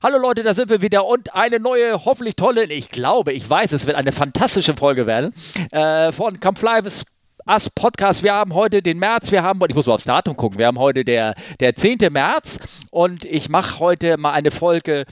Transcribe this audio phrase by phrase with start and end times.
[0.00, 3.72] Hallo Leute, da sind wir wieder und eine neue, hoffentlich tolle, ich glaube, ich weiß,
[3.72, 5.34] es wird eine fantastische Folge werden,
[5.72, 7.04] äh, von Come Fly with
[7.48, 8.22] Us Podcast.
[8.22, 10.78] Wir haben heute den März, wir haben, ich muss mal aufs Datum gucken, wir haben
[10.78, 11.98] heute der, der 10.
[12.12, 15.04] März und ich mache heute mal eine Folge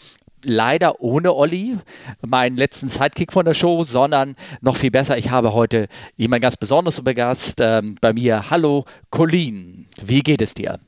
[0.44, 1.78] leider ohne Olli,
[2.24, 6.56] meinen letzten Sidekick von der Show, sondern noch viel besser, ich habe heute jemand ganz
[6.56, 8.50] Besonderes zu Gast ähm, bei mir.
[8.50, 9.88] Hallo, Colleen.
[10.00, 10.78] Wie geht es dir?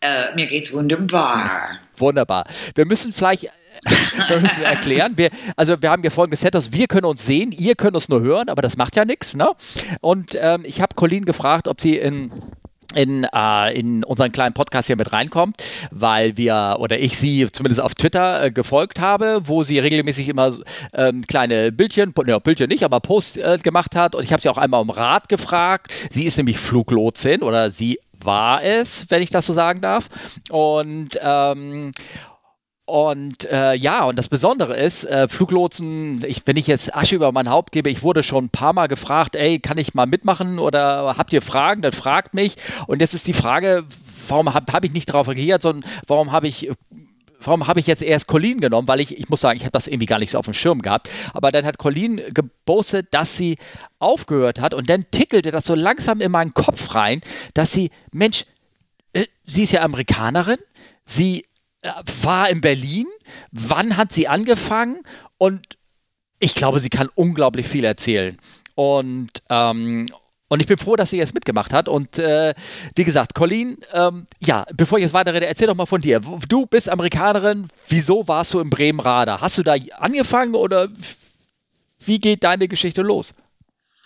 [0.00, 1.78] Äh, mir geht's wunderbar.
[1.96, 2.44] Wunderbar.
[2.74, 3.50] Wir müssen vielleicht
[4.28, 5.12] wir müssen erklären.
[5.16, 6.64] Wir, also wir haben hier folgendes Setup.
[6.72, 9.36] Wir können uns sehen, ihr könnt uns nur hören, aber das macht ja nichts.
[9.36, 9.50] Ne?
[10.00, 12.32] Und ähm, ich habe Colleen gefragt, ob sie in
[12.94, 17.82] in, äh, in unseren kleinen Podcast hier mit reinkommt, weil wir oder ich sie zumindest
[17.82, 20.54] auf Twitter äh, gefolgt habe, wo sie regelmäßig immer
[20.94, 24.48] ähm, kleine Bildchen, ne, Bildchen nicht, aber Post äh, gemacht hat und ich habe sie
[24.48, 25.92] auch einmal um Rat gefragt.
[26.10, 30.08] Sie ist nämlich Fluglotsin oder sie war es, wenn ich das so sagen darf.
[30.50, 31.92] Und ähm,
[32.88, 37.32] und äh, ja, und das Besondere ist, äh, Fluglotsen, ich, wenn ich jetzt Asche über
[37.32, 40.58] mein Haupt gebe, ich wurde schon ein paar Mal gefragt, ey, kann ich mal mitmachen
[40.58, 41.82] oder habt ihr Fragen?
[41.82, 42.56] Dann fragt mich.
[42.86, 43.84] Und jetzt ist die Frage,
[44.26, 46.70] warum habe hab ich nicht darauf reagiert, sondern warum habe ich
[47.40, 48.88] warum habe ich jetzt erst Colleen genommen?
[48.88, 50.82] Weil ich, ich muss sagen, ich habe das irgendwie gar nicht so auf dem Schirm
[50.82, 51.08] gehabt.
[51.34, 53.56] Aber dann hat Colleen gepostet, dass sie
[53.98, 57.20] aufgehört hat und dann tickelte das so langsam in meinen Kopf rein,
[57.54, 58.44] dass sie, Mensch,
[59.12, 60.58] äh, sie ist ja Amerikanerin,
[61.04, 61.46] sie
[61.82, 63.06] äh, war in Berlin,
[63.52, 65.02] wann hat sie angefangen
[65.36, 65.78] und
[66.40, 68.38] ich glaube, sie kann unglaublich viel erzählen.
[68.74, 70.06] Und, ähm,
[70.48, 71.88] und ich bin froh, dass sie jetzt mitgemacht hat.
[71.88, 72.54] Und äh,
[72.96, 76.20] wie gesagt, Colleen, ähm, ja, bevor ich jetzt weiterrede, erzähl doch mal von dir.
[76.48, 77.68] Du bist Amerikanerin.
[77.88, 79.40] Wieso warst du in Bremen-Rada?
[79.40, 80.88] Hast du da angefangen oder
[82.04, 83.32] wie geht deine Geschichte los?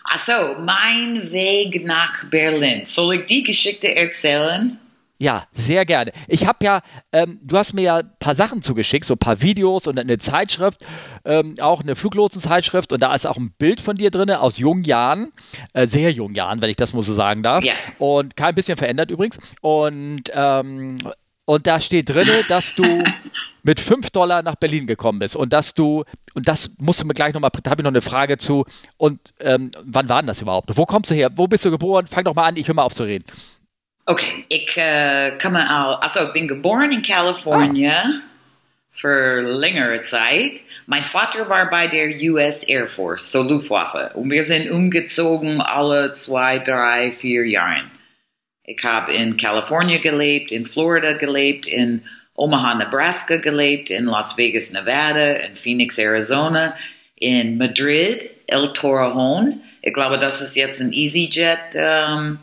[0.03, 2.81] Achso, mein Weg nach Berlin.
[2.85, 4.77] Soll ich die Geschichte erzählen?
[5.23, 6.11] Ja, sehr gerne.
[6.27, 6.81] Ich habe ja,
[7.13, 10.17] ähm, du hast mir ja ein paar Sachen zugeschickt, so ein paar Videos und eine
[10.17, 10.85] Zeitschrift,
[11.23, 14.83] ähm, auch eine Fluglotsenzeitschrift und da ist auch ein Bild von dir drin aus jungen
[14.83, 15.31] Jahren,
[15.71, 17.63] äh, sehr jungen Jahren, wenn ich das mal so sagen darf.
[17.63, 17.71] Ja.
[17.99, 19.39] Und kein bisschen verändert übrigens.
[19.61, 20.97] Und, ähm,
[21.45, 22.83] und da steht drin, dass du
[23.63, 26.03] mit 5 Dollar nach Berlin gekommen bist und dass du,
[26.33, 28.65] und das musst du mir gleich nochmal, da habe ich noch eine Frage zu.
[28.97, 30.69] Und ähm, wann war denn das überhaupt?
[30.75, 31.31] Wo kommst du her?
[31.33, 32.07] Wo bist du geboren?
[32.07, 33.23] Fang doch mal an, ich höre mal auf zu reden.
[34.05, 38.15] Okay, ik uh, kom al, also ik ben geboren in California oh.
[38.91, 40.63] voor langere tijd.
[40.85, 44.11] Mijn vader war bei der US Air Force, so Luftwaffe.
[44.13, 47.91] Und wir sind umgezogen alle zwei, drei, vier Jahren.
[48.65, 52.03] Ich habe in California gelebt, in Florida gelebt, in
[52.35, 56.75] Omaha, Nebraska gelebt, in Las Vegas, Nevada, in Phoenix, Arizona,
[57.15, 59.61] in Madrid, El Torrejon.
[59.81, 61.75] Ich glaube, das ist jetzt ein EasyJet.
[61.75, 62.39] Um,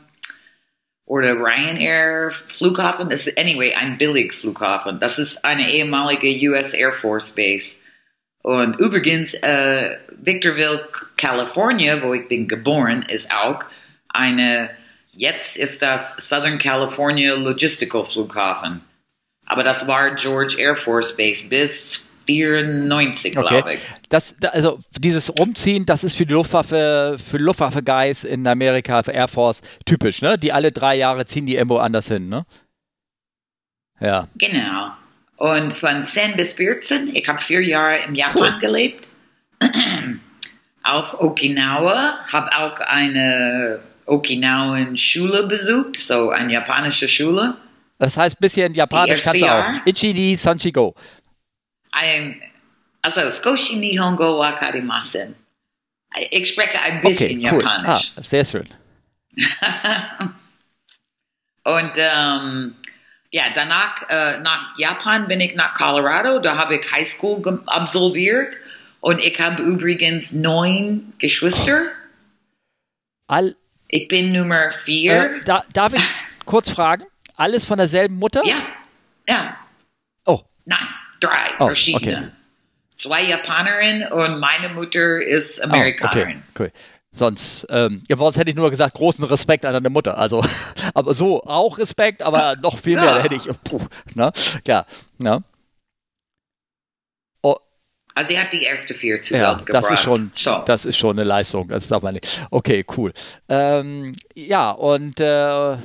[1.10, 3.08] oder Ryanair Flughafen.
[3.08, 5.00] Das anyway, ein billig Flughafen.
[5.00, 7.74] Das ist eine ehemalige US Air Force Base.
[8.42, 13.58] Und übrigens, äh, Victorville, California, wo ich bin geboren, ist auch
[14.08, 14.70] eine,
[15.12, 18.80] jetzt ist das Southern California Logistical Flughafen.
[19.46, 23.48] Aber das war George Air Force Base bis 94, okay.
[23.48, 23.80] glaube ich.
[24.08, 29.28] Das, also dieses Umziehen, das ist für die Luftwaffe, für Luftwaffe-Guys in Amerika, für Air
[29.28, 30.38] Force typisch, ne?
[30.38, 32.44] Die alle drei Jahre ziehen die irgendwo anders hin, ne?
[34.00, 34.28] Ja.
[34.36, 34.92] Genau.
[35.36, 38.58] Und von 10 bis 14, ich habe vier Jahre im Japan cool.
[38.60, 39.08] gelebt.
[40.82, 47.56] Auf Okinawa, habe auch eine Okinawan-Schule besucht, so eine japanische Schule.
[47.98, 49.64] Das heißt, ein bisschen Japanisch kannst du auch.
[49.84, 50.94] Ichini Sanchigo.
[51.92, 52.40] Ein,
[53.02, 55.34] also Skoshi Nihongo wa karimasen.
[56.30, 57.62] Ich spreche ein bisschen okay, cool.
[57.62, 58.12] Japanisch.
[58.16, 58.68] Ah, sehr schön.
[61.62, 62.74] Und ähm,
[63.30, 66.40] ja, danach äh, nach Japan bin ich nach Colorado.
[66.40, 68.54] Da habe ich Highschool absolviert.
[69.00, 71.82] Und ich habe übrigens neun Geschwister.
[73.28, 73.54] All,
[73.86, 75.36] ich bin Nummer vier.
[75.36, 76.02] Äh, da, darf ich
[76.44, 77.04] kurz fragen?
[77.36, 78.42] Alles von derselben Mutter?
[78.44, 78.56] Ja.
[79.28, 79.56] Ja.
[80.24, 80.42] Oh.
[80.64, 80.88] Nein
[81.20, 82.16] drei oh, verschiedene.
[82.16, 82.28] Okay.
[82.96, 86.42] Zwei Japanerinnen und meine Mutter ist Amerikanerin.
[86.48, 86.72] Oh, okay, cool.
[87.12, 90.16] Sonst, ähm, ja, sonst hätte ich nur gesagt, großen Respekt an deine Mutter.
[90.16, 90.44] Also,
[90.94, 93.18] aber so auch Respekt, aber noch viel mehr ja.
[93.18, 93.48] hätte ich.
[93.64, 93.80] Puh,
[94.14, 94.32] ne?
[94.66, 94.86] Ja,
[95.18, 95.42] ne?
[97.42, 97.56] Oh.
[98.14, 99.60] Also sie hat die erste vier zu ja.
[99.66, 100.62] Das ist, schon, so.
[100.66, 102.46] das ist schon eine Leistung, das darf man nicht.
[102.50, 103.12] Okay, cool.
[103.48, 105.76] Ähm, ja, und äh,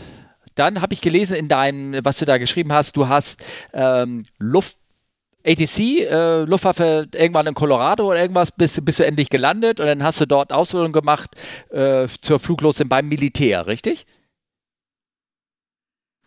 [0.53, 3.43] dann habe ich gelesen in deinem, was du da geschrieben hast, du hast
[3.73, 4.77] ähm, Luft
[5.45, 10.03] ATC, äh, Luftwaffe irgendwann in Colorado oder irgendwas, bist, bist du endlich gelandet und dann
[10.03, 11.29] hast du dort Ausbildung gemacht
[11.71, 14.05] äh, zur Fluglotsin beim Militär, richtig?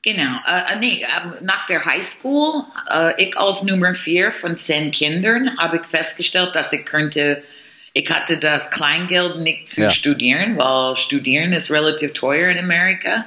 [0.03, 5.51] Genau, äh, nee, äh, nach der Highschool, äh, ich als Nummer vier von zehn Kindern,
[5.59, 7.43] habe ich festgestellt, dass ich könnte,
[7.95, 9.91] ich hatte das Kleingeld nicht zu Ja.
[9.91, 13.27] studieren, weil studieren ist relativ teuer in Amerika.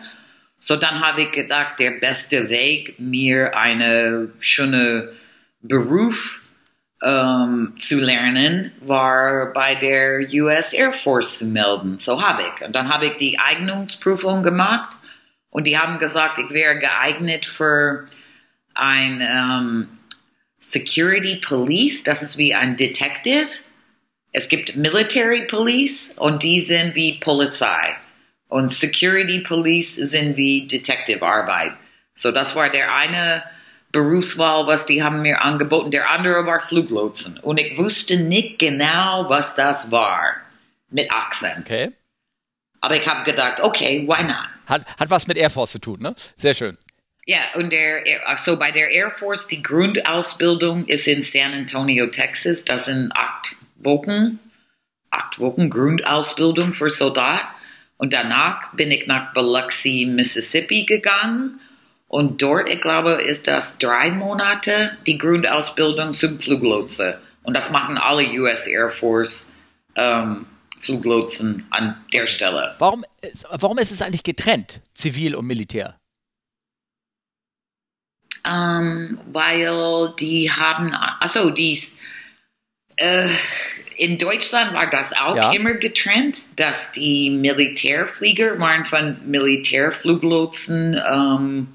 [0.59, 5.11] So dann habe ich gedacht, der beste Weg, mir eine schöne
[5.61, 6.41] Beruf
[7.03, 11.97] ähm, zu lernen, war bei der US Air Force zu melden.
[11.99, 12.65] So habe ich.
[12.65, 14.97] Und dann habe ich die Eignungsprüfung gemacht
[15.49, 18.05] und die haben gesagt, ich wäre geeignet für
[18.73, 19.87] ein ähm,
[20.59, 23.47] Security Police, das ist wie ein Detective.
[24.31, 27.95] Es gibt Military Police und die sind wie Polizei.
[28.47, 31.73] Und Security Police sind wie Detective Arbeit.
[32.15, 33.43] So, das war der eine
[33.91, 35.91] Berufswahl, was die haben mir angeboten.
[35.91, 37.39] Der andere war Fluglotsen.
[37.39, 40.35] Und ich wusste nicht genau, was das war.
[40.89, 41.65] Mit Akzent.
[41.65, 41.91] Okay.
[42.81, 44.47] Aber ich habe gedacht, okay, why not?
[44.65, 46.15] Hat, hat was mit Air Force zu tun, ne?
[46.35, 46.77] Sehr schön.
[47.25, 48.03] Ja, und der,
[48.37, 52.65] so bei der Air Force, die Grundausbildung ist in San Antonio, Texas.
[52.65, 54.39] Das sind acht Wochen,
[55.11, 57.45] acht Wochen Grundausbildung für Soldat.
[57.97, 61.59] Und danach bin ich nach Biloxi, Mississippi gegangen.
[62.13, 67.17] Und dort, ich glaube, ist das drei Monate die Grundausbildung zum Fluglotse.
[67.43, 69.49] Und das machen alle US Air Force
[69.95, 70.45] ähm,
[70.81, 72.75] Fluglotsen an der Stelle.
[72.79, 75.95] Warum, ist- warum ist es eigentlich getrennt, Zivil und Militär?
[78.45, 81.79] Ähm, weil die haben, also die,
[82.97, 83.29] äh,
[83.95, 85.51] in Deutschland war das auch Ja.
[85.53, 91.67] immer getrennt, dass die Militärflieger waren von Militärfluglotsen ähm,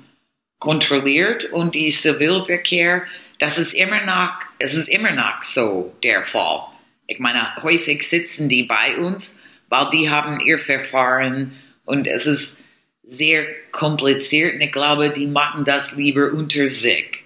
[0.59, 3.03] kontrolliert und die Zivilverkehr,
[3.39, 6.63] das ist immer noch, es ist immer noch so der Fall.
[7.07, 9.37] Ich meine, häufig sitzen die bei uns,
[9.69, 11.53] weil die haben ihr Verfahren
[11.85, 12.59] und es ist
[13.03, 17.23] sehr kompliziert und ich glaube, die machen das lieber unter sich.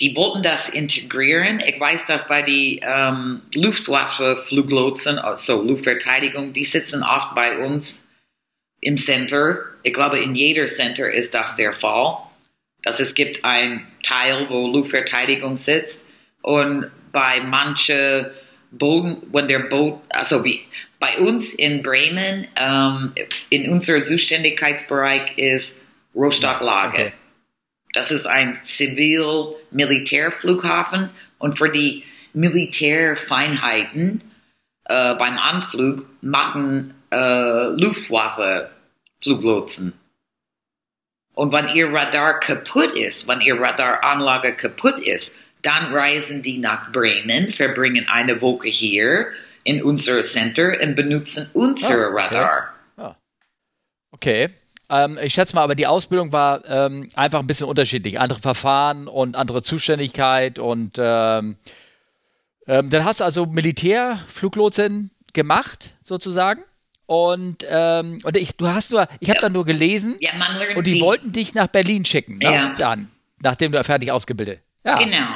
[0.00, 1.62] Die wollten das integrieren.
[1.66, 8.00] Ich weiß, dass bei die ähm, Luftwaffe-Fluglotsen, also Luftverteidigung, die sitzen oft bei uns
[8.80, 9.58] im Center.
[9.82, 12.16] Ich glaube, in jeder Center ist das der Fall.
[12.82, 16.02] Dass es gibt ein Teil, wo Luftverteidigung sitzt
[16.42, 18.34] und bei manche
[18.70, 20.60] Boden, wenn der Boot, also wie
[20.98, 23.12] bei uns in Bremen, ähm,
[23.50, 25.82] in unser Zuständigkeitsbereich ist
[26.14, 26.92] Rostock-Lage.
[26.92, 27.12] Okay.
[27.92, 34.22] Das ist ein Zivil-Militärflughafen und für die Militärfeinheiten
[34.84, 39.94] äh, beim Anflug machen äh, Luftwaffe-Fluglotsen.
[41.34, 46.90] Und wenn ihr Radar kaputt ist, wenn ihr Radaranlage kaputt ist, dann reisen die nach
[46.92, 49.28] Bremen, verbringen eine Woche hier
[49.64, 52.22] in unser Center und benutzen unser Ah, okay.
[52.22, 52.74] Radar.
[54.12, 54.48] Okay.
[54.90, 58.18] Ähm, ich schätze mal, aber die Ausbildung war ähm, einfach ein bisschen unterschiedlich.
[58.18, 61.56] Andere Verfahren und andere Zuständigkeit und ähm,
[62.66, 66.64] ähm, dann hast du also Militärfluglotsen gemacht, sozusagen.
[67.10, 69.40] Und, ähm, und ich, du hast nur, ich habe Ja.
[69.42, 72.38] dann nur gelesen Ja, man und die, wollten dich nach Berlin schicken?
[72.40, 72.72] Ja.
[72.78, 73.10] dann,
[73.42, 74.60] nachdem du fertig ausgebildet.
[74.84, 74.96] Ja.
[74.96, 75.26] Genau.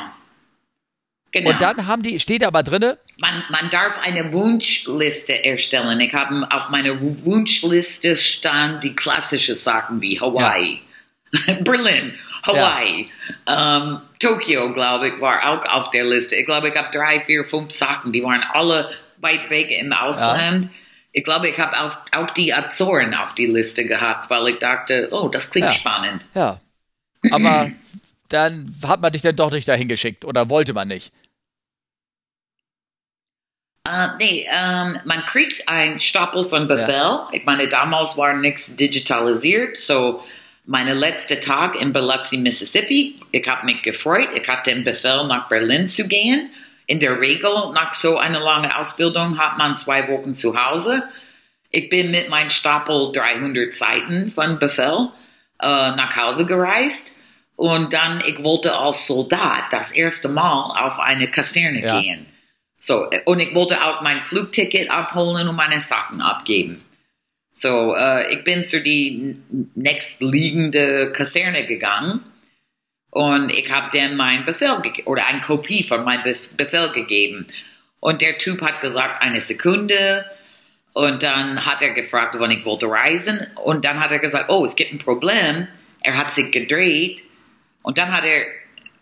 [1.33, 1.51] Genau.
[1.51, 5.99] Und dann haben die, steht aber drinne, man, man darf eine Wunschliste erstellen.
[5.99, 10.81] Ich habe auf meiner Wunschliste stand die klassischen Sachen wie Hawaii,
[11.63, 12.15] Berlin,
[12.47, 13.11] Hawaii,
[13.49, 16.37] ähm, Tokio, glaube ich, war auch auf der Liste.
[16.37, 20.69] Ich glaube, ich habe drei, vier, fünf Sachen, die waren alle weit weg im Ausland.
[21.17, 25.09] Ich glaube, ich habe auch, auch die Azoren auf die Liste gehabt, weil ich dachte,
[25.13, 25.73] oh, das klingt Ja.
[25.73, 26.25] spannend.
[26.35, 26.61] ja.
[27.31, 27.71] Aber
[28.29, 31.13] dann hat man dich dann doch nicht dahin geschickt oder wollte man nicht.
[33.89, 37.21] Äh, nee, ähm, man kriegt ein Stapel von Befehl.
[37.33, 40.23] Ich meine, damals war nichts digitalisiert, so
[40.67, 44.31] meine letzte Tag in Biloxi, Mississippi, ich habe mich gefreut.
[44.35, 46.51] Ich hatte den Befehl, nach Berlin zu gehen.
[46.87, 51.03] In der Regel, nach so einer langen Ausbildung, hat man zwei Wochen zu Hause.
[51.71, 55.09] Ich bin mit meinem Stapel 300 Seiten von Befehl
[55.61, 57.13] äh, nach Hause gereist.
[57.57, 62.01] Und dann, ich wollte als Soldat das erste Mal auf eine Kaserne Ja.
[62.01, 62.27] gehen.
[62.81, 66.85] So, und ich wollte auch mein Flugticket abholen und meine Sachen abgeben.
[67.55, 69.37] So, äh, ich bin zu die
[69.75, 72.21] nächstliegende Kaserne gegangen
[73.15, 77.47] und ich habe dem mein Befehl oder eine Kopie von meinem Bef Befehl gegeben.
[78.01, 80.25] Und der Typ hat gesagt, eine Sekunde.
[80.95, 83.47] Und dann hat er gefragt, wann ich wollte reisen.
[83.63, 85.69] Und dann hat er gesagt, oh, es gibt ein Problem.
[86.01, 87.23] Er hat sich gedreht.
[87.83, 88.47] Und dann hat er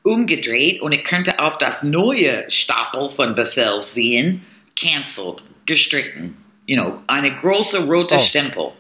[0.03, 4.45] umgedreht und ich könnte auf das neue Stapel von Befehl sehen,
[4.77, 6.37] cancelled, gestrichen.
[6.67, 8.19] You know, eine große rote Oh.
[8.19, 8.73] Stempel.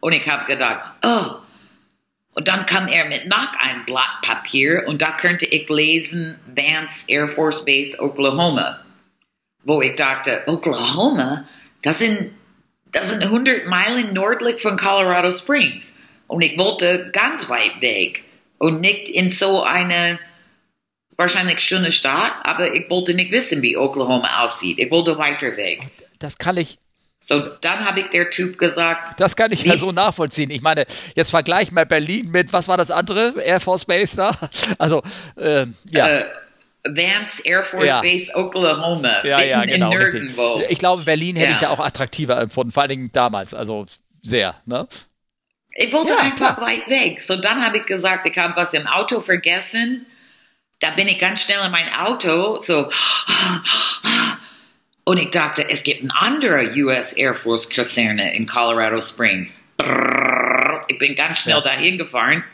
[0.00, 1.41] Und ich habe gedacht, oh,
[2.34, 7.04] Und dann kam er mit noch ein Blatt Papier und da könnte ich lesen Vance
[7.08, 8.80] Air Force Base Oklahoma.
[9.64, 11.44] Wo ich dachte, Oklahoma,
[11.82, 12.32] das sind,
[12.90, 15.94] das sind 100 Meilen nördlich von Colorado Springs.
[16.26, 18.24] Und ich wollte ganz weit weg
[18.58, 20.18] und nicht in so eine
[21.16, 24.78] wahrscheinlich schöne Stadt, aber ich wollte nicht wissen, wie Oklahoma aussieht.
[24.78, 25.80] Ich wollte weiter weg.
[26.18, 26.78] Das kann ich,
[27.24, 30.50] So, dann habe ich der Typ gesagt, das kann ich ja so nachvollziehen.
[30.50, 33.40] Ich meine, jetzt vergleich mal Berlin mit, was war das andere?
[33.40, 34.32] Air Force Base da?
[34.78, 35.02] Also,
[35.38, 36.08] ähm, ja.
[36.08, 36.24] äh,
[36.84, 38.00] Vance Air Force Ja.
[38.00, 39.92] Base Oklahoma, ja, ja, genau.
[40.68, 41.54] Ich glaube, Berlin hätte Ja.
[41.56, 43.54] ich ja auch attraktiver empfunden, vor allen Dingen damals.
[43.54, 43.86] Also
[44.20, 44.88] sehr, ne?
[45.76, 46.68] Ich wollte Ja, einfach klar.
[46.68, 47.22] weit weg.
[47.22, 50.06] So, dann habe ich gesagt, ich habe was im Auto vergessen.
[50.80, 52.90] Da bin ich ganz schnell in mein Auto, so.
[55.04, 59.52] Und ich dachte, es gibt eine andere US Air Force Kaserne in Colorado Springs.
[59.76, 60.84] Brrr.
[60.88, 61.60] Ich bin ganz schnell Ja.
[61.60, 62.44] dahin gefahren,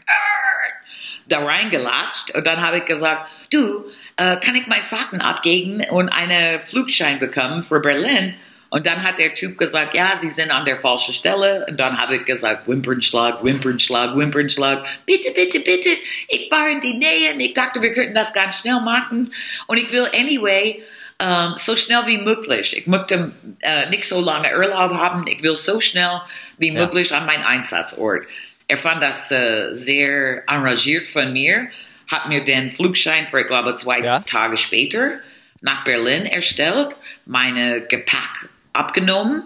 [1.27, 3.85] da reingelatscht und dann habe ich gesagt, du,
[4.17, 8.35] äh, kann ich meine Sachen abgeben und einen Flugschein bekommen für Berlin?
[8.71, 11.65] Und dann hat der Typ gesagt, ja, Sie sind an der falschen Stelle.
[11.71, 14.85] Und dann habe ich gesagt, Wimpernschlag, Wimpernschlag, Wimpernschlag.
[15.07, 15.89] Bitte, bitte, bitte.
[16.29, 19.33] Ich war in die Nähe und ich dachte, wir könnten das ganz schnell machen.
[19.69, 20.83] Und ich will anyway
[21.21, 22.77] ähm, so schnell wie möglich.
[22.77, 25.27] Ich möchte äh, nicht so lange Urlaub haben.
[25.27, 26.21] Ich will so schnell
[26.59, 26.75] wie Ja.
[26.85, 28.25] möglich an meinen Einsatzort.
[28.69, 31.69] Er fand das äh, sehr engagiert von mir,
[32.07, 34.21] hat mir den Flugschein für, ich glaube, zwei Ja.
[34.21, 35.19] Tage später
[35.61, 36.95] nach Berlin erstellt,
[37.27, 39.43] meine Gepäck abgenommen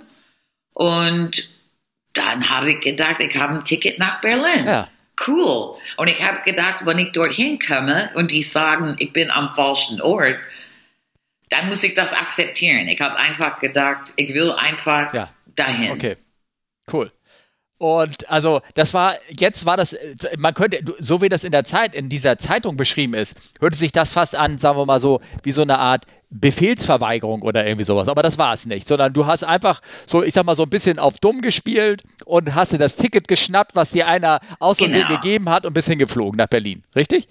[0.75, 1.49] und
[2.15, 4.67] dann habe ich gedacht, ich habe ein Ticket nach Berlin.
[4.67, 4.89] Ja.
[5.27, 5.77] Cool.
[5.97, 10.01] Und ich habe gedacht, wenn ich dorthin komme und die sagen, ich bin am falschen
[10.03, 10.37] Ort,
[11.53, 12.89] dann muss ich das akzeptieren.
[12.89, 15.29] Ich habe einfach gedacht, ich will einfach Ja.
[15.55, 15.93] dahin.
[15.93, 16.17] Okay.
[16.93, 17.13] Cool.
[17.79, 21.65] Und also, das war, jetzt war das, äh, man könnte, so wie das in der
[21.65, 25.21] Zeit, in dieser Zeitung beschrieben ist, hörte sich das fast an, sagen wir mal so,
[25.43, 28.09] wie so eine Art Befehlsverweigerung oder irgendwie sowas.
[28.09, 30.71] Aber das war es nicht, sondern du hast einfach so, ich sag mal, so ein
[30.71, 35.07] bisschen auf dumm gespielt und hast dir das Ticket geschnappt, was dir einer aus Versehen
[35.09, 35.21] Genau.
[35.21, 36.83] gegeben hat und bist hingeflogen nach Berlin.
[36.95, 37.27] Richtig?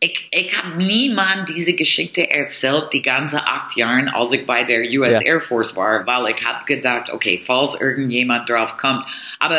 [0.00, 4.80] Ich, ich habe niemand diese Geschichte erzählt, die ganze acht Jahre, als ich bei der
[5.00, 5.20] US Ja.
[5.22, 9.04] Air Force war, weil ich habe gedacht, okay, falls irgendjemand drauf kommt.
[9.40, 9.58] Aber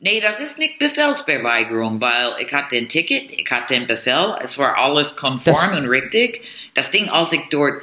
[0.00, 4.58] nee, das ist nicht Befehlsverweigerung, weil ich hatte den Ticket, ich hatte den Befehl, es
[4.58, 6.42] war alles konform Das- und richtig.
[6.74, 7.80] Das Ding, als ich dort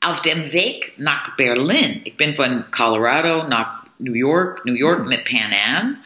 [0.00, 5.24] auf dem Weg nach Berlin, ich bin von Colorado nach New York, New York mit
[5.24, 5.98] Pan Am,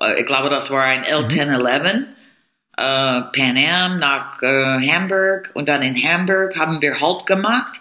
[0.00, 2.04] äh, ich glaube, das war ein L1011
[2.76, 7.80] äh, Pan Am nach äh, Hamburg und dann in Hamburg haben wir Halt gemacht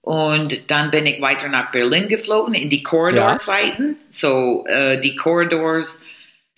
[0.00, 3.96] und dann bin ich weiter nach Berlin geflogen in die Korridorzeiten.
[4.10, 6.02] So äh, die Korridors,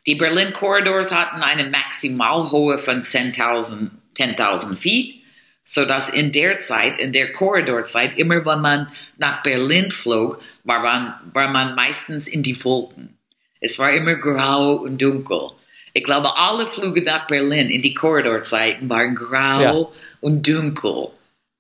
[0.07, 5.23] die Berlin Korridors hatten eine Maximalhöhe von 10.000 10.000 Feet.
[5.65, 10.81] So dass in der Zeit, in der Korridorzeit, immer wenn man nach Berlin flog, war
[10.81, 13.19] man, war man meistens in die Wolken.
[13.61, 15.51] Es war immer grau und dunkel.
[15.97, 19.87] Ich glaube, alle Flüge nach Berlin in die Korridorzeiten waren grau Ja.
[20.21, 21.09] und dunkel.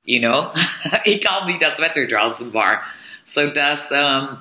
[0.04, 0.48] You know?
[1.04, 2.82] Egal wie das Wetter draußen war.
[3.24, 4.36] So dass, ähm,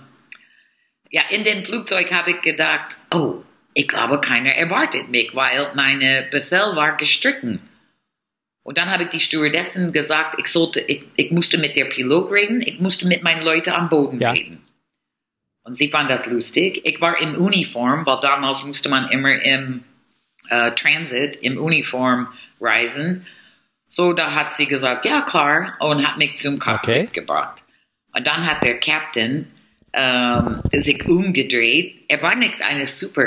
[1.12, 3.36] ja, in dem Flugzeug habe ich gedacht, oh,
[3.74, 7.62] ich glaube, keiner erwartet mich, weil meine Befehl war gestrichen.
[8.64, 12.32] Und dann habe ich die Stewardessen gesagt, ich sollte, ich, ich musste mit der Pilot
[12.32, 14.32] reden, ich musste mit meinen Leuten am Boden Ja.
[14.32, 14.62] reden.
[15.66, 16.82] Und sie fand das lustig.
[16.86, 19.84] Ich war im Uniform, weil damals musste man immer im
[20.50, 22.28] äh, Transit, im Uniform
[22.62, 23.26] reisen.
[23.90, 27.10] So, da hat sie gesagt, ja klar, und hat mich zum Cockpit Okay.
[27.12, 27.62] gebracht.
[28.16, 29.48] Und dann hat der Captain
[29.94, 32.04] ähm, sich umgedreht.
[32.10, 33.24] Er war nicht eine super,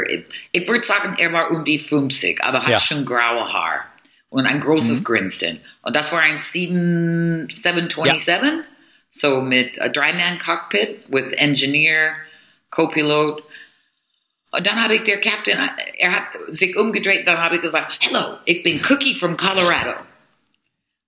[0.53, 2.79] ich würde sagen, er war um die 50, aber hat Ja.
[2.79, 3.85] schon graue Haar
[4.29, 5.61] und ein großes Grinsen.
[5.83, 8.65] Und das war ein 7, 727,
[9.11, 12.13] so mit a Dreiman-Cockpit with Engineer,
[12.71, 13.43] Co-Pilot.
[14.51, 15.59] Und dann habe ich der Captain,
[15.99, 19.95] er hat sich umgedreht, dann habe ich gesagt, hello, ich bin Cookie from Colorado.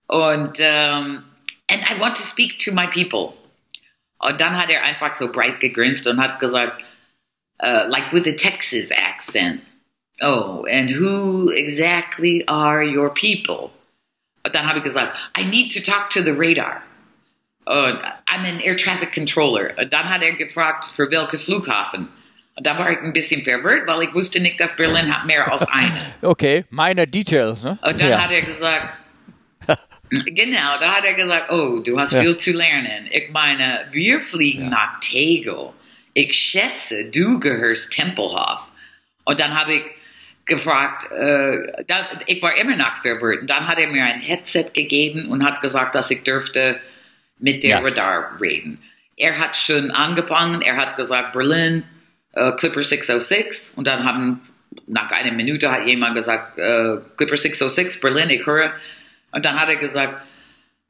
[0.06, 1.24] Und, um,
[1.68, 3.34] and I want to speak to my people.
[4.18, 6.84] Und dann hat er einfach so breit gegrinst und hat gesagt,
[7.62, 9.62] uh, like with a Texas accent.
[10.20, 13.70] Oh, and who exactly are your people?
[14.44, 16.82] Und dann habe ich gesagt, I need to talk to the radar.
[17.70, 19.70] Und I'm an air traffic controller.
[19.78, 22.08] Und dann hat er gefragt, für welche Flughafen.
[22.56, 25.50] Und da war ich ein bisschen verwirrt, weil ich wusste nicht, dass Berlin hat mehr
[25.50, 25.96] als einen.
[26.22, 27.62] Okay, meine Details.
[27.62, 27.78] Ne?
[27.80, 28.24] Und dann ja.
[28.24, 28.98] hat er gesagt,
[30.10, 32.22] genau, da hat er gesagt, oh, du hast Ja.
[32.22, 33.06] viel zu lernen.
[33.08, 35.70] Ich meine, wir fliegen nach Tegel.
[36.12, 38.68] Ich schätze, du gehörst Tempelhof.
[39.22, 39.82] Und dann habe ich
[40.44, 43.42] gefragt, äh, dann, ich war immer noch verwirrt.
[43.42, 46.80] Und dann hat er mir ein Headset gegeben und hat gesagt, dass ich dürfte
[47.40, 47.78] mit der Ja.
[47.80, 48.78] Radar reden.
[49.16, 51.82] Er hat schon angefangen, er hat gesagt, Berlin,
[52.32, 53.74] äh, Clipper 606.
[53.76, 54.40] Und dann haben,
[54.86, 58.72] nach einer Minute hat jemand gesagt, äh, Clipper 606, Berlin, ich höre.
[59.32, 60.22] Und dann hat er gesagt,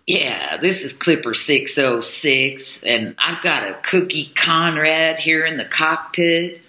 [0.09, 6.61] yeah, this is Clipper 606, and I've got a Cookie Conrad here in the cockpit,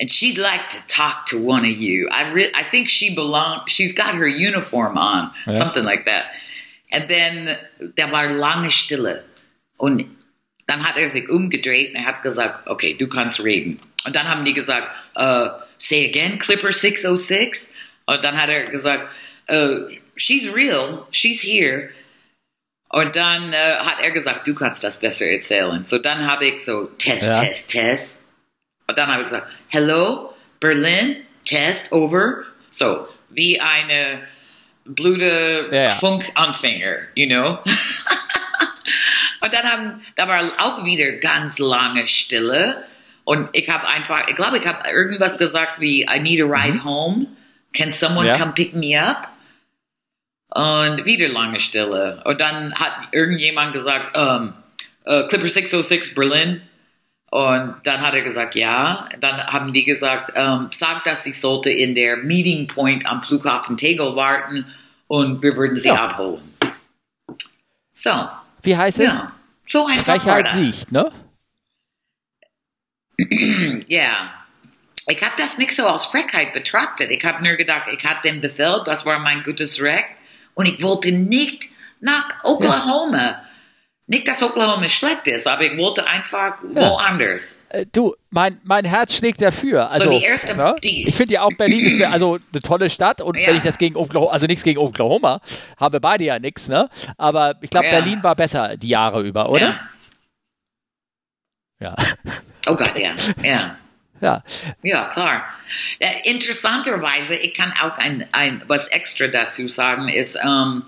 [0.00, 2.08] and she'd like to talk to one of you.
[2.10, 3.62] I re- I think she belong.
[3.68, 5.52] She's got her uniform on, Ja.
[5.54, 6.26] something like that.
[6.90, 7.56] And then
[7.96, 9.24] da war lange Stille,
[9.78, 10.04] und
[10.66, 13.80] dann hat er sich umgedreht und er hat gesagt, okay, du kannst reden.
[14.04, 17.70] Und dann haben die gesagt, uh, say again, Clipper 606.
[18.06, 19.10] Und dann hat er gesagt,
[19.50, 21.90] uh, she's real, she's here.
[22.90, 25.84] Und dann äh, hat er gesagt, du kannst das besser erzählen.
[25.84, 27.44] So dann habe ich so Test, Ja.
[27.44, 28.24] Test, Test.
[28.86, 32.44] Und dann habe ich gesagt, hello, Berlin, Test, over.
[32.70, 34.22] So, wie eine
[34.88, 35.90] blöde Ja, ja.
[35.90, 37.58] Funkanfänger, you know?
[39.40, 42.84] Und dann haben, da war auch wieder ganz lange Stille.
[43.24, 46.82] Und ich habe einfach, ich glaube, ich habe irgendwas gesagt wie, I need a ride
[46.84, 47.26] home.
[47.74, 48.38] Can someone Ja.
[48.38, 49.28] come pick me up?
[50.54, 52.22] Und wieder lange Stille.
[52.24, 54.54] Und dann hat irgendjemand gesagt, ähm,
[55.04, 56.62] äh, Clipper 606 Berlin.
[57.30, 59.08] Und dann hat er gesagt, ja.
[59.20, 63.76] Dann haben die gesagt, ähm, sag, dass ich sollte in der Meeting Point am Flughafen
[63.76, 64.64] Tegel warten
[65.08, 65.96] und wir würden sie Ja.
[66.08, 66.54] abholen.
[67.94, 68.10] So,
[68.62, 69.12] Wie heißt es?
[69.12, 69.32] ja.
[69.68, 70.54] So einfach war Frechheit das.
[70.54, 71.10] siegt, ne?
[73.88, 74.34] Ja.
[75.10, 77.10] Ich habe das nicht so als Frechheit betrachtet.
[77.10, 80.04] Ich habe nur gedacht, ich hatte den Befehl, das war mein gutes Recht.
[80.54, 81.66] Und ich wollte nicht
[82.00, 83.42] nach Oklahoma.
[84.10, 87.58] Nicht, dass Oklahoma schlecht ist, aber ich wollte einfach woanders.
[87.68, 89.90] Äh, Du, mein, mein Herz schlägt dafür.
[89.90, 90.74] Also, die erste- ne?
[90.82, 93.48] die- ich finde ja auch Berlin ist eine- also eine tolle Stadt und Ja.
[93.48, 95.42] wenn ich das gegen Oklahoma, also nichts gegen Oklahoma,
[95.78, 96.88] habe beide ja nichts, ne?
[97.18, 97.92] Aber ich glaube, Ja.
[97.92, 99.78] Berlin war besser die Jahre über, oder?
[101.80, 101.94] Ja.
[102.66, 103.12] Oh Gott, ja.
[103.42, 103.76] Ja.
[104.20, 104.42] Ja.
[104.82, 105.44] Ja, klar.
[106.00, 110.82] Äh, interessanterweise, ich kann auch ein, ein was extra dazu sagen, ist, ähm,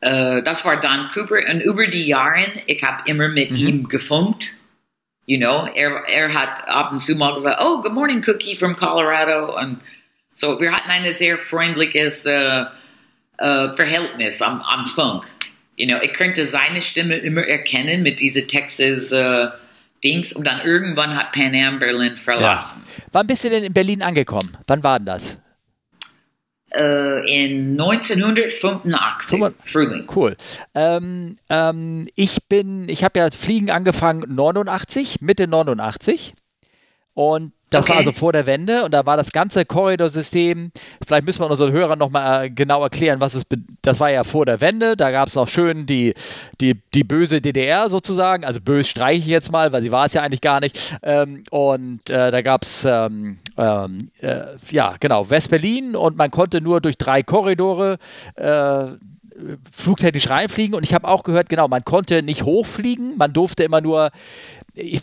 [0.00, 4.48] äh, das war Don Cooper und über die Jahre, ich habe immer mit ihm gefunkt.
[5.26, 8.76] You know, er, er hat ab und zu mal gesagt, oh, good morning, Cookie from
[8.76, 9.58] Colorado.
[9.58, 9.80] Und
[10.34, 12.64] so, wir hatten ein sehr freundliches äh,
[13.38, 15.24] äh, Verhältnis am, am Funk.
[15.76, 19.48] You know, ich könnte seine Stimme immer erkennen mit diese Texas äh,
[20.04, 22.84] Dings und dann irgendwann hat Pan Am Berlin verlassen.
[23.12, 24.56] Wann bist du denn in Berlin angekommen?
[24.66, 25.36] Wann war denn das?
[26.76, 29.54] Äh, in 1985, Guck mal.
[29.64, 30.06] Frühling.
[30.14, 30.36] Cool.
[30.74, 36.34] Ähm, ähm, ich bin, ich habe ja Fliegen angefangen 89, Mitte 89.
[37.14, 37.90] Und das Okay.
[37.90, 40.70] war also vor der Wende und da war das ganze Korridorsystem,
[41.06, 43.42] vielleicht müssen wir unseren Hörern nochmal äh, genau erklären, was es,
[43.82, 46.14] das war ja vor der Wende, da gab es noch schön die,
[46.60, 50.14] die, die böse DDR sozusagen, also böse streiche ich jetzt mal, weil sie war es
[50.14, 50.96] ja eigentlich gar nicht.
[51.02, 56.60] Ähm, und äh, da gab es, ähm, ähm, äh, ja genau, West-Berlin und man konnte
[56.60, 57.98] nur durch drei Korridore
[58.36, 58.86] äh,
[59.70, 63.80] flugtechnisch reinfliegen und ich habe auch gehört, genau, man konnte nicht hochfliegen, man durfte immer
[63.80, 64.10] nur,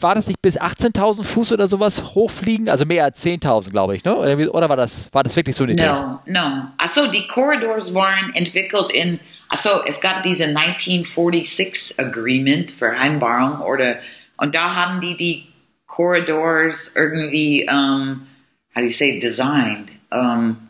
[0.01, 4.03] war das nicht bis 18.000 Fuß oder sowas hochfliegen, also mehr als 10.000, glaube ich,
[4.03, 4.15] ne?
[4.15, 5.89] Oder, oder war das war das wirklich so niedrig?
[5.89, 6.67] No, no.
[6.77, 13.97] Also die Corridors waren entwickelt in, also es gab diese 1946 Agreement für Heimbarung oder,
[14.37, 15.47] und da haben die die
[15.87, 18.27] Corridors irgendwie, um,
[18.75, 20.69] how do you say, designed, um,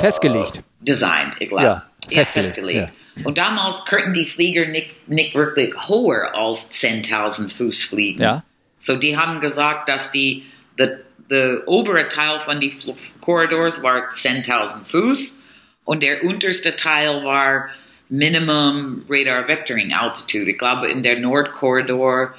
[0.00, 0.62] Festgelegt.
[0.80, 1.64] designed, ich glaube.
[1.64, 2.92] Ja, Ja, festgelegt, festgelegt.
[3.24, 8.22] Und damals könnten die Flieger nicht, nicht wirklich höher als 10.000 Fuß fliegen.
[8.22, 8.44] Ja.
[8.80, 10.44] So die haben gesagt, dass die,
[10.78, 11.00] der
[11.30, 15.40] der obere Teil von die Fl- Corridors war 10.000 Fuß
[15.84, 17.68] und der unterste Teil war
[18.08, 20.50] Minimum Radar Vectoring Altitude.
[20.50, 22.34] Ich glaube, in der Nordkorridor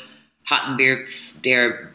[0.45, 1.05] hatten wir
[1.45, 1.91] der,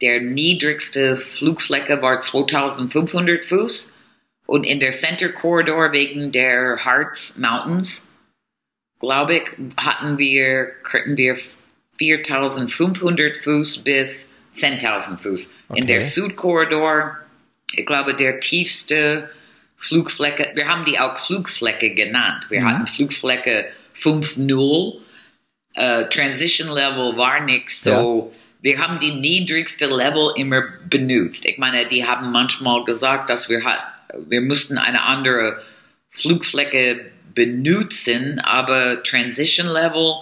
[0.00, 3.92] der niedrigste Flugfläche war 2500 Fuß
[4.46, 8.00] und in der Center Corridor wegen der Harz Mountains,
[9.00, 9.42] glaube ich,
[9.76, 11.36] hatten wir, könnten wir
[11.98, 15.52] 4500 Fuß bis 10.000 Fuß.
[15.74, 16.08] In der Okay.
[16.08, 17.18] Südkorridor,
[17.72, 19.30] ich glaube, der tiefste
[19.76, 22.46] Flugfläche, wir haben die auch Flugfläche genannt.
[22.50, 24.94] Wir hatten Flugfläche 5.0.
[25.74, 28.32] Äh, Transition Level war nicht so.
[28.60, 31.46] Wir haben die niedrigste Level immer benutzt.
[31.46, 33.78] Ich meine, die haben manchmal gesagt, dass wir hat,
[34.28, 35.62] wir mussten eine andere
[36.10, 37.10] Flugfläche
[37.40, 40.16] benutzen, aber Transition Level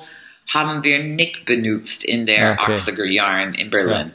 [0.47, 2.75] haben wir nicht benutzt in der Okay.
[2.75, 4.13] 80er Jahren in Berlin.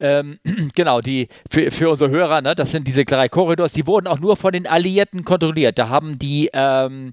[0.00, 0.38] ähm,
[0.74, 4.18] genau, die für, für unsere Hörer, ne, das sind diese drei Korridors, die wurden auch
[4.18, 5.78] nur von den Alliierten kontrolliert.
[5.78, 7.12] Da haben die, ähm,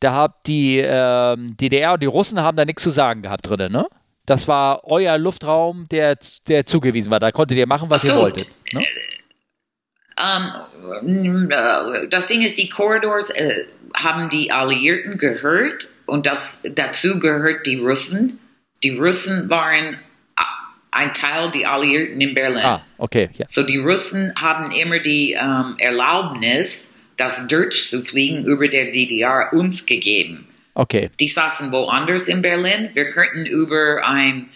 [0.00, 3.70] da hat die ähm, DDR und die Russen haben da nichts zu sagen gehabt drin,
[3.70, 3.86] ne?
[4.26, 7.18] Das war euer Luftraum, der, der zugewiesen war.
[7.18, 8.08] Da konntet ihr machen, was so.
[8.08, 8.46] ihr wolltet.
[8.72, 8.84] Ne?
[10.20, 11.48] Um,
[12.10, 17.76] das Ding ist, die Korridors äh, haben die Alliierten gehört und das, dazu gehört die
[17.76, 18.38] Russen.
[18.82, 19.98] Die Russen waren
[20.90, 22.64] ein Teil der Alliierten in Berlin.
[22.64, 23.30] Ah, okay.
[23.34, 23.46] Ja.
[23.48, 29.52] So die Russen haben immer die ähm, Erlaubnis, das Durch zu fliegen über der DDR
[29.52, 30.48] uns gegeben.
[30.74, 31.10] Okay.
[31.20, 32.90] Die saßen woanders in Berlin.
[32.94, 34.48] Wir könnten über ein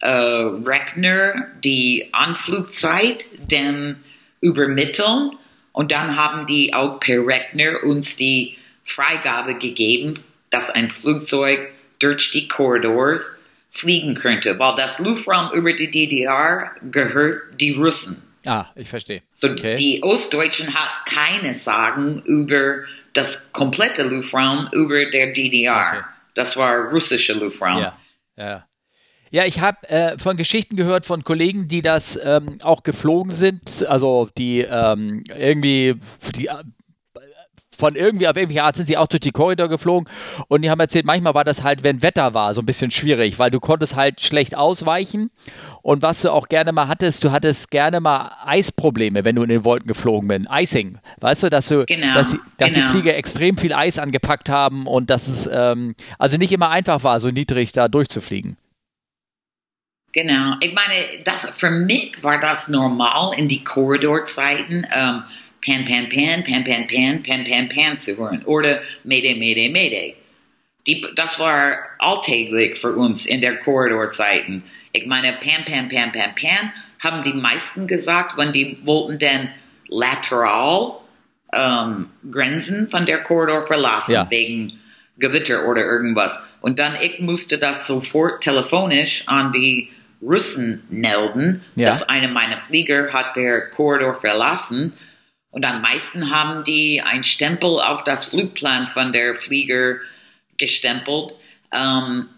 [0.00, 3.96] äh, Rechner die Anflugzeit dann
[4.40, 5.32] übermitteln
[5.72, 8.57] und dann haben die auch per Rechner uns die
[8.88, 13.36] Freigabe gegeben, dass ein Flugzeug durch die Korridors
[13.70, 18.22] fliegen könnte, weil das Luftraum über die DDR gehört die Russen.
[18.46, 19.22] Ah, ich verstehe.
[19.34, 19.74] So okay.
[19.74, 25.92] die Ostdeutschen hat keine Sagen über das komplette Luftraum über der DDR.
[25.96, 26.04] Okay.
[26.34, 27.80] Das war russische Luftraum.
[27.80, 27.98] Ja,
[28.36, 28.64] ja.
[29.30, 33.86] Ja, ich habe äh, von Geschichten gehört von Kollegen, die das ähm, auch geflogen sind,
[33.86, 35.96] also die ähm, irgendwie
[36.34, 36.48] die
[37.78, 40.08] von irgendwie auf irgendwelche Art sind sie auch durch die Korridor geflogen
[40.48, 43.38] und die haben erzählt, manchmal war das halt, wenn Wetter war, so ein bisschen schwierig,
[43.38, 45.30] weil du konntest halt schlecht ausweichen
[45.82, 49.48] und was du auch gerne mal hattest, du hattest gerne mal Eisprobleme, wenn du in
[49.48, 50.38] den Wolken geflogen bist.
[50.50, 52.86] Icing, weißt du, dass du, genau, dass, die, dass genau.
[52.86, 57.04] die Flieger extrem viel Eis angepackt haben und dass es ähm, also nicht immer einfach
[57.04, 58.56] war, so niedrig da durchzufliegen.
[60.12, 64.86] Genau, ich meine, das für mich war das normal in die Korridorzeiten.
[64.92, 65.22] Ähm,
[65.64, 68.44] Pan, Pan, Pan, Pan, Pan, Pan, Pan, Pan, Pan zu hören.
[68.44, 70.16] Oder Mayday, Mayday, Mayday.
[70.86, 74.62] Die, das war alltäglich für uns in der Korridorzeiten.
[74.92, 79.48] Ich meine, Pan, Pan, Pan, Pan, Pan haben die meisten gesagt, wenn die wollten dann
[79.88, 80.98] lateral
[81.52, 84.30] ähm, Grenzen von der Korridor verlassen, ja.
[84.30, 84.78] wegen
[85.18, 86.38] Gewitter oder irgendwas.
[86.60, 89.90] Und dann ich musste das sofort telefonisch an die
[90.20, 91.88] Russen melden, ja.
[91.88, 94.92] dass einer meiner Flieger hat der Korridor verlassen
[95.50, 99.98] und am meisten haben die ein Stempel auf das Flugplan von der Flieger
[100.58, 101.34] gestempelt.
[101.70, 102.28] Um,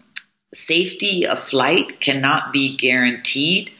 [0.53, 3.71] safety of flight cannot be guaranteed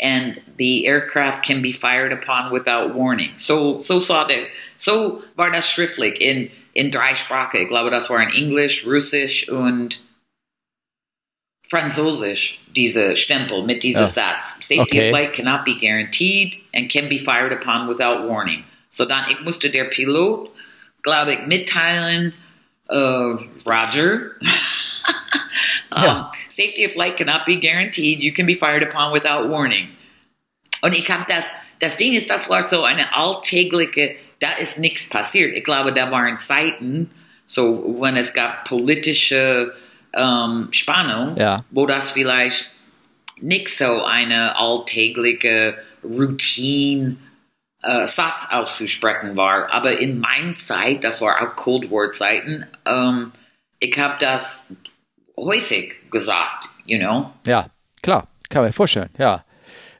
[0.00, 3.30] and the aircraft can be fired upon without warning.
[3.38, 4.46] So, so, sah der,
[4.78, 7.62] so war das schriftlich in, in drei Sprachen.
[7.62, 10.00] Ich glaube, das war in Englisch, Russisch und
[11.68, 14.06] Französisch, diese Stempel mit diesem oh.
[14.06, 14.54] Satz.
[14.60, 15.04] Safety okay.
[15.06, 18.64] of flight cannot be guaranteed and can be fired upon without warning.
[18.96, 20.50] So dann, ich musste der Pilot,
[21.02, 22.32] glaube ich, mitteilen,
[22.90, 24.30] uh, Roger,
[25.94, 26.32] um, ja.
[26.48, 28.20] safety of flight cannot be guaranteed.
[28.20, 29.88] You can be fired upon without warning.
[30.80, 31.44] Und ich habe das,
[31.78, 35.54] das Ding ist, das war so eine alltägliche, da ist nichts passiert.
[35.54, 37.10] Ich glaube, da waren Zeiten,
[37.46, 39.74] so wenn es gab politische
[40.14, 41.62] ähm, Spannung, ja.
[41.70, 42.70] wo das vielleicht
[43.42, 47.16] nicht so eine alltägliche Routine
[47.86, 49.72] äh, Satz auszusprechen war.
[49.72, 53.32] Aber in meiner Zeit, das war auch Cold War Zeiten, ähm,
[53.78, 54.72] ich habe das
[55.36, 57.30] häufig gesagt, you know.
[57.46, 57.66] Ja,
[58.02, 59.44] klar, kann man vorstellen, ja.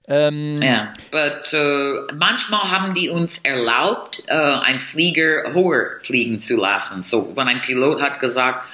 [0.08, 6.56] Ähm, ja, but uh, manchmal haben die uns erlaubt, uh, einen Flieger höher fliegen zu
[6.56, 7.02] lassen.
[7.02, 8.64] So, wenn ein Pilot hat gesagt,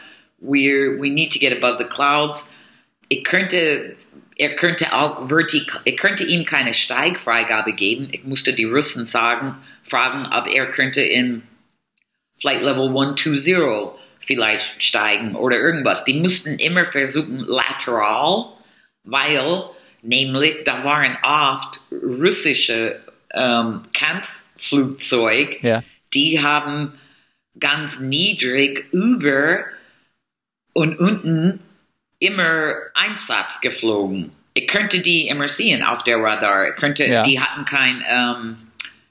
[0.42, 2.50] we're, we need to get above the clouds,
[3.08, 3.96] ich könnte
[4.42, 8.08] er könnte auch vertikal, er könnte ihm keine Steigfreigabe geben.
[8.10, 11.42] Ich musste die Russen sagen, fragen, ob er könnte in
[12.40, 13.56] Flight Level 120
[14.18, 16.02] vielleicht steigen oder irgendwas.
[16.02, 18.46] Die mussten immer versuchen lateral,
[19.04, 19.62] weil
[20.02, 22.98] nämlich da waren oft russische
[23.32, 25.84] ähm, Kampfflugzeuge, ja.
[26.14, 26.94] die haben
[27.60, 29.66] ganz niedrig über
[30.72, 31.60] und unten
[32.22, 34.30] immer Einsatz geflogen.
[34.54, 36.68] Ich könnte die immer sehen auf der Radar.
[36.68, 37.22] Ich könnte, ja.
[37.22, 38.56] Die hatten kein ähm,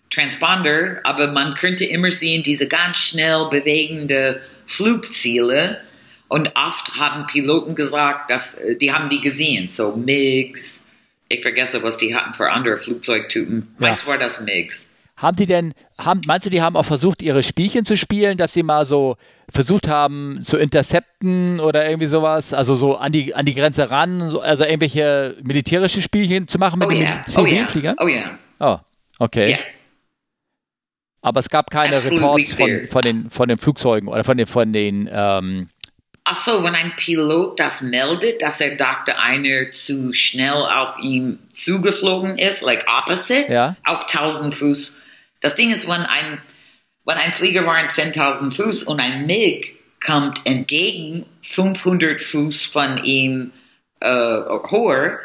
[0.09, 5.81] Transponder, aber man könnte immer sehen diese ganz schnell bewegende Flugziele.
[6.29, 10.85] Und oft haben Piloten gesagt, dass äh, die haben die gesehen, so MiGs.
[11.27, 13.75] Ich vergesse, was die hatten für andere Flugzeugtypen.
[13.79, 13.87] Ja.
[13.87, 14.87] Meist war das MiGs.
[15.21, 18.53] Haben die denn, haben, meinst du, die haben auch versucht, ihre Spielchen zu spielen, dass
[18.53, 19.17] sie mal so
[19.51, 24.29] versucht haben zu intercepten oder irgendwie sowas, also so an die, an die Grenze ran,
[24.29, 27.21] so, also irgendwelche militärische Spielchen zu machen mit oh den yeah.
[27.23, 27.95] Zivilfliegern?
[27.99, 28.31] Oh ja.
[28.59, 28.81] Oh, yeah.
[29.19, 29.49] oh, okay.
[29.49, 29.59] Yeah.
[31.21, 34.47] Aber es gab keine Absolutely Reports von, von, den, von den Flugzeugen oder von den,
[34.47, 35.69] von den ähm,
[36.23, 41.39] Ach so, wenn ein Pilot das meldet, dass er dachte, einer zu schnell auf ihm
[41.51, 43.75] zugeflogen ist, like opposite, Ja.
[43.85, 44.97] auch 1000 Fuß.
[45.41, 46.41] Das Ding ist, wenn ein,
[47.03, 53.03] wenn ein Flieger war in 10.000 Fuß und ein MiG kommt entgegen 500 Fuß von
[53.03, 53.51] ihm
[53.99, 54.07] äh,
[54.71, 55.19] hoher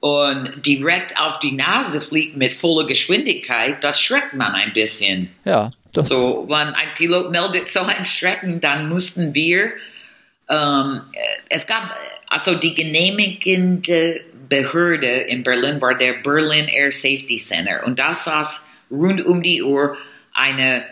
[0.00, 5.30] und direkt auf die Nase fliegt mit voller Geschwindigkeit, das schreckt man ein bisschen.
[5.44, 9.72] Ja, das, So, wenn ein Pilot meldet so ein Strecken, dann mussten wir,
[10.48, 11.02] ähm,
[11.48, 11.94] es gab,
[12.28, 18.64] also die genehmigende Behörde in Berlin war der Berlin Air Safety Center und da saß
[18.90, 19.96] rund um die Uhr
[20.32, 20.84] eine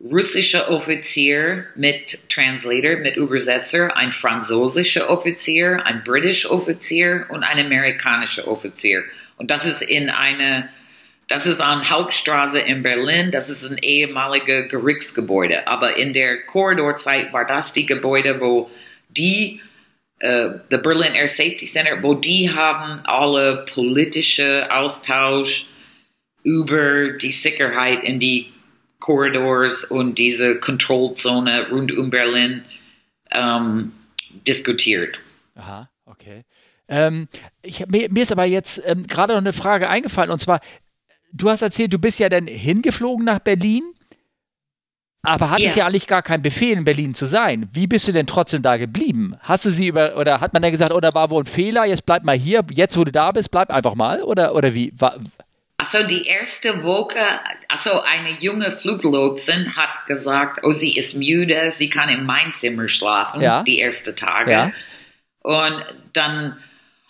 [0.00, 8.48] russische Offizier mit Translator, mit Übersetzer, ein französischer Offizier, ein britischer Offizier und ein amerikanischer
[8.48, 9.04] Offizier.
[9.36, 10.68] Und das ist in eine
[11.28, 13.30] das ist an Hauptstraße in Berlin.
[13.30, 15.66] Das ist ein ehemaliges Gerichtsgebäude.
[15.66, 18.70] Aber in der Korridorzeit war das die Gebäude, wo
[19.08, 19.62] die,
[20.18, 25.66] äh, the Berlin Air Safety Center, wo die haben alle politische Austausch
[26.42, 28.52] über die Sicherheit in die
[28.98, 32.62] Korridors und diese Kontrollzone rund um Berlin
[33.32, 33.92] ähm,
[34.46, 35.18] diskutiert.
[35.56, 36.44] Aha, okay.
[36.88, 37.28] Ähm,
[37.62, 40.60] ich, mir, mir ist aber jetzt ähm, gerade noch eine Frage eingefallen und zwar,
[41.32, 43.82] du hast erzählt, du bist ja dann hingeflogen nach Berlin,
[45.22, 45.82] aber hattest ja.
[45.82, 45.86] Ja.
[45.86, 47.68] eigentlich gar keinen Befehl, in Berlin zu sein.
[47.72, 49.32] Wie bist du denn trotzdem da geblieben?
[49.40, 51.84] Hast du sie über, oder hat man dann gesagt, oh, da war wohl ein Fehler,
[51.84, 54.22] jetzt bleib mal hier, jetzt wo du da bist, bleib einfach mal?
[54.22, 54.92] Oder, oder wie?
[54.96, 55.18] War,
[55.82, 57.18] Also die erste Woche,
[57.68, 62.88] also eine junge Fluglotsin hat gesagt, oh, sie ist müde, sie kann in mein Zimmer
[62.88, 63.64] schlafen, Ja.
[63.64, 64.52] die ersten Tage.
[64.52, 64.72] Ja.
[65.40, 66.56] Und dann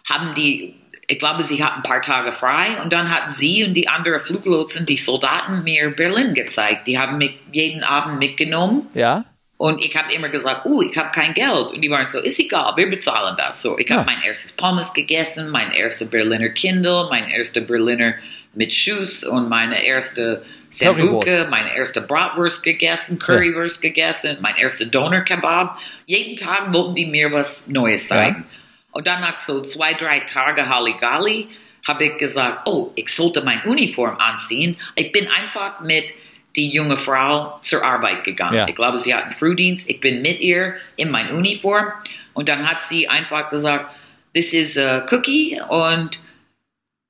[0.08, 0.74] haben die,
[1.06, 4.20] ich glaube, sie hat ein paar Tage frei und dann hat sie und die andere
[4.20, 6.86] Fluglotsen, die Soldaten, mir Berlin gezeigt.
[6.86, 9.26] Die haben mich jeden Abend mitgenommen ja?
[9.62, 11.68] Und ich habe immer gesagt, oh, ich habe kein Geld.
[11.68, 13.62] Und die waren so, ist egal, wir bezahlen das.
[13.62, 13.98] So, ich Ja.
[13.98, 18.14] habe mein erstes Pommes gegessen, mein erster Berliner Kindle, mein erster Berliner
[18.54, 20.44] mit Schuss und meine erste
[20.76, 21.48] Currywurst.
[21.48, 25.78] meine erste Bratwurst gegessen, Currywurst gegessen, mein erster Doner-Kebab.
[26.06, 28.44] Jeden Tag wollten die mir was Neues zeigen.
[28.90, 31.46] Und dann nach so zwei, drei Tage Halligalli
[31.86, 34.76] habe ich gesagt, oh, ich sollte meine Uniform anziehen.
[34.96, 36.06] Ich bin einfach mit
[36.56, 38.56] die junge Frau zur Arbeit gegangen.
[38.56, 38.68] Ja.
[38.68, 39.88] Ich glaube, sie hat einen Frühdienst.
[39.88, 41.92] Ich bin mit ihr in mein Uniform.
[42.34, 43.94] Und dann hat sie einfach gesagt,
[44.34, 46.18] this is a cookie und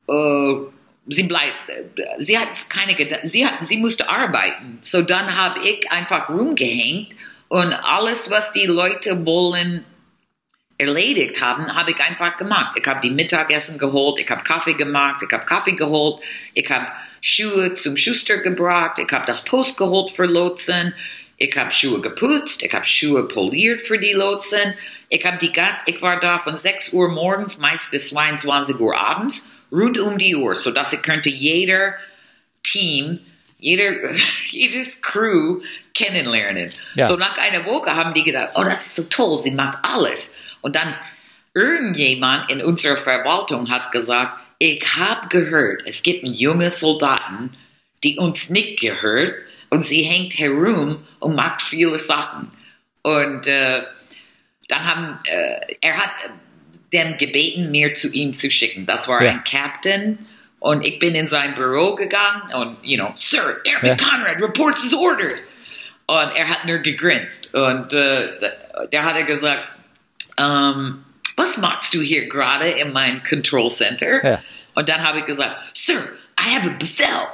[0.09, 0.55] äh,
[1.09, 4.78] sie bleibt, äh, sie hat keine, sie hat, sie musste arbeiten.
[4.81, 7.14] So dann habe ich einfach rumgehängt
[7.48, 9.85] und alles, was die Leute wollen,
[10.78, 12.76] erledigt haben, habe ich einfach gemacht.
[12.78, 16.20] Ich habe die Mittagessen geholt, ich habe Kaffee gemacht, ich habe Kaffee geholt,
[16.55, 16.87] ich habe
[17.22, 20.92] Schuhe zum Schuster gebracht, ich habe das Post geholt für Lotsen,
[21.38, 24.74] ich habe Schuhe geputzt, ich habe Schuhe poliert für die Lotsen,
[25.08, 29.00] ich habe die ganz, ich war da von 6 Uhr morgens meist bis 22 Uhr
[29.00, 31.94] abends, rund um die Uhr, so dass ich könnte jeder
[32.64, 33.20] Team,
[33.58, 33.92] jeder,
[34.48, 35.62] jedes Crew
[35.94, 36.72] kennenlernen.
[36.96, 37.04] Ja.
[37.04, 40.32] So nach einer Woche haben die gedacht, oh, das ist so toll, sie macht alles.
[40.61, 40.94] Und dann
[41.54, 47.51] irgendjemand in unserer Verwaltung hat gesagt, ich habe gehört, es gibt jungen Soldaten,
[48.05, 49.35] die uns nicht gehört
[49.70, 52.48] und sie hängt herum und macht viele Sachen.
[53.03, 53.83] Und äh,
[54.68, 56.12] dann haben, äh, er hat
[56.92, 58.87] dem gebeten, mir zu ihm zu schicken.
[58.87, 59.33] Das war Ja.
[59.33, 60.18] ein Captain.
[60.61, 64.07] Und ich bin in sein Büro gegangen und, you know, Sir, Airman Ja.
[64.09, 65.40] Conrad reports is ordered.
[66.07, 67.53] Und er hat nur gegrinst.
[67.53, 68.29] Und äh,
[68.92, 69.64] der hat gesagt,
[70.38, 71.03] ähm,
[71.37, 74.25] was machst du hier gerade in meinem Control Center?
[74.25, 74.42] Ja.
[74.75, 77.29] Und dann habe ich gesagt, Sir, I have a Befehl.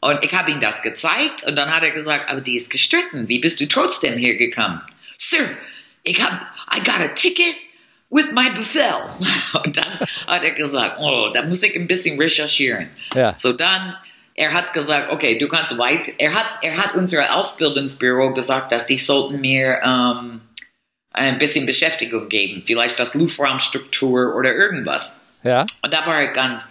[0.00, 3.28] Und ich habe ihm das gezeigt und dann hat er gesagt, aber die ist gestritten.
[3.28, 4.80] Wie bist du trotzdem hier gekommen?
[5.16, 5.56] Sir,
[6.04, 7.56] ich habe, I got a ticket
[8.10, 9.02] with my Befehl.
[9.64, 12.88] Und dann hat er gesagt, oh, da muss ich ein bisschen recherchieren.
[13.14, 13.36] Ja.
[13.36, 13.96] So dann,
[14.34, 16.12] er hat gesagt, okay, du kannst weit.
[16.18, 20.40] Er hat, er hat unser Ausbildungsbüro gesagt, dass die sollten mir ähm,
[21.18, 25.16] ein bisschen Beschäftigung geben, vielleicht das Luftraumstruktur oder irgendwas.
[25.42, 25.66] Ja?
[25.82, 26.62] Und da war ich ganz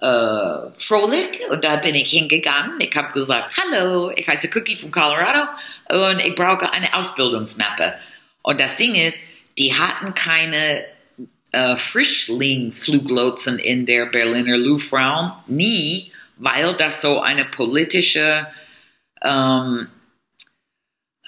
[0.00, 2.80] äh, frohlich und da bin ich hingegangen.
[2.80, 5.48] Ich habe gesagt, hallo, ich heiße Cookie von Colorado
[5.90, 7.94] und ich brauche eine Ausbildungsmappe.
[8.42, 9.20] Und das Ding ist,
[9.58, 10.84] die hatten keine
[11.52, 18.46] äh, Frischling-Fluglotsen in der Berliner Luftraum, nie, weil das so eine politische
[19.22, 19.86] ähm,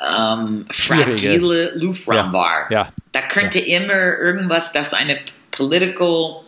[0.01, 2.33] ähm, fragile Luftraum Ja.
[2.33, 2.71] war.
[2.71, 2.89] Ja.
[3.13, 6.43] Da könnte immer irgendwas, das eine political,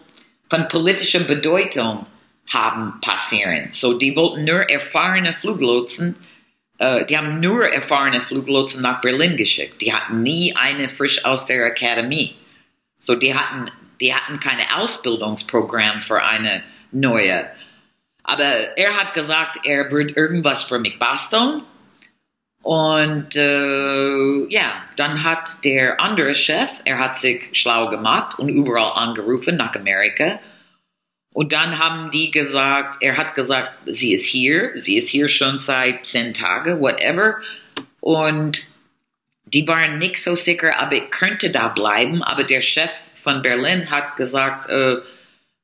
[0.51, 2.07] von politischer Bedeutung
[2.49, 3.69] haben, passieren.
[3.73, 6.17] So, die wollten nur erfahrene Fluglotsen
[6.79, 9.81] äh, die haben nur erfahrene Fluglotsen nach Berlin geschickt.
[9.81, 12.35] Die hatten nie eine frisch aus der Akademie.
[12.99, 17.47] So, die hatten, die hatten keine Ausbildungsprogramm für eine neue.
[18.23, 18.45] Aber
[18.77, 21.63] er hat gesagt, er wird irgendwas für mich basteln.
[22.66, 29.00] Und äh, ja, dann hat der andere Chef, er hat sich schlau gemacht und überall
[29.00, 30.40] angerufen nach Amerika.
[31.33, 35.61] Und dann haben die gesagt, er hat gesagt, sie ist hier, sie ist hier schon
[35.61, 37.37] seit zehn Tagen, whatever.
[38.00, 38.59] Und
[39.44, 42.24] die waren nicht so sicher, aber ich könnte da bleiben.
[42.24, 42.90] Aber der Chef
[43.22, 44.96] von Berlin hat gesagt, äh,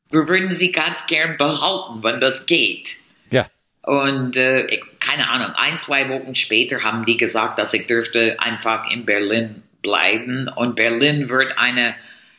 [0.08, 2.98] wir würden sie ganz gern behalten, wenn das geht.
[3.32, 3.50] Ja.
[3.82, 8.36] Und äh, ich, keine Ahnung, ein, zwei Wochen später haben die gesagt, dass ich dürfte
[8.40, 10.48] einfach in Berlin bleiben.
[10.54, 11.94] Und Berlin wird einen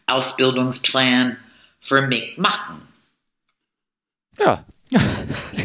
[0.07, 1.37] Ausbildungsplan
[1.81, 2.81] für mich machen.
[4.39, 4.63] Ja.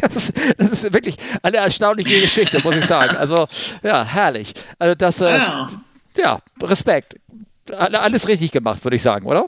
[0.01, 3.17] Das ist, das ist wirklich eine erstaunliche Geschichte, muss ich sagen.
[3.17, 3.47] Also,
[3.83, 4.53] ja, herrlich.
[4.77, 5.67] Also, das, äh, Ja.
[6.15, 7.17] ja, Respekt.
[7.69, 9.45] Alle- Alles richtig gemacht, würde ich sagen, oder?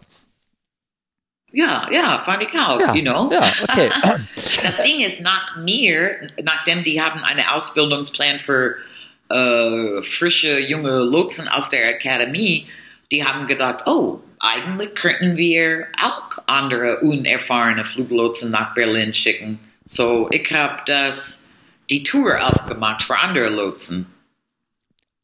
[1.52, 3.30] Ja, ja, fand ich auch, Ja, you know.
[3.32, 3.90] ja, okay.
[4.64, 8.76] Das Ding ist, nach mir, nachdem die haben einen Ausbildungsplan für
[9.30, 12.68] äh, frische junge Lotsen aus der Akademie,
[13.12, 19.60] die haben gedacht, oh, eigentlich könnten wir auch andere unerfahrene Fluglotsen nach Berlin schicken.
[19.86, 21.44] So, ich habe das
[21.90, 24.08] die Tour aufgemacht für andere Lotsen.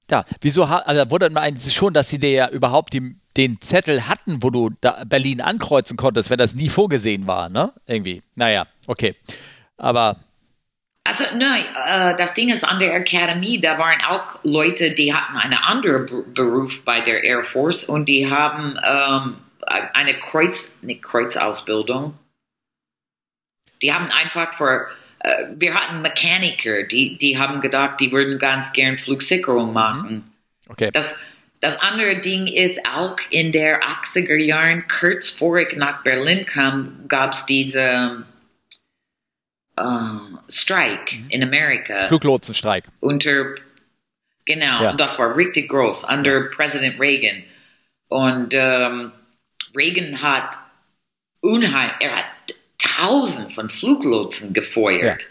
[0.09, 4.07] Ja, wieso also wundert man eigentlich schon, dass sie dir ja überhaupt die, den Zettel
[4.07, 4.71] hatten, wo du
[5.05, 7.73] Berlin ankreuzen konntest, wenn das nie vorgesehen war, ne?
[7.85, 8.23] Irgendwie.
[8.35, 9.15] Naja, okay.
[9.77, 10.17] Aber
[11.03, 15.37] Also, nein, äh, das Ding ist, an der Akademie, da waren auch Leute, die hatten
[15.37, 19.37] einen anderen Be Beruf bei der Air Force und die haben ähm,
[19.93, 22.17] eine Kreuz, nicht Kreuzausbildung.
[23.81, 24.87] Die haben einfach für,
[25.57, 30.31] wir hatten Mechaniker, die, die haben gedacht, die würden ganz gern Flugsicherung machen.
[30.69, 30.89] okay.
[30.93, 31.15] Das,
[31.59, 37.05] das andere Ding ist auch in der 80er Jahren, kurz vor ich nach Berlin kam,
[37.07, 38.23] gab es diese
[39.79, 42.85] ähm, Strike in Amerika Fluglotsenstreik.
[42.99, 43.55] unter,
[44.45, 44.93] genau, Ja.
[44.93, 47.43] das war richtig groß, unter Präsident Reagan.
[48.09, 49.11] Und ähm,
[49.75, 50.57] Reagan hat
[51.41, 52.25] unheim, er hat
[52.97, 55.27] tausend von Fluglotsen gefeuert.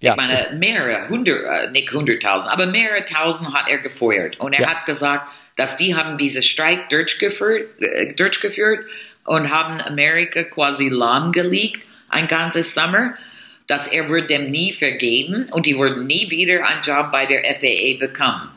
[0.00, 0.12] Ja.
[0.12, 4.38] Ich meine, mehrere, hundert, äh, nicht hunderttausend, aber mehrere tausend hat er gefeuert.
[4.40, 4.70] Und er Ja.
[4.70, 8.84] hat gesagt, dass die haben diese Streik durchgeführt, äh, durchgeführt
[9.24, 13.14] und haben Amerika quasi lahmgelegt, ein ganzes Sommer,
[13.66, 17.44] dass er wird dem nie vergeben und die würden nie wieder einen Job bei der
[17.58, 18.50] FAA bekommen.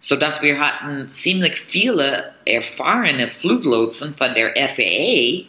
[0.00, 5.44] So dass wir hatten ziemlich viele erfahrene Fluglotsen von der FAA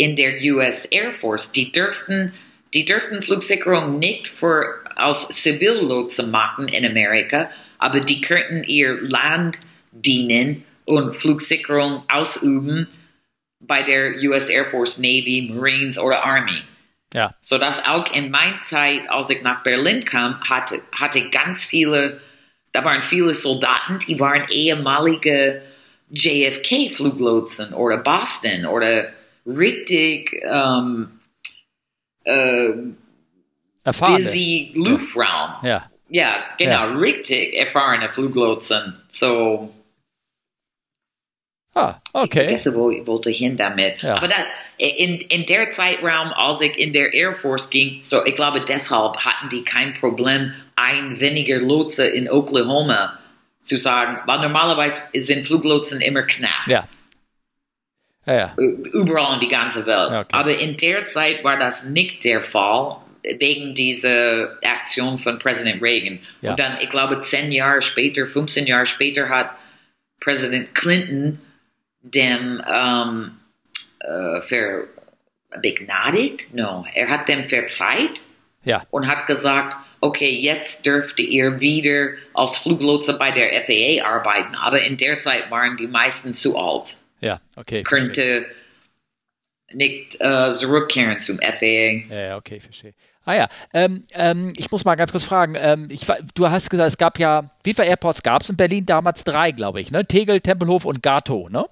[0.00, 2.32] in der US Air Force, die dürften,
[2.72, 9.58] die dürften Flugsicherung nicht für, als Zivillotsen machen in Amerika, aber die könnten ihr Land
[9.92, 12.88] dienen und Flugsicherung ausüben
[13.60, 16.62] bei der US Air Force, Navy, Marines oder Army.
[17.12, 17.34] Ja.
[17.42, 22.20] So dass auch in meiner Zeit, als ich nach Berlin kam, hatte, hatte ganz viele,
[22.72, 25.60] da waren viele Soldaten, die waren ehemalige
[26.10, 29.12] JFK-Fluglotsen oder Boston oder
[29.46, 31.20] richtig ähm,
[32.24, 32.70] äh,
[33.84, 34.18] Erfahrene.
[34.18, 35.54] busy Luftraum.
[35.62, 35.90] Ja.
[36.08, 36.92] Ja, genau, Ja.
[36.96, 39.00] richtig erfahrene Fluglotsen.
[39.08, 39.72] So,
[41.72, 42.44] Ah, ich okay.
[42.44, 44.02] vergesse, wo ich wollte hin damit.
[44.02, 44.16] Ja.
[44.16, 44.44] Aber das,
[44.76, 49.16] in, in der Zeitraum, als ich in der Air Force ging, so ich glaube, deshalb
[49.18, 53.16] hatten die kein Problem, ein weniger Lotse in Oklahoma
[53.62, 56.66] zu sagen, weil normalerweise sind Fluglotsen immer knapp.
[56.66, 56.88] Ja.
[58.26, 58.54] Ja, ja.
[58.56, 60.10] Überall in die ganze Welt.
[60.10, 60.26] Okay.
[60.32, 66.20] Aber in der Zeit war das nicht der Fall, wegen dieser Aktion von Präsident Reagan.
[66.40, 66.50] Ja.
[66.52, 69.50] Und dann, ich glaube, zehn Jahre später, 15 Jahre später hat
[70.20, 71.38] Präsident Clinton
[72.02, 73.32] dem ähm,
[74.00, 74.84] äh, ver
[75.60, 76.54] begnadigt?
[76.54, 78.20] No, er hat dem verzeiht
[78.64, 78.84] Ja.
[78.90, 84.54] und hat gesagt, okay, jetzt dürfte ihr wieder als Fluglotse bei der FAA arbeiten.
[84.54, 87.82] Aber in der Zeit waren die meisten zu alt Ja, okay.
[87.82, 88.46] könnte
[89.72, 92.14] nicht äh, zurückkehren zum FAA.
[92.14, 92.94] Ja, okay, verstehe.
[93.24, 95.54] Ah ja, ähm, ähm, ich muss mal ganz kurz fragen.
[95.56, 98.86] Ähm, ich, du hast gesagt, es gab ja, wie viele Airports gab es in Berlin?
[98.86, 100.06] Damals drei, glaube ich, ne?
[100.06, 101.66] Tegel, Tempelhof und Gato, ne?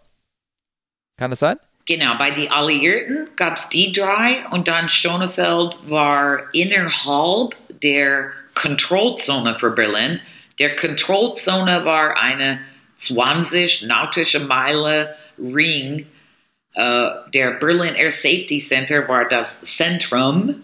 [1.17, 1.57] Kann das sein?
[1.87, 9.55] Genau, bei den Alliierten gab es die drei und dann Schonefeld war innerhalb der Kontrollzone
[9.55, 10.21] für Berlin.
[10.59, 12.61] Der Kontrollzone war eine
[12.99, 16.07] 20 nautische Meile Ring.
[16.75, 20.63] Äh, der Berlin Air Safety Center war das Zentrum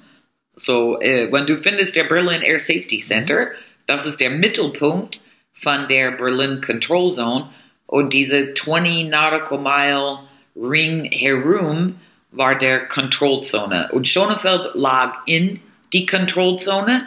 [0.56, 3.48] So, äh, wenn du findest der Berlin Air Safety Center,
[3.86, 5.18] das ist der Mittelpunkt
[5.52, 7.48] von der Berlin Control Zone
[7.86, 10.18] und diese 20 Nautical Mile
[10.56, 11.96] Ring herum
[12.30, 13.90] war der Kontrollzone.
[13.92, 15.60] Und Schonefeld lag in
[15.92, 17.06] die Kontrollzone.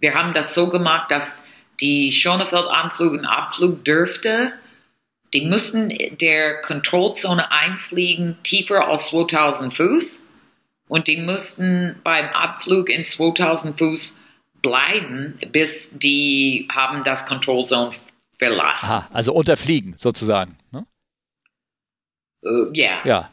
[0.00, 1.42] Wir haben das so gemacht, dass
[1.80, 4.52] die Schonefeld-Anflug und Abflug dürfte.
[5.34, 10.22] Die mussten der Kontrollzone einfliegen tiefer als 2000 Fuß
[10.88, 14.16] und die mussten beim Abflug in 2000 Fuß
[14.62, 17.92] bleiben, bis die haben das Kontrollzone
[18.38, 18.86] verlassen.
[18.86, 20.56] Aha, also unterfliegen sozusagen.
[20.72, 20.86] Ne?
[22.44, 22.98] Uh, yeah.
[23.04, 23.30] Ja.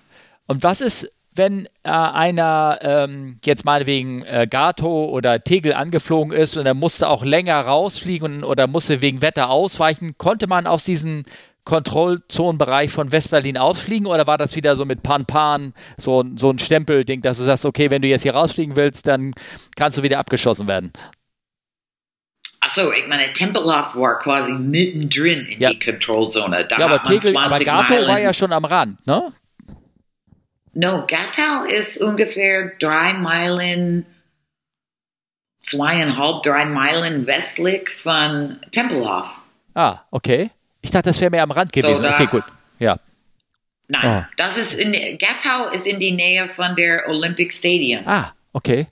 [0.48, 6.34] Und was ist, wenn äh, einer ähm, jetzt mal wegen äh, Gato oder Tegel angeflogen
[6.34, 10.86] ist und er musste auch länger rausfliegen oder musste wegen Wetter ausweichen, konnte man aus
[10.86, 11.24] diesem
[11.66, 16.60] Kontrollzonenbereich von Westberlin ausfliegen oder war das wieder so mit Pan Pan, so, so ein
[16.60, 19.34] Stempelding, dass du sagst, okay, wenn du jetzt hier rausfliegen willst, dann
[19.76, 20.94] kannst du wieder abgeschossen werden?
[22.62, 25.70] Achso, ich meine, Tempelhof war quasi mittendrin in Ja.
[25.72, 26.66] die Kontrollzone.
[26.66, 28.08] Da ja, aber, Tegel, aber 20 Gato Meilen.
[28.08, 29.34] war ja schon am Rand, ne?
[30.74, 34.06] No, Gatau ist ungefähr drei Meilen,
[35.64, 39.40] zweieinhalb, drei Meilen westlich von Tempelhof.
[39.74, 40.50] Ah, okay.
[40.86, 42.06] Ich dachte, das wäre mehr am Rand So, gewesen.
[42.06, 42.44] okay, das- gut.
[42.78, 42.98] Ja.
[43.88, 44.30] Nein, Ah.
[44.38, 48.08] das ist in, Gatau ist in die Nähe von der Olympic Stadium.
[48.08, 48.86] Ah, okay.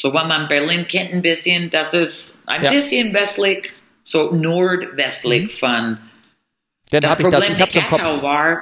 [0.00, 2.70] So, wenn man Berlin kennt ein bisschen, das ist ein Ja.
[2.70, 3.70] bisschen westlich,
[4.04, 5.98] so nordwestlich von.
[6.90, 8.58] Dann Das habe ich das, ich habe mit so Kopf, war.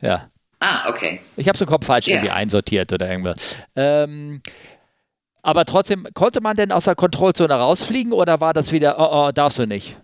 [0.00, 0.28] ja.
[0.60, 1.20] Ah, okay.
[1.36, 2.14] Ich habe so im Kopf falsch Ja.
[2.16, 3.56] irgendwie einsortiert oder irgendwas.
[3.74, 4.42] Ähm,
[5.42, 9.32] aber trotzdem, konnte man denn aus der Kontrollzone rausfliegen oder war das wieder, oh, oh,
[9.32, 9.96] darfst du nicht?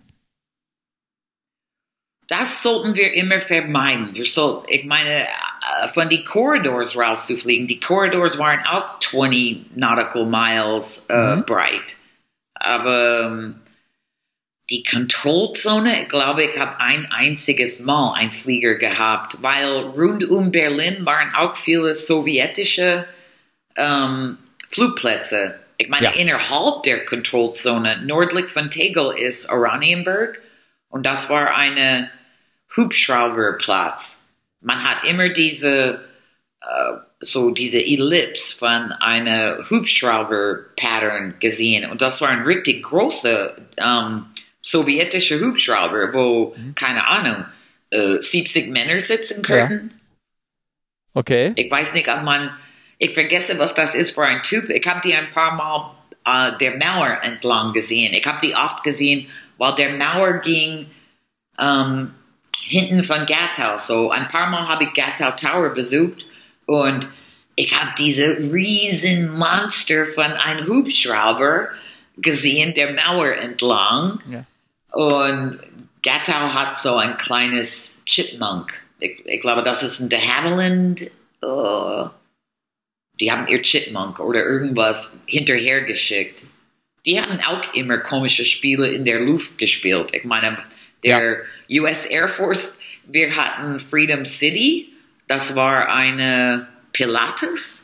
[2.27, 4.09] Das sollten wir immer vermeiden.
[4.13, 7.67] Wir sollten, ich meine, äh, von die Corridors rauszufliegen.
[7.67, 11.95] Die Corridors waren auch 20 nautical miles äh, breit.
[12.55, 13.55] Aber ähm,
[14.71, 20.51] die Kontrollzone, ich glaube, ich habe ein einziges Mal einen Flieger gehabt, weil rund um
[20.51, 23.05] Berlin waren auch viele sowjetische
[23.75, 24.39] ähm,
[24.71, 25.59] Flugplätze.
[25.77, 26.11] Ich meine, Ja.
[26.11, 30.41] innerhalb der Kontrollzone, nördlich von Tegel ist Oranienburg
[30.95, 32.09] und das war eine
[32.77, 34.15] Hubschrauberplatz.
[34.61, 35.99] Man hat immer diese,
[36.61, 44.27] äh, so diese Ellipse von einer Hubschrauber-Pattern gesehen und das war ein richtig großer ähm,
[44.61, 47.43] sowjetischer Hubschrauber, wo, keine Ahnung,
[47.89, 49.99] äh, 70 Männer sitzen könnten.
[51.13, 51.51] Okay.
[51.57, 52.51] Ich weiß nicht, ob man,
[52.99, 54.69] ich vergesse, was das ist für ein Typ.
[54.69, 58.13] Ich habe die ein paar Mal äh, der Mauer entlang gesehen.
[58.13, 59.27] Ich habe die oft gesehen,
[59.57, 60.89] weil der Mauer ging
[61.59, 62.13] ähm,
[62.61, 63.77] hinten von Gatau.
[63.77, 66.25] So ein paar Mal habe ich Gatau Tower besucht
[66.65, 67.07] und
[67.55, 71.69] ich habe diese riesen Monster von einem Hubschrauber
[72.17, 74.19] gesehen, der Mauer entlang.
[74.29, 74.45] Ja.
[74.91, 75.59] Und
[76.03, 78.73] Gatau hat so ein kleines Chipmunk.
[78.99, 81.01] Ich, ich glaube, das ist ein de Havilland.
[81.01, 82.09] äh,
[83.19, 86.43] die haben ihr Chipmunk oder irgendwas hinterhergeschickt.
[87.05, 90.09] Die haben auch immer komische Spiele in der Luft gespielt.
[90.13, 90.57] Ich meine,
[91.03, 94.89] der US Air Force, wir hatten Freedom City.
[95.27, 97.81] Das war eine Pilatus.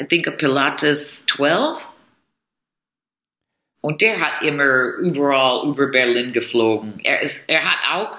[0.00, 1.78] I think a Pilatus 12.
[3.82, 7.00] Und der hat immer überall über Berlin geflogen.
[7.02, 8.18] Er, ist, er hat auch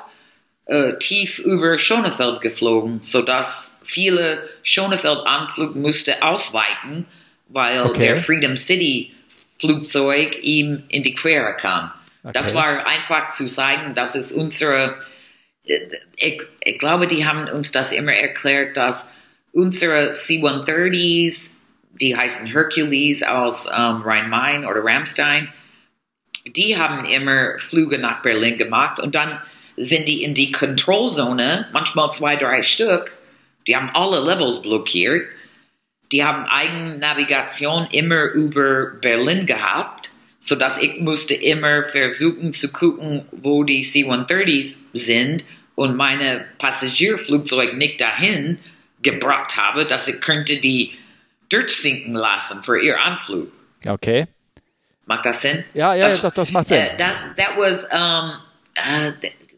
[0.65, 7.05] äh, tief über Schonefeld geflogen, sodass viele Schonefeld-Anflug musste ausweichen,
[7.47, 8.05] weil Okay.
[8.05, 9.13] der Freedom City
[9.62, 11.91] Flugzeug ihm in die Quere kam.
[12.34, 12.57] Das Okay.
[12.57, 14.95] war einfach zu zeigen, dass es unsere,
[15.66, 15.80] äh,
[16.16, 19.07] ich, ich glaube, die haben uns das immer erklärt, dass
[19.53, 21.51] unsere C-130s,
[21.99, 25.49] die heißen Hercules aus ähm, Rhein-Main oder Ramstein,
[26.45, 29.39] die haben immer Flüge nach Berlin gemacht und dann
[29.78, 33.12] sind die in die Kontrollzone, manchmal zwei, drei Stück,
[33.68, 35.26] die haben alle Levels blockiert,
[36.12, 40.09] die haben Eigennavigation immer über Berlin gehabt,
[40.41, 45.45] sodass ich musste immer versuchen zu gucken, wo die C-130s sind
[45.76, 48.59] und meine Passagierflugzeug nicht dahin
[49.01, 50.91] gebracht habe, dass ich könnte die
[51.49, 53.51] durchsinken lassen für ihr Anflug.
[53.86, 54.28] Okay.
[55.05, 55.64] Macht das Sinn?
[55.74, 56.78] Ja, ja, das, das macht Sinn.
[56.78, 58.34] Äh, that, that was, um,
[58.76, 59.12] äh,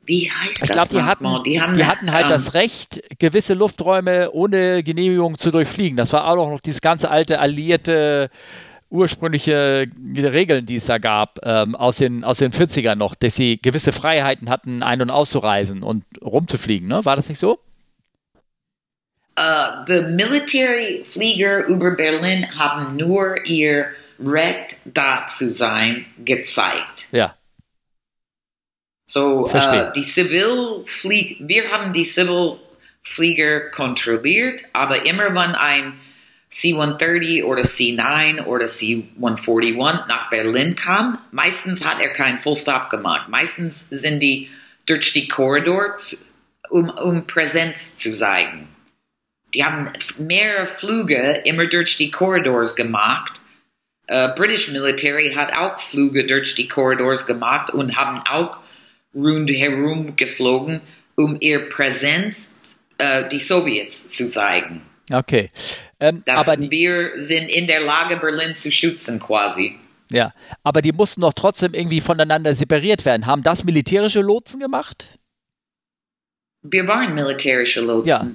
[0.06, 3.54] wie heißt Ich das glaube, die hatten, die, haben, hatten halt ähm, das Recht, gewisse
[3.54, 5.98] Lufträume ohne Genehmigung zu durchfliegen.
[5.98, 8.30] Das war auch noch dieses ganze alte alliierte
[8.90, 13.60] ursprüngliche Regeln, die es da gab, ähm, aus, den, aus den 40ern noch, dass sie
[13.60, 16.88] gewisse Freiheiten hatten, ein- und auszureisen und rumzufliegen.
[16.88, 17.04] Ne?
[17.04, 17.60] War das nicht so?
[19.40, 23.88] Uh, the military Flieger über Berlin haben nur ihr
[24.20, 27.08] Recht da zu sein gezeigt.
[27.12, 27.34] Ja.
[29.14, 35.94] So, uh, die Zivilflieg, wir haben die Zivilflieger kontrolliert, aber immer wenn ein
[36.50, 43.30] C-130 oder C-9 oder C-141 nach Berlin kam, meistens hat er keinen Fullstop gemacht.
[43.30, 44.50] Meistens sind die
[44.88, 46.26] durch die Korridors,
[46.72, 48.68] um, um Präsenz zu zeigen.
[49.54, 53.34] Die haben mehrere Flüge immer durch die Korridors gemacht.
[54.08, 58.64] Äh, British Military hat auch Flüge durch die Korridors gemacht und haben auch
[59.14, 60.82] rundherum geflogen,
[61.16, 62.52] um ihr Präsenz
[62.98, 64.82] äh, die Sowjets zu zeigen.
[65.12, 65.50] Okay.
[66.00, 69.76] Ähm, Dass aber die, wir sind in der Lage, Berlin zu schützen, quasi.
[70.12, 70.34] ja,
[70.64, 73.26] aber die mussten doch trotzdem irgendwie voneinander separiert werden.
[73.26, 75.20] Haben das militärische Lotsen gemacht?
[76.62, 78.10] Wir waren militärische Lotsen.
[78.10, 78.28] Ja.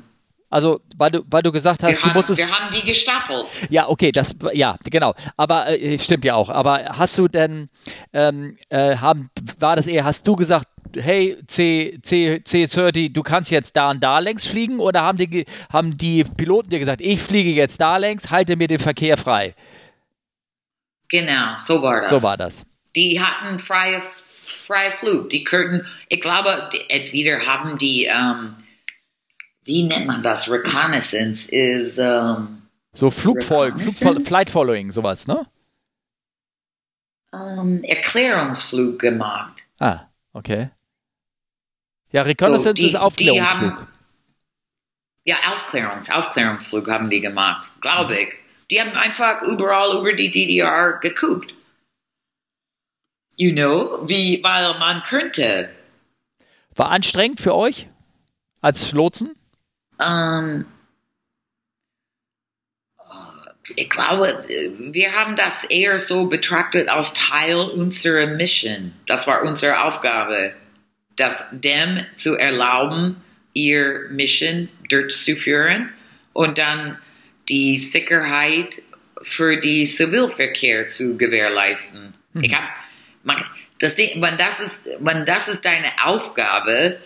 [0.50, 2.38] Also, weil du, weil du gesagt hast, Wir, du haben, musstest.
[2.38, 3.44] wir haben die gestaffelt.
[3.68, 5.14] Ja, okay, das, ja, genau.
[5.36, 6.48] Aber äh, stimmt ja auch.
[6.48, 7.68] Aber hast du denn,
[8.14, 13.50] ähm, äh, haben, war das eher, hast du gesagt, hey, C, C, C30, du kannst
[13.50, 14.80] jetzt da und da längs fliegen?
[14.80, 18.68] Oder haben die, haben die Piloten dir gesagt, ich fliege jetzt da längs, halte mir
[18.68, 19.54] den Verkehr frei?
[21.10, 22.10] Genau, so war das.
[22.10, 22.64] So war das.
[22.96, 24.02] Die hatten freie,
[24.66, 25.28] freie Flug.
[25.28, 28.56] Die könnten, ich glaube, entweder haben die, ähm,
[29.68, 30.50] wie nennt man das?
[30.50, 32.62] Reconnaissance ist, ähm,
[32.94, 34.28] So Flugfolgen, Flugfol Reconnaissance?
[34.28, 35.46] Flight Following, sowas, ne?
[37.34, 39.52] ähm, Erklärungsflug gemacht.
[39.78, 40.70] Ah, okay.
[42.10, 43.72] Ja, Reconnaissance die- ist Aufklärungsflug.
[43.80, 43.88] haben-
[45.24, 48.28] Ja, Aufklärungs, Aufklärungsflug haben die gemacht, glaube ich.
[48.70, 51.52] Die haben einfach überall über die DDR geguckt.
[53.36, 55.68] You know, wie, weil man könnte.
[56.74, 57.88] War anstrengend für euch
[58.62, 59.34] als Lotsen?
[60.00, 60.64] Ähm,
[63.76, 64.42] ich glaube,
[64.78, 68.92] wir haben das eher so betrachtet als Teil unserer Mission.
[69.06, 70.54] Das war unsere Aufgabe,
[71.16, 73.22] das dem zu erlauben,
[73.52, 75.92] ihr Mission durchzuführen
[76.32, 76.98] und dann
[77.48, 78.82] die Sicherheit
[79.22, 82.14] für die Zivilverkehr zu gewährleisten.
[82.40, 82.62] Ich hab,
[83.24, 83.44] man,
[83.80, 86.98] das Ding, wenn das ist, wenn das ist deine Aufgabe,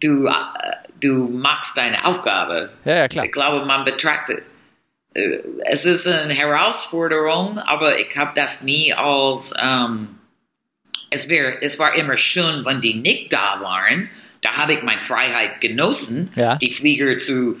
[0.00, 0.32] du, äh,
[1.00, 2.70] du machst deine Aufgabe.
[2.84, 3.24] Ja, ja, klar.
[3.26, 4.42] Ich glaube, man betrachtet,
[5.14, 10.08] äh, es ist eine Herausforderung, aber ich habe das nie als, ähm,
[11.10, 14.10] es, wär, es war immer schön, wenn die nicht da waren.
[14.42, 16.56] Da habe ich meine Freiheit genossen, Ja.
[16.56, 17.58] die Flieger zu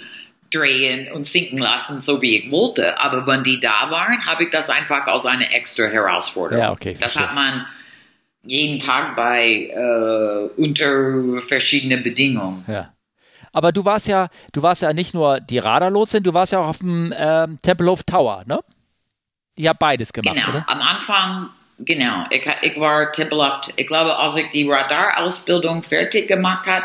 [0.52, 3.00] drehen und sinken lassen, so wie ich wollte.
[3.00, 6.62] Aber wenn die da waren, habe ich das einfach als eine extra Herausforderung.
[6.62, 7.28] Ja, okay, das verstehe.
[7.28, 7.66] hat man
[8.46, 12.64] jeden Tag bei äh, unter verschiedenen Bedingungen.
[12.68, 12.92] Ja.
[13.52, 16.68] Aber du warst ja, du warst ja nicht nur die Radarlotsin, du warst ja auch
[16.68, 18.60] auf dem ähm, Tempelhof Tower, ne?
[19.56, 20.64] Ihr habt beides gemacht, Genau, oder?
[20.68, 22.24] am Anfang, genau.
[22.30, 26.84] Ich, ich war Tempelhof, ich glaube, als ich die Radarausbildung fertig gemacht hat,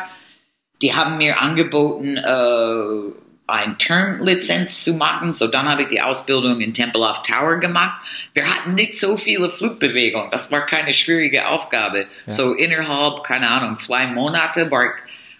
[0.81, 3.11] die haben mir angeboten, äh,
[3.51, 5.33] eine Termlizenz zu machen.
[5.33, 8.01] So dann habe ich die Ausbildung in Tempelhof Tower gemacht.
[8.33, 10.31] Wir hatten nicht so viele Flugbewegungen.
[10.31, 12.07] Das war keine schwierige Aufgabe.
[12.27, 14.93] So innerhalb, keine Ahnung, zwei Monate war,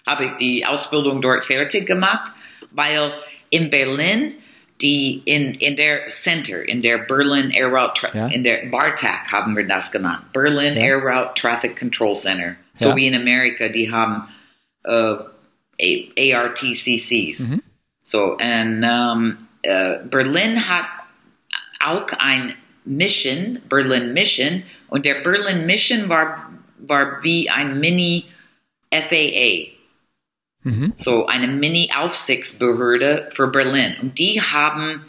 [0.08, 2.32] habe ich die Ausbildung dort fertig gemacht,
[2.72, 3.14] weil
[3.50, 4.34] in Berlin
[4.82, 8.28] die in, in der Center, in der Berlin Air Route, Tra Ja.
[8.30, 10.82] in der BARTAC haben wir das genannt, Berlin Ja.
[10.82, 12.96] Air Route Traffic Control Center, so Ja.
[12.96, 14.28] wie in Amerika, die haben
[14.84, 17.46] äh, ARTCCs.
[18.04, 20.88] So, und ähm, äh, Berlin hat
[21.84, 22.54] auch ein
[22.86, 28.26] Mission, Berlin Mission, und der Berlin Mission war, war wie ein Mini
[28.92, 29.72] FAA.
[30.64, 30.94] Mhm.
[30.98, 33.96] So eine Mini-Aufsichtsbehörde für Berlin.
[34.02, 35.06] Und die haben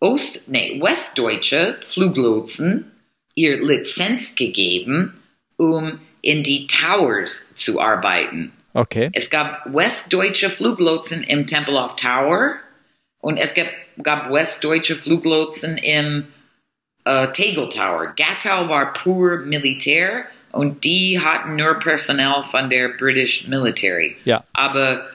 [0.00, 2.90] Ost, nee, westdeutsche Fluglotsen
[3.34, 5.14] ihr Lizenz gegeben,
[5.56, 8.52] um in die Towers zu arbeiten.
[8.74, 9.10] Okay.
[9.12, 12.54] Es gab westdeutsche Fluglotsen im Tempelhof Tower
[13.20, 13.66] und es gab,
[14.02, 16.28] gab westdeutsche Fluglotsen im
[17.04, 18.14] äh, Tegel Tower.
[18.16, 24.16] Gatau war pur Militär und die hatten nur Personal von der British Military.
[24.24, 24.44] Ja.
[24.52, 25.06] Aber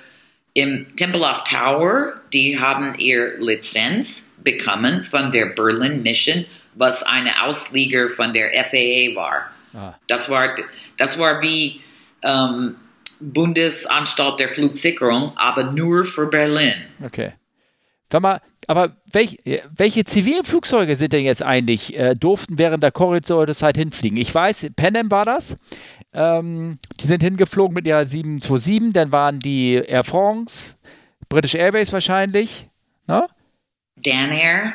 [0.54, 6.46] im Tempelhof Tower, die haben ihr Lizenz bekommen von der Berlin Mission,
[6.76, 9.52] was eine Ausleger von der FAA war.
[9.74, 9.94] Ah.
[10.08, 10.56] Das war,
[10.98, 11.82] das war wie
[12.24, 12.76] ähm,
[13.20, 16.76] Bundesanstalt der Flugsicherung, aber nur für Berlin.
[17.04, 17.34] Okay.
[18.10, 19.38] Sag mal, aber welch,
[19.76, 24.18] welche zivilen Flugzeuge sind denn jetzt eigentlich, äh, durften während der Korridorzeit hinfliegen?
[24.18, 25.58] Ich weiß, Pan Am war das.
[26.14, 30.76] Ähm, die sind hingeflogen mit der 727, dann waren die Air France,
[31.28, 32.66] British Airways wahrscheinlich.
[33.08, 33.28] Ne?
[33.98, 34.74] Dan Air.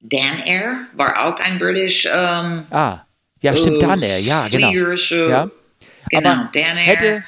[0.00, 2.06] Dan Air war auch ein British.
[2.06, 3.00] Ähm, ah,
[3.42, 4.70] ja, stimmt, Dan Air, ja, genau.
[4.70, 5.50] Ja.
[6.10, 6.84] Genau, Aber Dan Air.
[6.84, 7.24] hätte,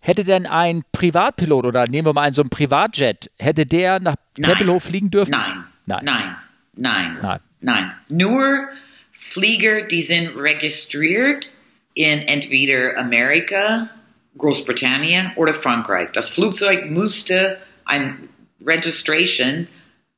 [0.00, 4.16] hätte denn ein Privatpilot oder nehmen wir mal einen so einen Privatjet, hätte der nach
[4.36, 4.50] Nein.
[4.50, 5.30] Tempelhof fliegen dürfen?
[5.32, 5.64] Nein.
[5.86, 6.04] Nein.
[6.04, 6.36] Nein.
[6.74, 7.18] Nein.
[7.22, 7.40] Nein.
[7.60, 7.92] Nein.
[8.08, 8.68] Nur
[9.12, 11.50] Flieger, die sind registriert
[11.94, 13.88] in entweder Amerika,
[14.36, 16.10] Großbritannien oder Frankreich.
[16.12, 18.28] Das Flugzeug musste ein
[18.64, 19.66] Registration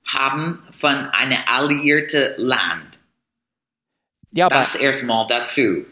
[0.04, 2.98] haben von einem alliierten Land.
[4.32, 5.84] Ja, Das erstmal dazu.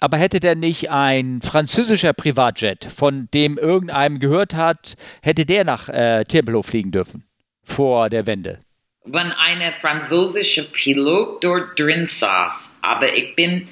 [0.00, 5.88] Aber hätte der nicht ein französischer Privatjet, von dem irgendeinem gehört hat, hätte der nach
[5.88, 7.24] äh, Tempelhof fliegen dürfen?
[7.64, 8.60] Vor der Wende.
[9.04, 12.70] wenn eine französische Pilot dort drin saß.
[12.82, 13.68] Aber ich bin,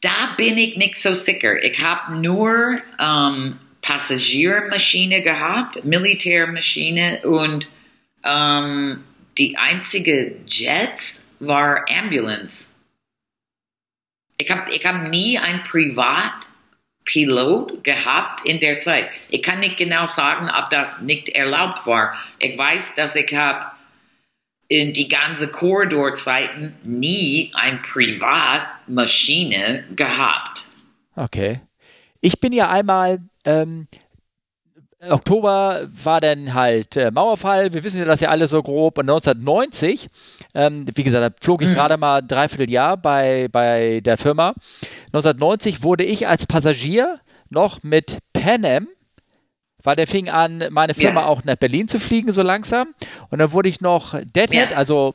[0.00, 1.62] da bin ich nicht so sicher.
[1.62, 7.66] Ich habe nur ähm, Passagiermaschine gehabt, Militärmaschine und
[8.24, 9.04] ähm,
[9.36, 12.66] die einzige Jets war Ambulance.
[14.38, 19.08] Ich habe ich hab nie ein Privatpilot gehabt in der Zeit.
[19.30, 22.14] Ich kann nicht genau sagen, ob das nicht erlaubt war.
[22.38, 23.66] Ich weiß, dass ich habe
[24.68, 30.64] in die ganze Korridorzeiten nie ein Privatmaschine gehabt.
[31.14, 31.60] Okay.
[32.20, 33.86] Ich bin ja einmal, ähm,
[35.10, 38.98] Oktober war dann halt äh, Mauerfall, wir wissen ja das ja alle so grob.
[38.98, 40.08] Und 1990,
[40.54, 44.54] ähm, wie gesagt, da flog ich gerade mal ein Dreivierteljahr bei, bei der Firma.
[45.06, 48.88] 1990 wurde ich als Passagier noch mit Pan Am,
[49.82, 51.26] weil der fing an, meine Firma Ja.
[51.26, 52.94] auch nach Berlin zu fliegen, so langsam.
[53.30, 54.76] Und dann wurde ich noch Deadhead, Ja.
[54.76, 55.14] also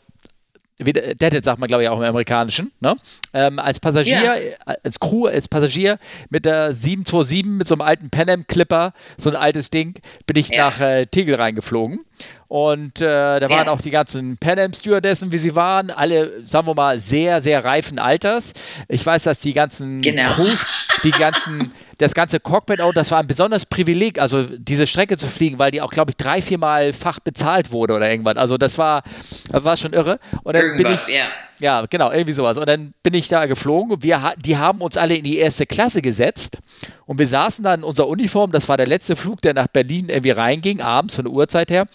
[0.79, 2.95] Deadhead sagt man, glaube ich, auch im Amerikanischen, ne?
[3.33, 4.35] ähm, als Passagier, Ja.
[4.35, 5.97] äh, als Crew, als Passagier
[6.29, 10.37] mit der 727, mit so einem alten Pan Am Clipper, so ein altes Ding, bin
[10.37, 10.65] ich Ja.
[10.69, 11.99] nach äh, Tegel reingeflogen.
[12.47, 13.71] Und äh, da waren Ja.
[13.71, 17.63] auch die ganzen Pan Am Stewardessen, wie sie waren, alle, sagen wir mal, sehr, sehr
[17.63, 18.53] reifen Alters.
[18.87, 20.33] Ich weiß, dass die ganzen Genau.
[20.33, 20.49] Crew,
[21.03, 25.27] die ganzen, das ganze Cockpit auch, das war ein besonderes Privileg, also diese Strecke zu
[25.27, 28.37] fliegen, weil die auch, glaube ich, drei, viermal fach bezahlt wurde oder irgendwas.
[28.37, 29.03] Also das war,
[29.51, 30.19] das war schon irre.
[30.43, 31.25] Und dann bin Irgendwas, ich, ja.
[31.61, 32.57] Ja, genau, irgendwie sowas.
[32.57, 34.01] Und dann bin ich da geflogen.
[34.01, 36.59] Wir, die haben uns alle in die erste Klasse gesetzt.
[37.05, 38.51] Und wir saßen dann in unserer Uniform.
[38.51, 41.85] Das war der letzte Flug, der nach Berlin irgendwie reinging, abends von der Uhrzeit her.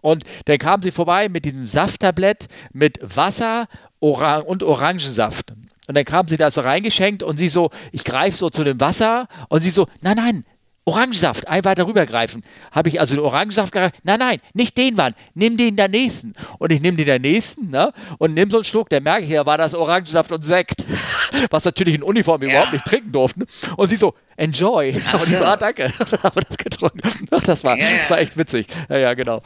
[0.00, 3.68] Und dann kamen sie vorbei mit diesem Safttablett mit Wasser
[4.00, 5.52] Orang und Orangensaft.
[5.86, 8.80] Und dann kamen sie da so reingeschenkt und sie so, ich greife so zu dem
[8.80, 10.44] Wasser und sie so, nein, nein,
[10.84, 12.42] Orangensaft, ein weiter rübergreifen.
[12.72, 13.94] Habe ich also den Orangensaft gereicht?
[14.02, 16.32] Nein, nein, nicht den Mann, nimm den der nächsten.
[16.58, 17.92] Und ich nehme den der nächsten, ne?
[18.18, 20.84] Und nimm so einen Schluck, der merke ich ja, war das Orangensaft und Sekt.
[21.50, 22.54] Was natürlich in Uniform wir Ja.
[22.54, 23.44] überhaupt nicht trinken durften.
[23.76, 24.96] Und sie so, enjoy.
[25.08, 25.84] Ach und ich so, ah, danke.
[26.22, 27.00] Haben wir das getrunken.
[27.44, 27.86] Das war, ja.
[27.98, 28.66] das war echt witzig.
[28.88, 29.40] Ja, ja, genau.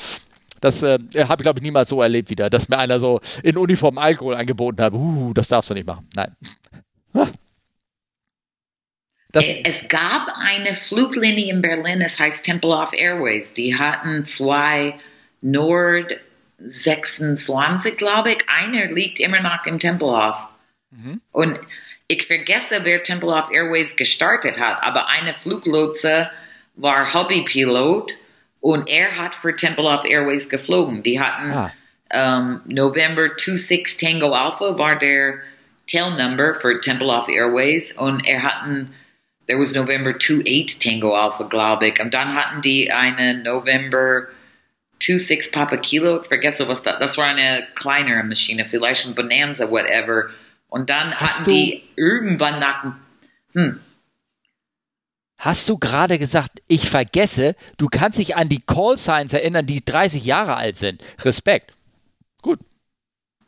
[0.60, 3.56] Das äh, habe ich, glaube ich, niemals so erlebt wieder, dass mir einer so in
[3.56, 4.92] Uniform Alkohol angeboten hat.
[4.94, 6.08] Uh, das darfst du nicht machen.
[6.14, 6.34] Nein.
[9.36, 13.52] Das, Es gab eine Fluglinie in Berlin, es heißt Tempelhof Airways.
[13.54, 14.94] Die hatten zwei
[15.42, 16.16] Nord
[16.58, 18.38] 26, glaube ich.
[18.48, 20.36] Einer liegt immer noch im Tempelhof.
[21.32, 21.60] Und
[22.08, 26.30] ich vergesse, wer Tempelhof Airways gestartet hat, aber eine Fluglotse
[26.76, 28.12] war Hobbypilot
[28.60, 31.02] und er hat für Tempelhof Airways geflogen.
[31.02, 31.72] Die hatten Ah.
[32.10, 35.34] ähm, November 26 Tango Alpha war der
[35.90, 38.94] Tail Number für Tempelhof Airways und er hatten
[39.48, 42.00] there was November 28 Tango Alpha, glaube ich.
[42.00, 44.26] Und dann hatten die eine November
[45.00, 49.70] 26 Papa Kilo, ich vergesse was das, das war eine kleinere Maschine, vielleicht ein Bonanza,
[49.70, 50.30] whatever.
[50.68, 52.94] Und dann Hast hatten die irgendwann nach,
[53.52, 53.80] hm,
[55.38, 59.84] Hast du gerade gesagt, ich vergesse, du kannst dich an die Call Signs erinnern, die
[59.84, 61.02] 30 Jahre alt sind.
[61.22, 61.72] Respekt.
[62.40, 62.58] Gut.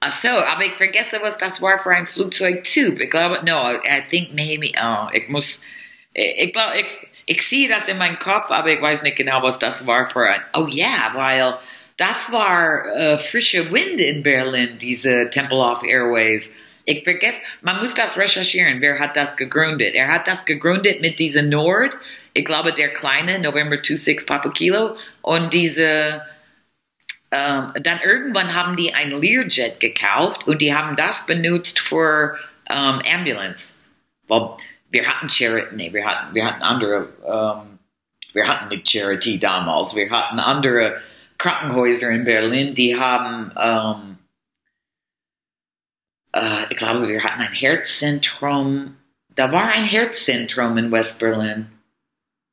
[0.00, 3.00] Ach so, aber ich vergesse, was das war für ein Flugzeugtyp.
[3.00, 5.60] Ich glaube, no, I think maybe, oh, ich muss,
[6.14, 9.58] ich, glaube, ich, ich sehe das in meinem Kopf, aber ich weiß nicht genau, was
[9.58, 11.58] das war für ein, oh ja, weil
[11.98, 16.52] das war äh, frische Wind in Berlin, diese Tempelhof Airways.
[16.84, 19.94] Ich vergesse, man muss das recherchieren, wer hat das gegründet.
[19.94, 21.94] Er hat das gegründet mit dieser Nord,
[22.32, 26.24] ich glaube, der kleine, November 26 Papa Kilo, und diese,
[27.30, 32.38] ähm, dann irgendwann haben die ein Learjet gekauft und die haben das benutzt für
[32.70, 33.72] ähm, Ambulance.
[34.28, 34.50] Weil
[34.90, 37.78] wir hatten Charity, nee, wir hatten, wir hatten andere, ähm,
[38.32, 41.00] wir hatten nicht Charity damals, wir hatten andere
[41.38, 44.18] Krankenhäuser in Berlin, die haben, ähm,
[46.32, 48.96] äh, ich glaube, wir hatten ein Herzzentrum,
[49.34, 51.70] da war ein Herzzentrum in West-Berlin.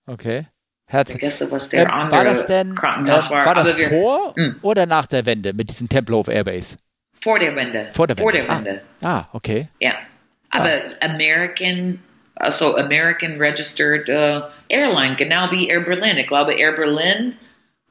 [0.08, 0.48] Okay.
[0.88, 1.20] Herzlich.
[1.20, 3.56] Vergesse, was der Ähm, andere war das denn äh, Krankenhaus war, war.
[3.56, 4.58] das wir, vor Mm.
[4.62, 6.78] oder nach der Wende mit diesem Tempelhof Airbase?
[7.22, 7.90] vor der Wende.
[7.92, 8.22] Vor der Wende.
[8.24, 8.82] Vor der Wende.
[9.02, 9.68] Ah, okay.
[9.80, 9.94] Ja.
[10.52, 10.70] Aber
[11.02, 12.04] American,
[12.36, 16.18] also American Registered äh, Airline, genau wie Air Berlin.
[16.18, 17.38] Ich glaube, Air Berlin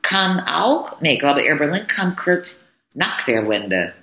[0.03, 3.95] kam auch, nee, ich glaube, Air Berlin kam kurz nach der Wende.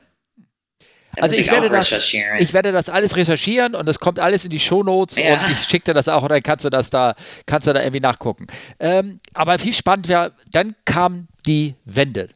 [1.16, 1.92] Da Also muss ich werde, das,
[2.40, 5.44] ich werde das alles recherchieren und das kommt alles in die Shownotes Ja.
[5.46, 7.16] und ich schicke dir das auch und dann kannst du das da,
[7.46, 8.48] kannst du da irgendwie nachgucken.
[8.80, 12.30] Ähm, aber viel spannend wäre, dann kam die Wende.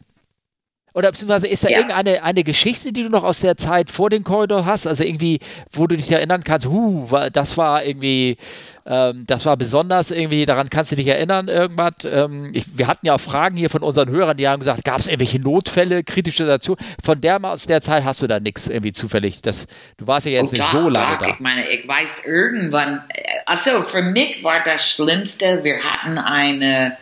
[0.95, 1.77] Oder beziehungsweise ist da Ja.
[1.79, 4.87] irgendeine eine Geschichte, die du noch aus der Zeit vor dem Korridor hast?
[4.87, 5.39] Also irgendwie,
[5.73, 8.37] wo du dich erinnern kannst, wa- das war irgendwie,
[8.85, 11.95] ähm, das war besonders irgendwie, daran kannst du dich erinnern, irgendwas.
[12.05, 14.99] Ähm, ich, wir hatten ja auch Fragen hier von unseren Hörern, die haben gesagt, gab
[14.99, 16.83] es irgendwelche Notfälle, kritische Situationen?
[17.03, 19.41] Von der aus der Zeit hast du da nichts irgendwie zufällig.
[19.41, 19.67] Das,
[19.97, 21.27] du warst ja jetzt Oh, nicht so lange da.
[21.27, 26.95] Ich meine, ich weiß irgendwann, äh, also für mich war das Schlimmste, wir hatten eine,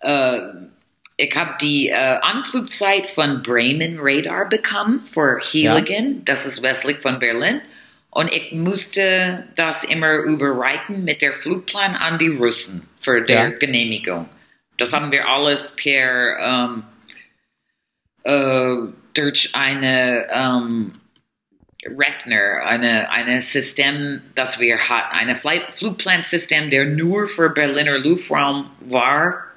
[0.00, 0.38] äh,
[1.20, 7.18] ich habe die äh, Anflugzeit von Bremen Radar bekommen für Heiligen, das ist westlich von
[7.18, 7.60] Berlin.
[8.10, 13.48] Und ich musste das immer überreichen mit der Flugplan an die Russen für Ja.
[13.50, 14.28] Genehmigung.
[14.78, 16.84] Das haben wir alles per ähm,
[18.22, 20.92] äh, durch eine ähm,
[21.84, 29.47] Rechner, eine, eine System, das wir hatten, ein Flugplansystem, der nur für Berliner Luftraum war.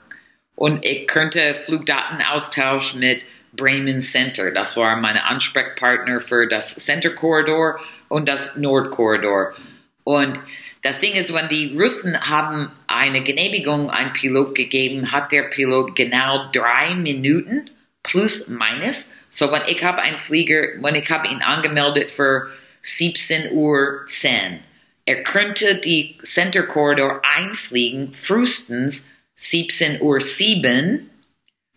[0.62, 4.52] Und ich könnte Flugdatenaustausch mit Bremen Center.
[4.52, 9.56] Das war meine Ansprechpartner für das Center Korridor und das Nordkorridor.
[10.04, 10.40] Und
[10.84, 15.96] das Ding ist, wenn die Russen haben eine Genehmigung ein Pilot gegeben, hat der Pilot
[15.96, 17.72] genau drei Minuten
[18.04, 19.08] plus minus.
[19.32, 22.52] So, wenn ich habe einen Flieger, wenn ich habe ihn angemeldet für
[22.84, 24.60] 17 Uhr 10,
[25.08, 29.08] er könnte die Center Corridor einfliegen, frühestens
[29.42, 31.10] 17 Uhr 7,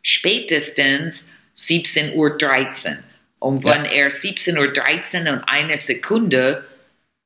[0.03, 2.99] spätestens 17 Uhr 13.
[3.39, 6.65] Und wenn er 17 Uhr 13 und eine Sekunde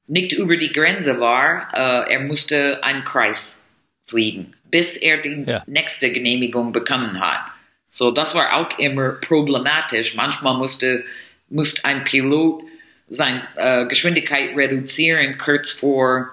[0.06, 3.64] nicht über die Grenze war, äh, er musste einen Kreis
[4.06, 5.64] fliegen, bis er die Ja.
[5.66, 7.50] nächste Genehmigung bekommen hat.
[7.90, 10.14] So, das war auch immer problematisch.
[10.14, 11.04] Manchmal musste,
[11.48, 12.62] musste ein Pilot
[13.10, 16.28] seine äh, Geschwindigkeit reduzieren, kurz vor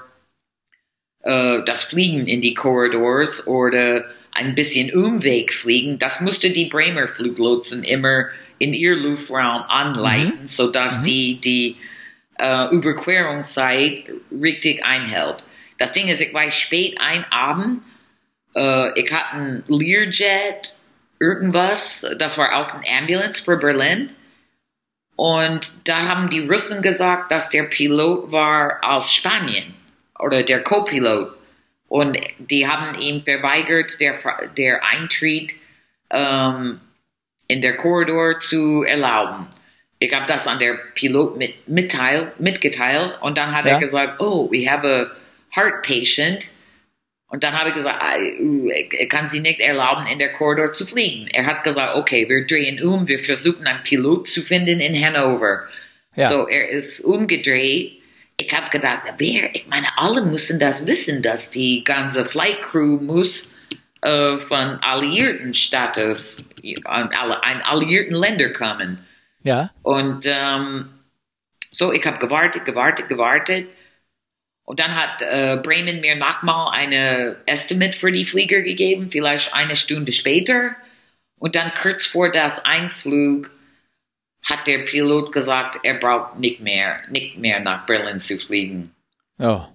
[1.25, 5.97] äh, das Fliegen in die Korridors oder ein bisschen Umweg fliegen.
[5.97, 8.27] Das musste die Bremer Fluglotsen immer
[8.59, 11.77] in ihr Luftraum anleiten, sodass die, die
[12.37, 14.03] äh, Überquerungszeit
[14.39, 15.43] richtig einhält.
[15.79, 17.81] Das Ding ist, ich weiß, spät ein Abend,
[18.55, 20.75] äh, ich hatte ein Learjet,
[21.19, 24.11] irgendwas, das war auch ein Ambulance für Berlin.
[25.15, 29.73] Und da haben die Russen gesagt, dass der Pilot war aus Spanien
[30.25, 31.31] oder der Co-Pilot.
[31.87, 34.15] Und die haben ihm verweigert, der,
[34.57, 35.53] der Eintritt
[36.09, 36.79] ähm,
[37.47, 39.47] in der Korridor zu erlauben.
[39.99, 43.73] Ich habe das an der Pilot mit, mitteil, mitgeteilt und dann hat Ja.
[43.73, 45.11] er gesagt, oh, we have a
[45.55, 46.51] heart patient.
[47.27, 50.71] Und dann habe ich gesagt, ah, uh, ich kann sie nicht erlauben, in der Korridor
[50.71, 51.27] zu fliegen.
[51.33, 55.63] Er hat gesagt, okay, wir drehen um, wir versuchen einen Pilot zu finden in Hannover.
[56.15, 56.25] Ja.
[56.25, 58.01] So, er ist umgedreht.
[58.37, 62.99] Ich habe gedacht, wer, ich meine, alle müssen das wissen, dass die ganze Flight Crew
[62.99, 63.51] muss
[64.01, 66.37] äh, von alliierten Status,
[66.83, 69.05] an ein alliierten Länder kommen.
[69.43, 69.71] Ja.
[69.83, 70.89] Und ähm,
[71.71, 73.67] so, ich habe gewartet, gewartet, gewartet.
[74.63, 79.75] Und dann hat äh, Bremen mir nochmal eine Estimate für die Flieger gegeben, vielleicht eine
[79.75, 80.75] Stunde später.
[81.37, 83.51] Und dann kurz vor das Einflug
[84.45, 88.93] hat der Pilot gesagt, er braucht nicht mehr, nicht mehr nach Berlin zu fliegen.
[89.39, 89.65] Oh.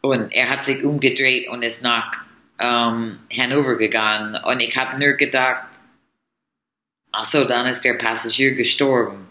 [0.00, 2.24] Und er hat sich umgedreht und ist nach
[2.58, 4.36] ähm, Hannover gegangen.
[4.44, 5.66] Und ich habe nur gedacht,
[7.12, 9.28] ach so, dann ist der Passagier gestorben.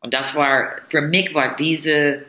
[0.00, 2.24] Und das war, für mich war diese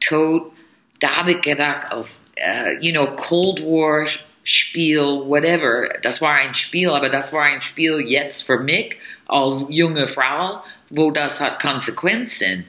[0.00, 0.52] Tod,
[1.00, 4.06] da habe ich gedacht, auf, äh, you know, Cold War
[4.48, 5.88] Spiel, whatever.
[6.02, 10.62] Das war ein Spiel, aber das war ein Spiel jetzt für mich als junge Frau,
[10.90, 12.64] wo das hat Konsequenzen.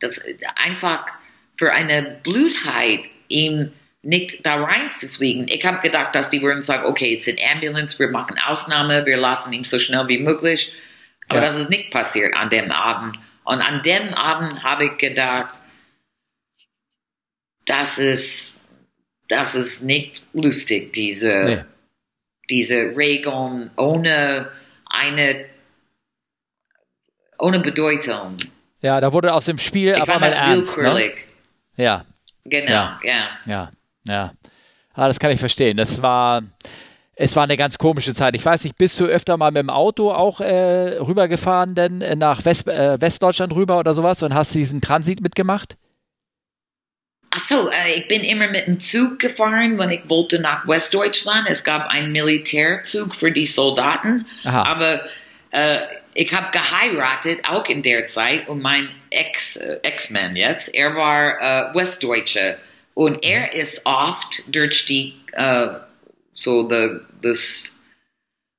[0.00, 0.20] Das
[0.56, 1.06] einfach
[1.56, 3.72] für eine Blutheit ihm
[4.02, 5.46] nicht da reinzufliegen.
[5.48, 9.18] Ich habe gedacht, dass die würden sagen, okay, it's an Ambulance, wir machen Ausnahme, wir
[9.18, 10.72] lassen ihn so schnell wie möglich.
[11.28, 11.44] Aber Ja.
[11.46, 13.18] das ist nicht passiert an dem Abend.
[13.44, 15.60] Und an dem Abend habe ich gedacht,
[17.66, 18.54] das ist,
[19.28, 21.64] das ist nicht lustig, diese, Nee.
[22.48, 24.50] diese Regeln ohne
[24.86, 25.44] eine,
[27.40, 28.36] ohne Bedeutung.
[28.80, 30.78] Ja, da wurde aus dem Spiel Ich einmal das ernst.
[30.78, 31.12] Ne?
[31.76, 32.04] Ja,
[32.44, 33.00] Genau, Ja.
[33.02, 33.28] ja.
[33.46, 33.70] ja,
[34.06, 34.32] ja.
[34.94, 35.76] Ah, das kann ich verstehen.
[35.76, 36.42] Das war,
[37.14, 38.34] es war eine ganz komische Zeit.
[38.34, 42.16] Ich weiß nicht, bist du öfter mal mit dem Auto auch äh, rübergefahren, denn äh,
[42.16, 45.76] nach West, äh, Westdeutschland rüber oder sowas und hast diesen Transit mitgemacht?
[47.30, 51.48] Achso, äh, ich bin immer mit dem Zug gefahren, wenn ich wollte nach Westdeutschland.
[51.48, 54.64] Es gab einen Militärzug für die Soldaten, Aha.
[54.64, 55.00] aber
[56.14, 59.24] äh, ich habe geheiratet, auch in der Zeit, und mein äh,
[59.82, 62.56] Ex-Mann jetzt, er war äh, Westdeutscher
[62.94, 65.68] und er ist oft durch die, äh,
[66.34, 67.74] so the, this,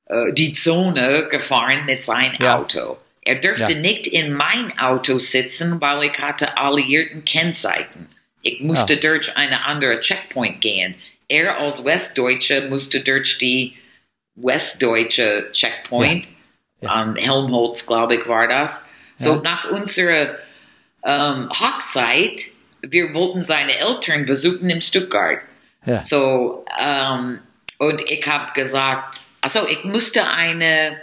[0.08, 2.58] äh, die Zone gefahren mit seinem Ja.
[2.60, 2.98] Auto.
[3.24, 3.80] Er dürfte Ja.
[3.80, 8.08] nicht in mein Auto sitzen, weil ich hatte alliierten Kennzeichen.
[8.42, 9.00] Ich musste Ja.
[9.00, 10.96] durch eine andere Checkpoint gehen.
[11.28, 13.78] Er als Westdeutscher musste durch die
[14.36, 16.26] westdeutsche Checkpoint.
[16.26, 16.32] Ja.
[16.86, 18.84] An Helmholtz, glaube ich, war das.
[19.18, 19.42] So Ja.
[19.44, 20.36] nach unserer
[21.06, 22.42] ähm, Hochzeit,
[22.82, 25.40] wir wollten seine Eltern besuchen in Stuttgart.
[25.86, 26.02] Ja.
[26.02, 27.40] So, ähm,
[27.78, 30.98] und ich habe gesagt, also ich musste eine,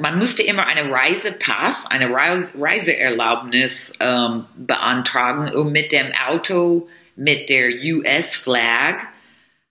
[0.00, 7.48] man musste immer eine Reisepass, eine Reis Reiseerlaubnis ähm, beantragen, um mit dem Auto mit
[7.48, 8.96] der US-Flag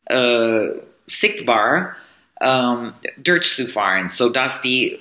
[0.06, 0.68] äh,
[1.08, 1.96] sichtbar
[2.42, 5.00] ähm, durchzufahren, sodass die,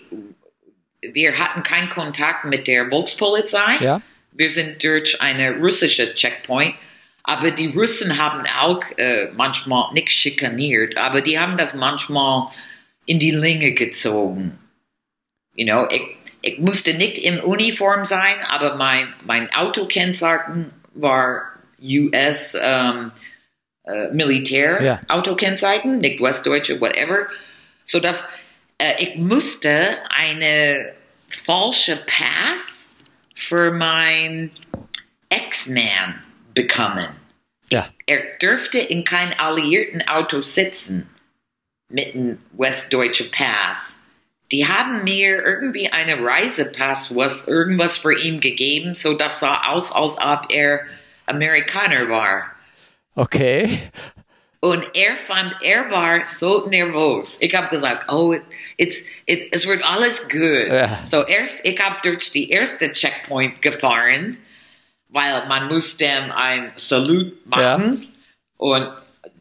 [1.01, 3.76] wir hatten keinen Kontakt mit der Volkspolizei.
[3.80, 4.03] Ja.
[4.32, 6.74] Wir sind durch eine russische Checkpoint,
[7.22, 12.49] aber die Russen haben auch äh, manchmal nicht schikaniert, aber die haben das manchmal
[13.07, 14.59] in die Länge gezogen.
[15.55, 16.03] You know, ich,
[16.43, 21.43] ich musste nicht in Uniform sein, aber mein, mein Autokennzeichen war
[21.82, 23.11] US ähm,
[23.85, 25.01] äh, Militär Ja.
[25.09, 27.26] Autokennzeichen, nicht Westdeutsche, whatever.
[27.85, 28.26] So dass
[28.78, 30.93] äh, ich musste eine
[31.28, 32.89] falsche Pass
[33.35, 34.51] für mein
[35.28, 36.22] Ex-Man
[36.55, 37.09] bekommen.
[37.72, 37.89] Ja.
[38.07, 41.09] Er dürfte in kein alliierten Auto sitzen
[41.89, 43.97] mit einem westdeutschen Pass.
[44.53, 49.93] Die haben mir irgendwie eine Reisepass, was irgendwas für ihn gegeben, so das sah aus,
[49.93, 50.81] als ob er
[51.26, 52.51] Amerikaner war.
[53.20, 53.78] Okay.
[54.60, 57.36] Und er fand, er war so nervös.
[57.40, 58.34] Ich habe gesagt, oh,
[58.78, 60.68] it's, it, es wird alles gut.
[60.68, 61.00] Ja.
[61.04, 64.38] So erst, ich habe durch die erste Checkpoint gefahren,
[65.08, 68.08] weil man muss dem ein Salut machen
[68.56, 68.88] und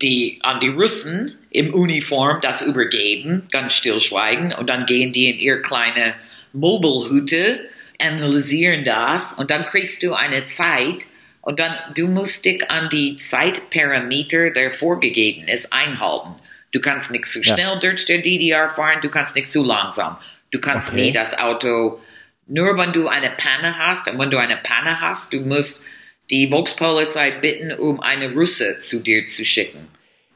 [0.01, 5.39] die an die Russen im Uniform das übergeben, ganz stillschweigen und dann gehen die in
[5.39, 6.15] ihre kleine
[6.51, 7.61] Mobilhütte,
[7.97, 11.07] analysieren das und dann kriegst du eine Zeit
[11.50, 16.36] und dann du musst dich an die Zeitparameter, der vorgegeben ist, einhalten.
[16.72, 17.56] Du kannst nicht zu Ja.
[17.56, 20.16] schnell durch der DDR fahren, du kannst nicht zu langsam.
[20.52, 21.02] Du kannst Okay.
[21.06, 22.00] nie das Auto,
[22.45, 25.84] nur wenn du eine Panne hast, und wenn du eine Panne hast, du musst
[26.30, 29.88] die Volkspolizei bitten, um eine Russe zu dir zu schicken.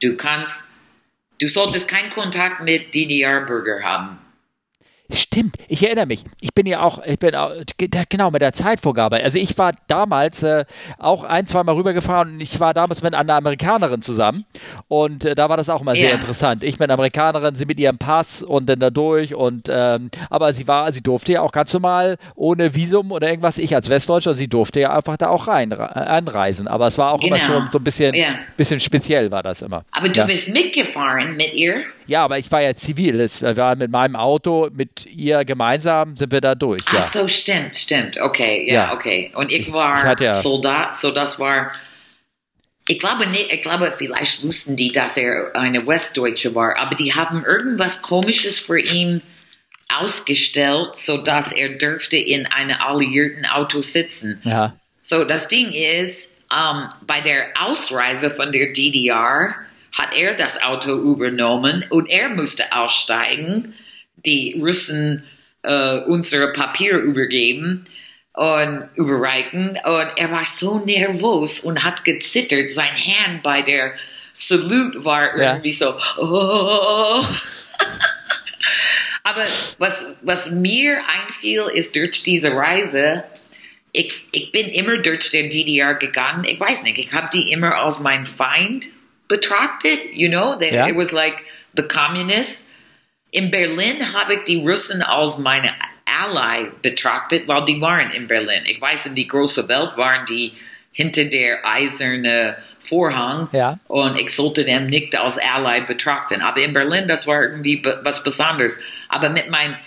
[0.02, 0.64] Du kannst,
[1.40, 4.18] du solltest keinen Kontakt mit DDR-Bürger haben.
[5.12, 6.24] Stimmt, ich erinnere mich.
[6.40, 7.52] Ich bin ja auch, ich bin auch,
[8.10, 9.18] genau mit der Zeitvorgabe.
[9.22, 10.64] Also ich war damals äh,
[10.98, 14.46] auch ein, zweimal rübergefahren und ich war damals mit einer Amerikanerin zusammen
[14.88, 16.16] und äh, da war das auch immer sehr Ja.
[16.16, 16.64] interessant.
[16.64, 20.68] Ich bin Amerikanerin, sie mit ihrem Pass und dann da durch und ähm, aber sie
[20.70, 23.58] war, sie durfte ja auch ganz normal ohne Visum oder irgendwas.
[23.58, 26.68] Ich als Westdeutscher, sie durfte ja einfach da auch rein, einreisen.
[26.68, 27.46] Aber es war auch immer Genau.
[27.60, 28.36] schon so ein bisschen, Ja.
[28.58, 29.84] bisschen speziell war das immer.
[29.92, 30.26] Aber du ja.
[30.26, 31.84] bist mitgefahren mit ihr.
[32.08, 33.20] Ja, aber ich war ja zivil.
[33.20, 36.82] Es war mit meinem Auto, mit ihr gemeinsam sind wir da durch.
[36.92, 37.00] Ja.
[37.00, 38.20] Ach so, stimmt, stimmt.
[38.20, 38.94] Okay, ja, Ja.
[38.94, 39.32] okay.
[39.36, 41.72] Und ich Ich- war ich ja- Soldat, so das war.
[42.88, 47.14] Ich glaube nicht, ich glaube, vielleicht wussten die, dass er eine Westdeutsche war, aber die
[47.14, 49.22] haben irgendwas Komisches für ihn
[49.94, 54.40] ausgestellt, so dass er dürfte in einem alliierten Auto sitzen.
[54.44, 54.74] ja.
[55.06, 59.54] So, das Ding ist, ähm, bei der Ausreise von der DDR
[59.94, 63.74] hat er das Auto übernommen und er musste aussteigen,
[64.26, 65.24] die Russen
[65.62, 67.86] äh, unsere Papier übergeben
[68.34, 69.70] und überreichen.
[69.84, 72.72] Und er war so nervös und hat gezittert.
[72.72, 73.94] Sein Hand bei der
[74.34, 75.52] Salute war Ja.
[75.54, 77.24] irgendwie so, oh.
[79.24, 79.46] Aber
[79.78, 83.24] was, was mir einfiel, ist durch diese Reise,
[83.92, 86.44] ich, ich bin immer durch der DDR gegangen.
[86.46, 88.88] Ich weiß nicht, ich habe die immer als mein Feind
[89.38, 90.00] betrachtet.
[90.14, 90.88] You know, they, Ja.
[90.88, 91.38] it was like
[91.76, 92.66] the communists.
[93.32, 95.72] In Berlin habe ich die Russen als meine
[96.06, 98.64] Ally betrachtet, weil die waren in Berlin.
[98.66, 100.54] Ich weiß, in die große Welt waren die
[100.92, 103.80] hinter der eiserne Vorhang Ja.
[103.88, 106.42] und ich sollte dem nicht als Ally betrachten.
[106.42, 108.78] Aber in Berlin, das war irgendwie was Besonderes.
[109.10, 109.78] Aber mit mein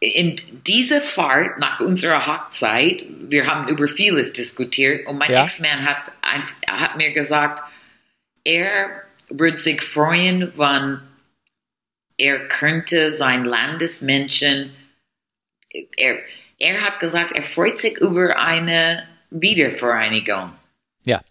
[0.00, 5.44] in dieser Fahrt nach unserer Hochzeit, wir haben über vieles diskutiert und mein Ja.
[5.44, 6.12] Ex-Mann hat,
[6.70, 7.62] hat mir gesagt,
[8.44, 11.00] er würde sich freuen, wenn
[12.16, 14.74] er könnte sein Landesmenschen,
[15.96, 16.18] er,
[16.58, 20.52] er hat gesagt, er freut sich über eine Wiedervereinigung.
[21.04, 21.22] Ja.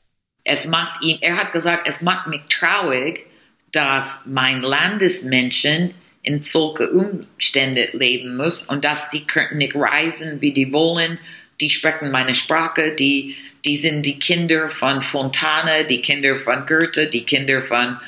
[0.43, 3.25] Es macht ihn, er hat gesagt, es macht mich traurig,
[3.71, 10.53] dass mein Landesmenschen in solche Umstände leben muss und dass die könnten nicht reisen, wie
[10.53, 11.19] die wollen.
[11.61, 13.35] Die sprechen meine Sprache, die,
[13.65, 17.99] die sind die Kinder von Fontane, die Kinder von Goethe, die Kinder von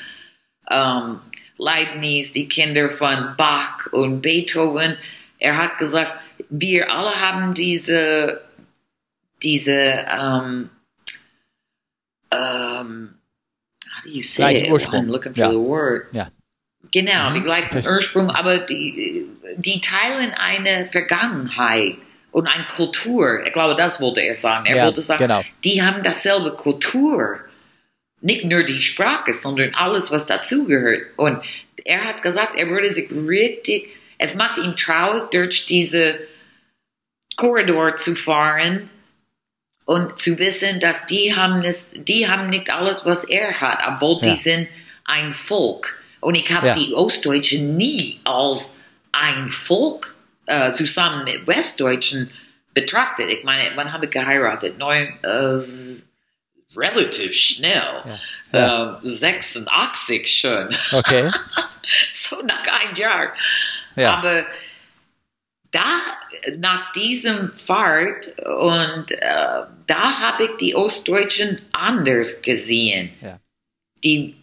[0.70, 1.20] ähm,
[1.58, 4.96] Leibniz, die Kinder von Bach und Beethoven.
[5.38, 6.20] Er hat gesagt,
[6.50, 8.42] wir alle haben diese,
[9.42, 10.70] diese, um,
[12.32, 13.14] um,
[13.84, 14.70] how do you say it?
[14.70, 15.04] Ursprung.
[15.06, 15.50] I'm looking for Ja.
[15.50, 16.08] the word.
[16.12, 16.30] Ja.
[16.92, 17.34] Genau, Mhm.
[17.34, 17.86] die gleichen.
[17.86, 19.26] Ursprung, aber die,
[19.56, 21.96] die teilen eine Vergangenheit
[22.36, 23.40] und eine Kultur.
[23.46, 24.66] Ich glaube, das wollte er sagen.
[24.66, 25.42] Er Ja, wollte sagen, genau.
[25.64, 27.40] die haben dasselbe Kultur.
[28.20, 31.00] Nicht nur die Sprache, sondern alles, was dazugehört.
[31.16, 31.42] Und
[31.86, 36.18] er hat gesagt, er würde sich richtig, es macht ihn traurig, durch diese
[37.36, 38.90] Korridor zu fahren
[39.86, 44.18] und zu wissen, dass die haben, es, die haben nicht alles, was er hat, obwohl
[44.22, 44.30] Ja.
[44.32, 44.68] die sind
[45.06, 45.96] ein Volk.
[46.20, 46.74] Und ich habe Ja.
[46.74, 48.74] die Ostdeutschen nie als
[49.12, 50.14] ein Volk
[50.46, 52.30] äh, zusammen mit Westdeutschen
[52.74, 53.30] betrachtet.
[53.30, 54.78] Ich meine, wann habe ich geheiratet?
[54.78, 55.58] Neun, äh,
[56.76, 58.18] relativ schnell.
[58.52, 58.98] Ja.
[59.02, 60.76] Äh, 86 schon.
[60.92, 61.30] Okay.
[62.12, 63.32] so nach einem Jahr.
[63.96, 64.16] Ja.
[64.16, 64.44] Aber
[65.70, 65.84] da,
[66.58, 73.12] nach diesem Fahrt und äh, da habe ich die Ostdeutschen anders gesehen.
[73.20, 73.40] Ja.
[74.04, 74.36] Die,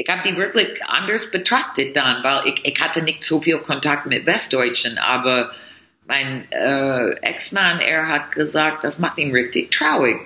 [0.00, 4.06] ich habe die wirklich anders betrachtet dann, weil ich, ich hatte nicht so viel Kontakt
[4.06, 5.52] mit Westdeutschen, aber
[6.06, 10.16] mein äh, Ex-Mann, er hat gesagt, das macht ihn richtig traurig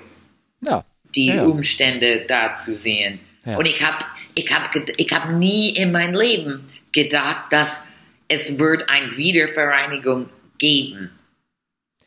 [0.60, 0.84] ja.
[1.14, 1.42] die Ja.
[1.42, 3.18] Umstände da zu sehen.
[3.44, 3.56] Ja.
[3.56, 4.04] Und ich habe
[4.36, 7.84] ich hab, ich hab nie in meinem Leben gedacht, dass
[8.28, 11.10] es wird eine Wiedervereinigung geben.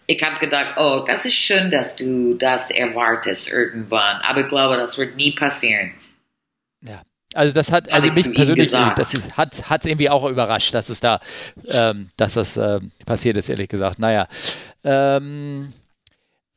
[0.07, 4.78] Ich habe gedacht, oh, das ist schön, dass du das erwartest irgendwann, aber ich glaube,
[4.78, 5.91] das wird nie passieren.
[7.38, 10.89] Also das hat, also ich mich persönlich, das ist, hat hat's irgendwie auch überrascht, dass
[10.89, 11.19] es da,
[11.67, 13.99] ähm, dass das ähm, passiert ist, ehrlich gesagt.
[13.99, 14.27] Naja.
[14.83, 15.71] Ähm,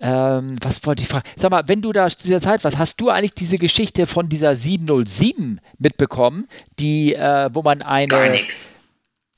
[0.01, 1.29] ähm, was wollte ich fragen?
[1.37, 4.31] Sag mal, wenn du da zu dieser Zeit warst, hast du eigentlich diese Geschichte von
[4.31, 8.71] dieser 707 mitbekommen, die, äh, wo man eine, Gar nichts.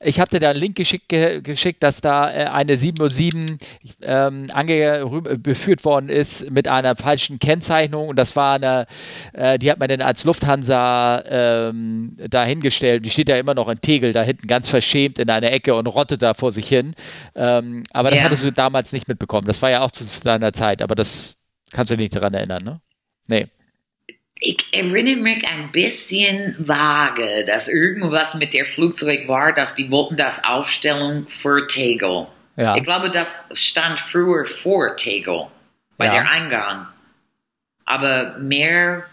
[0.03, 3.57] Ich habe dir da einen Link geschickt, ge geschickt dass da äh, eine 707
[4.01, 5.05] ähm, ange
[5.39, 8.85] beführt worden ist mit einer falschen Kennzeichnung und das war eine,
[9.33, 13.05] äh, die hat man dann als Lufthansa ähm, dahingestellt.
[13.05, 15.87] Die steht ja immer noch in Tegel da hinten ganz verschämt in einer Ecke und
[15.87, 16.93] rottet da vor sich hin.
[17.35, 18.25] Ähm, aber das Ja.
[18.25, 19.47] hattest du damals nicht mitbekommen.
[19.47, 21.37] Das war ja auch zu deiner Zeit, aber das
[21.71, 22.81] kannst du dich nicht daran erinnern, ne?
[23.27, 23.47] Nee.
[24.45, 30.17] Ich erinnere mich ein bisschen vage, dass irgendwas mit der Flugzeug war, dass die wollten
[30.17, 32.27] das aufstellen für Tegel.
[32.57, 32.75] Ja.
[32.75, 35.47] Ich glaube, das stand früher vor Tegel,
[35.97, 36.13] bei Ja.
[36.15, 36.87] der Eingang.
[37.85, 39.05] Aber mehr,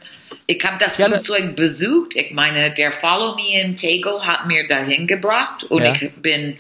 [0.49, 2.11] ich habe das Ja, Flugzeug besucht.
[2.17, 6.59] Ich meine, der Follow Me in Tegel hat mir dahin gebracht und ich bin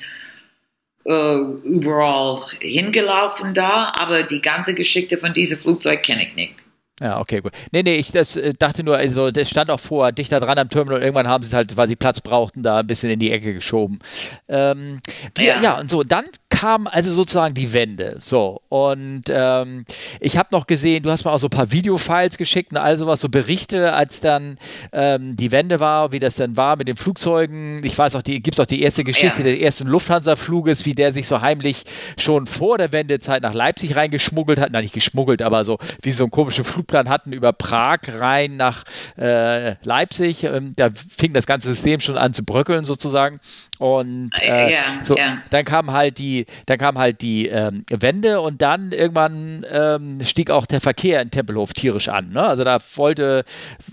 [1.06, 6.54] äh, überall hingelaufen da, aber die ganze Geschichte von diesem Flugzeug kenne ich nicht.
[7.00, 7.52] Ja, okay, gut.
[7.72, 10.68] Nee, nee, ich das, äh, dachte nur, also das stand auch vor, dichter dran am
[10.68, 11.00] Terminal.
[11.00, 13.54] Irgendwann haben sie es halt, weil sie Platz brauchten, da ein bisschen in die Ecke
[13.54, 14.00] geschoben.
[14.48, 15.00] Ähm,
[15.38, 15.62] ja.
[15.62, 15.80] Ja.
[15.80, 16.26] und so, dann
[16.60, 18.18] kam also sozusagen die Wende.
[18.20, 19.86] So, und ähm,
[20.20, 22.98] ich habe noch gesehen, du hast mir auch so ein paar Videofiles geschickt und all
[22.98, 24.58] sowas, so Berichte, als dann
[24.92, 27.82] ähm, die Wende war, wie das dann war mit den Flugzeugen.
[27.82, 29.44] Ich weiß auch, gibt es auch die erste Geschichte Ja.
[29.44, 31.84] des ersten Lufthansa-Fluges, wie der sich so heimlich
[32.18, 34.70] schon vor der Wendezeit nach Leipzig reingeschmuggelt hat.
[34.70, 38.58] Nein, nicht geschmuggelt, aber so wie sie so einen komischen Flugplan hatten über Prag rein
[38.58, 38.84] nach
[39.16, 40.44] äh, Leipzig.
[40.44, 43.40] Ähm, da fing das ganze System schon an zu bröckeln sozusagen.
[43.80, 45.38] Und äh, Ja, so, ja.
[45.48, 50.50] dann kam halt die, dann kam halt die ähm, Wende und dann irgendwann ähm, stieg
[50.50, 52.28] auch der Verkehr in Tempelhof tierisch an.
[52.28, 52.42] Ne?
[52.46, 53.42] Also da wollte,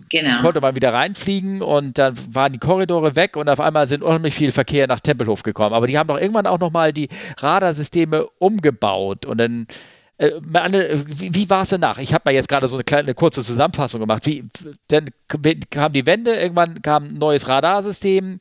[0.10, 0.42] Genau.
[0.42, 4.36] konnte man wieder reinfliegen und dann waren die Korridore weg und auf einmal sind unheimlich
[4.36, 5.74] viel Verkehr nach Tempelhof gekommen.
[5.74, 7.08] Aber die haben doch irgendwann auch nochmal die
[7.38, 9.68] Radarsysteme umgebaut und dann
[10.18, 11.98] äh, wie, wie war es danach?
[12.00, 14.26] Ich habe mal jetzt gerade so eine kleine kurze Zusammenfassung gemacht.
[14.26, 14.44] Wie,
[14.90, 15.12] dann
[15.70, 18.40] kam die Wende, irgendwann kam ein neues Radarsystem.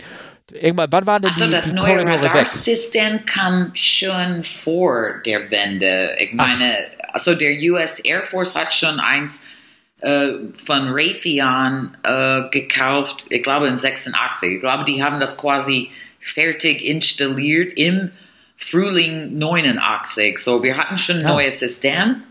[0.53, 2.05] Irgendwann, wann waren denn Also die, das die neue?
[2.07, 6.15] Radarsystem kam schon vor der Wende.
[6.21, 6.77] Ich meine,
[7.13, 9.41] also der US Air Force hat schon eins
[10.01, 10.29] äh,
[10.65, 14.53] von Raytheon äh, gekauft, ich glaube in 86.
[14.57, 15.91] Ich glaube, die haben das quasi
[16.21, 18.11] fertig installiert im
[18.57, 20.39] Frühling 89.
[20.39, 21.31] So, wir hatten schon ein Ah.
[21.35, 22.23] neues System.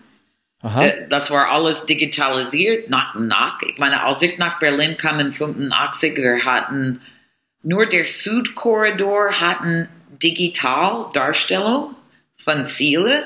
[0.63, 3.61] Äh, das war alles digitalisiert, nach und nach.
[3.61, 7.01] Ich meine, als ich nach Berlin kam in 85, wir hatten
[7.65, 9.89] nur der Südkorridor hatten
[10.21, 11.95] digital Darstellung
[12.37, 13.25] von Ziele.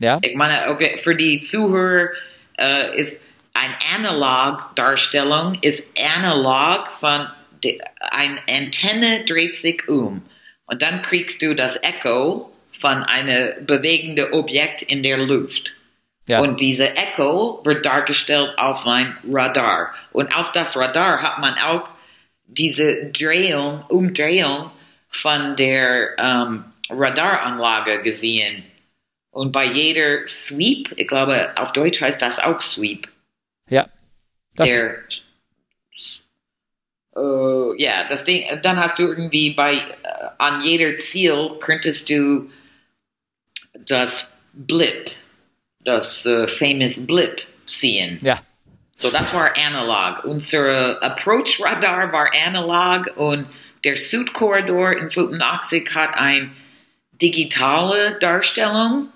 [0.00, 0.18] Ja.
[0.22, 2.10] Ich meine, okay, für die Zuhörer
[2.58, 3.22] äh, ist
[3.54, 7.26] ein analog Darstellung ist analog von
[8.00, 10.22] eine Antenne dreht sich um
[10.66, 12.50] und dann kriegst du das Echo
[12.80, 15.72] von einem bewegenden Objekt in der Luft.
[16.28, 16.40] Ja.
[16.40, 19.94] Und diese Echo wird dargestellt auf ein Radar.
[20.12, 21.90] Und auf das Radar hat man auch
[22.54, 24.70] diese Drehung, Umdrehung
[25.08, 28.64] von der ähm, Radaranlage gesehen.
[29.30, 33.08] Und bei jeder Sweep, ich glaube, auf Deutsch heißt das auch Sweep.
[33.68, 33.88] Ja.
[34.54, 34.96] Das der,
[37.16, 42.50] uh, ja, das Ding, dann hast du irgendwie bei, uh, an jeder Ziel könntest du
[43.86, 45.10] das Blip,
[45.80, 48.18] das uh, famous Blip sehen.
[48.22, 48.42] Ja.
[48.94, 50.24] So, das war analog.
[50.24, 53.46] Unser Approach Radar war analog und
[53.84, 56.50] der Südkorridor in 85 hat eine
[57.20, 59.08] digitale Darstellung.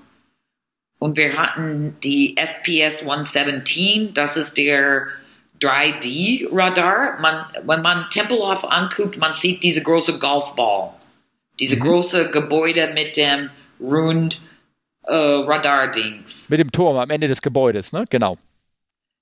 [0.98, 5.08] Und wir hatten die FPS 117, das ist der
[5.60, 7.20] 3D-Radar.
[7.20, 10.94] Man, wenn man Tempelhof anguckt, man sieht diese große Golfball.
[11.60, 11.80] Diese mhm.
[11.80, 14.40] große Gebäude mit dem rund
[15.04, 16.48] äh, Radar-Dings.
[16.48, 18.04] Mit dem Turm am Ende des Gebäudes, ne?
[18.10, 18.36] Genau.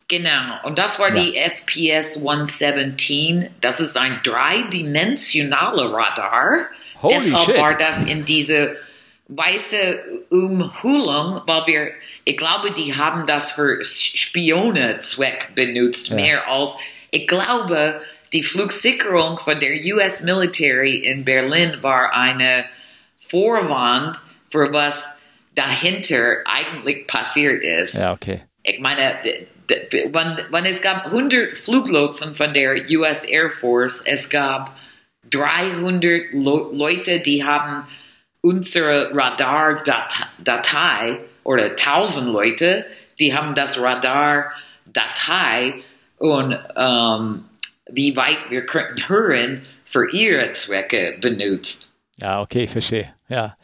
[0.09, 1.23] Genau, und das war ja.
[1.23, 3.49] die FPS 117.
[3.61, 6.67] Das ist ein dreidimensionaler Radar.
[7.01, 7.57] Holy Deshalb shit.
[7.57, 8.77] war das in diese
[9.29, 11.93] weiße Umhüllung, weil wir,
[12.25, 16.17] ich glaube, die haben das für Spionezweck benutzt, ja.
[16.17, 16.77] mehr als,
[17.11, 18.03] ich glaube,
[18.35, 22.67] die Flugsicherung von der US Military in Berlin war eine
[23.29, 25.03] Vorwand für was
[25.55, 27.95] dahinter eigentlich passiert ist.
[27.95, 28.43] Ja, okay.
[28.65, 29.19] Ich meine,
[29.69, 34.77] wenn, wenn es gab 100 Fluglotsen von der US Air Force, es gab
[35.31, 37.87] 300 Leute, die haben
[38.41, 42.85] unsere Radardatei oder 1000 Leute,
[43.19, 45.75] die haben das Radardatei
[46.17, 47.45] und ähm,
[47.91, 51.89] wie weit wir könnten hören für ihre Zwecke benutzt.
[52.17, 53.13] Ja, okay, verstehe.
[53.29, 53.57] Ja.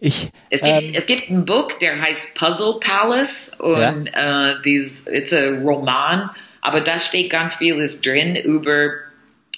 [0.00, 4.52] Ich, es, gibt, ähm, es gibt ein Buch, der heißt Puzzle Palace und ja.
[4.52, 6.30] uh, dies, it's a Roman,
[6.60, 8.90] aber da steht ganz vieles drin über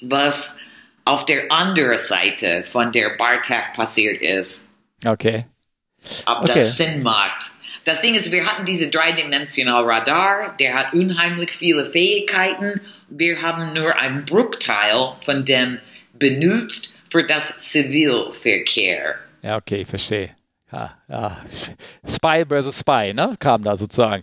[0.01, 0.57] was
[1.05, 4.63] auf der anderen Seite von der Bartak passiert ist.
[5.05, 5.45] Okay.
[6.25, 6.53] Ob okay.
[6.55, 7.53] das Sinn macht.
[7.85, 12.81] Das Ding ist, wir hatten diese dreidimensional Radar, der hat unheimlich viele Fähigkeiten.
[13.09, 15.79] Wir haben nur einen Bruchteil von dem
[16.19, 19.19] benutzt für das Zivilverkehr.
[19.43, 20.31] Ja, okay, verstehe.
[20.73, 21.39] Ja, ja.
[22.07, 23.35] Spy versus Spy, ne?
[23.39, 24.23] Kam da sozusagen.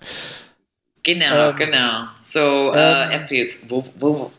[1.04, 2.04] Genau, ähm, genau.
[2.24, 4.32] So, äh, ähm, FPS, wo, wo,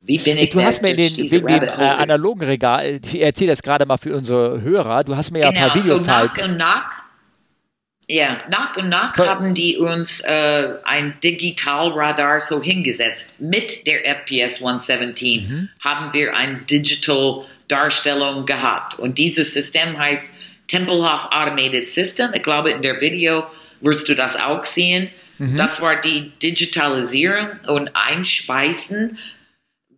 [0.00, 3.52] wie bin ich Du hast mir in den, wegen dem äh, analogen Regal, ich erzähle
[3.52, 6.36] das gerade mal für unsere Hörer, du hast mir ja genau, ein paar Videofiles.
[6.36, 7.02] So nach und nach,
[8.08, 9.26] ja, nach und nach Cool.
[9.26, 13.30] haben die uns äh, ein Digitalradar so hingesetzt.
[13.38, 15.68] Mit der FPS 117 mhm.
[15.80, 18.98] haben wir ein Digital Darstellung gehabt.
[18.98, 20.30] Und dieses System heißt
[20.68, 22.30] Tempelhof Automated System.
[22.34, 23.46] Ich glaube, in der Video
[23.80, 25.10] wirst du das auch sehen.
[25.38, 25.56] Mhm.
[25.56, 29.18] Das war die Digitalisierung und Einspeisen.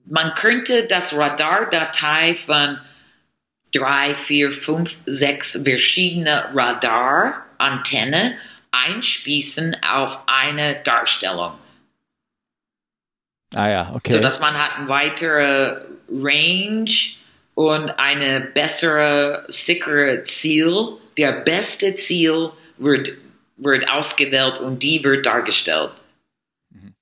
[0.06, 2.78] Man könnte das Radardatei von
[3.72, 8.36] drei, vier, fünf, sechs verschiedene Radarantenne
[8.70, 11.54] einspießen auf eine Darstellung.
[13.54, 14.12] Ah ja, okay.
[14.12, 16.90] So dass man hat eine weitere Range
[17.54, 20.98] und eine bessere, sichere Ziel.
[21.16, 23.12] Der beste Ziel wird,
[23.56, 25.92] wird ausgewählt und die wird dargestellt.
[26.70, 26.94] Mhm.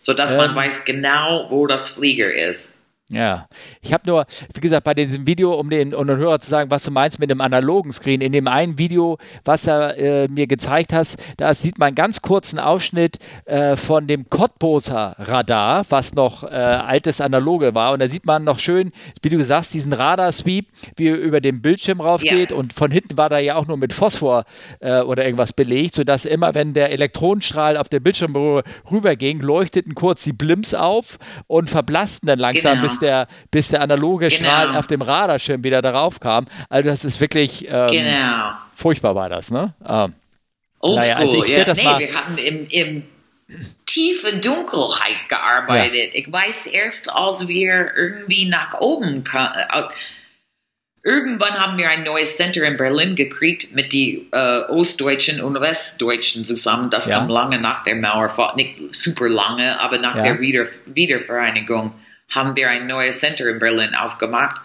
[0.00, 2.73] Sodass ähm, man weiß genau, wo das Flieger ist.
[3.10, 3.48] Ja,
[3.82, 4.24] ich habe nur,
[4.54, 7.18] wie gesagt, bei diesem Video, um den, um den Hörer zu sagen, was du meinst
[7.18, 11.52] mit dem analogen Screen, in dem einen Video, was du äh, mir gezeigt hast, da
[11.52, 17.20] sieht man einen ganz kurzen Ausschnitt äh, von dem Cottbuser Radar, was noch äh, altes
[17.20, 17.92] Analoge war.
[17.92, 18.90] Und da sieht man noch schön,
[19.20, 22.52] wie du sagst, diesen Radar-Sweep, wie er über den Bildschirm raufgeht.
[22.52, 22.56] Ja.
[22.56, 24.44] Und von hinten war da ja auch nur mit Phosphor
[24.80, 28.34] äh, oder irgendwas belegt, sodass immer, wenn der Elektronenstrahl auf der Bildschirm
[28.90, 31.18] rüberging, leuchteten kurz die Blimps auf
[31.48, 32.82] und verblassten dann langsam genau.
[32.82, 34.40] bis bis der, bis der analoge genau.
[34.50, 36.46] Strahl auf dem Radarschirm wieder darauf kam.
[36.68, 38.52] Also das ist wirklich ähm, genau.
[38.74, 39.74] furchtbar war das, ne?
[39.86, 40.14] Ähm,
[40.82, 41.64] naja, also ja.
[41.64, 43.02] Das nee, mal, wir hatten im, im
[43.86, 46.14] tiefe Dunkelheit gearbeitet.
[46.14, 46.20] Ja.
[46.20, 49.54] Ich weiß erst, als wir irgendwie nach oben kamen,
[51.06, 56.46] Irgendwann haben wir ein neues Center in Berlin gekriegt mit die äh, Ostdeutschen und Westdeutschen
[56.46, 56.88] zusammen.
[56.88, 57.18] Das Ja.
[57.18, 60.22] kam lange nach der Mauer, nicht super lange, aber nach Ja.
[60.22, 61.92] der Wieder Wiedervereinigung
[62.30, 64.60] haben wir ein neues Center in Berlin aufgemacht.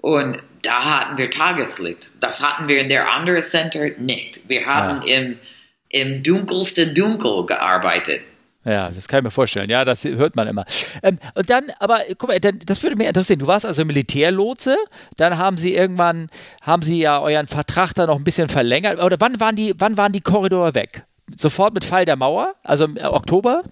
[0.00, 2.10] Und da hatten wir Tageslicht.
[2.20, 4.40] Das hatten wir in der anderen Center nicht.
[4.48, 5.38] Wir haben im,
[5.88, 8.22] im dunkelsten Dunkel gearbeitet.
[8.64, 9.70] Ja, das kann ich mir vorstellen.
[9.70, 10.64] Ja, das hört man immer.
[11.02, 13.38] Ähm, und dann, aber guck mal, dann, das würde mich interessieren.
[13.38, 14.76] Du warst also Militärlotse,
[15.16, 16.28] dann haben sie irgendwann,
[16.60, 19.00] haben sie ja euren Vertrag dann noch ein bisschen verlängert.
[19.00, 21.04] Oder wann waren die, wann waren die Korridore weg?
[21.34, 23.62] Sofort mit Fall der Mauer, also im Oktober?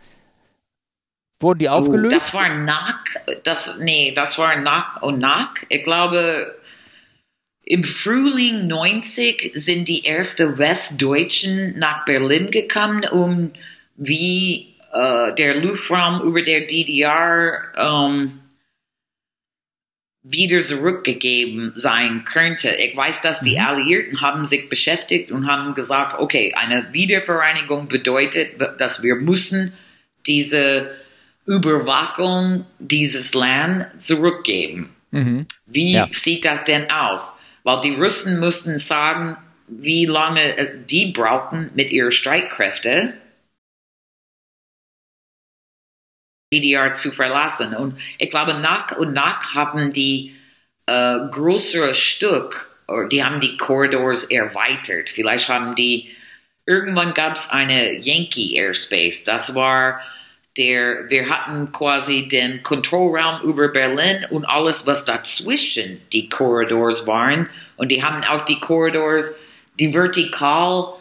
[1.41, 2.17] Wurden die Oh, aufgelöst?
[2.17, 2.99] das war nach,
[3.45, 5.55] das, nee, das war nach und nach.
[5.69, 6.57] Ich glaube,
[7.63, 13.53] im Frühling 90 sind die ersten Westdeutschen nach Berlin gekommen, um
[13.97, 18.41] wie äh, der Luftraum über der DDR ähm,
[20.23, 22.71] wieder zurückgegeben sein könnte.
[22.71, 28.61] Ich weiß, dass die Alliierten haben sich beschäftigt und haben gesagt, okay, eine Wiedervereinigung bedeutet,
[28.79, 29.73] dass wir müssen
[30.27, 30.97] diese
[31.47, 34.95] Überwachung dieses Land zurückgeben.
[35.67, 36.09] Wie Ja.
[36.13, 37.33] sieht das denn aus?
[37.63, 39.37] Weil die Russen mussten sagen,
[39.69, 43.15] wie lange äh, die brauchten mit ihren Streitkräften,
[46.53, 47.75] DDR zu verlassen.
[47.75, 50.37] Und ich glaube, nach und nach haben die
[50.87, 55.09] äh, größere Stück, oder die haben die Korridors erweitert.
[55.09, 56.15] Vielleicht haben die,
[56.67, 59.25] irgendwann gab es eine Yankee Airspace.
[59.25, 60.01] Das war
[60.57, 67.49] der, wir hatten quasi den Kontrollraum über Berlin und alles, was dazwischen die Korridors waren.
[67.77, 69.35] Und die haben auch die Korridors,
[69.79, 70.95] die vertikal,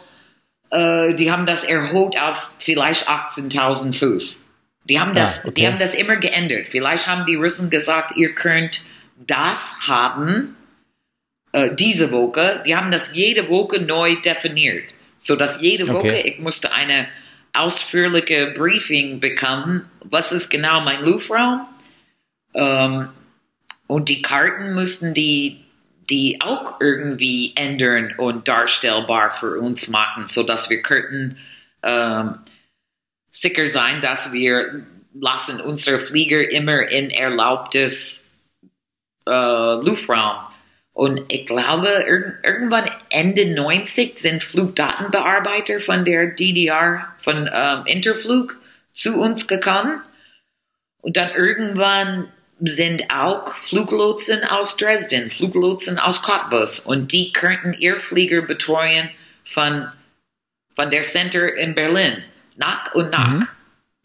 [0.70, 4.42] äh, die haben das erhöht auf vielleicht 18.000 Fuß.
[4.84, 5.54] Die haben das, Ah, okay.
[5.56, 6.66] die haben das immer geändert.
[6.68, 8.82] Vielleicht haben die Russen gesagt, ihr könnt
[9.26, 10.54] das haben,
[11.52, 12.62] äh, diese Woche.
[12.66, 14.84] Die haben das jede Woche neu definiert.
[15.20, 16.22] So dass jede Woche, Okay.
[16.34, 17.08] ich musste eine
[17.56, 21.66] ausführliche Briefing bekommen, was ist genau mein Luftraum.
[22.54, 23.08] Ähm,
[23.86, 25.64] und die Karten mussten die,
[26.10, 31.38] die auch irgendwie ändern und darstellbar für uns machen, so dass wir könnten
[31.82, 32.38] ähm,
[33.32, 38.24] sicher sein, dass wir lassen unsere Flieger immer in erlaubtes
[39.26, 40.45] äh, Luftraum.
[40.96, 48.56] Und ich glaube, irg irgendwann Ende 90 sind Flugdatenbearbeiter von der DDR, von ähm, Interflug,
[48.94, 50.00] zu uns gekommen.
[51.02, 56.80] Und dann irgendwann sind auch Fluglotsen aus Dresden, Fluglotsen aus Cottbus.
[56.80, 59.10] Und die könnten ihr Flieger betreuen
[59.44, 59.92] von,
[60.76, 62.24] von der Center in Berlin.
[62.56, 63.48] Nach und nach.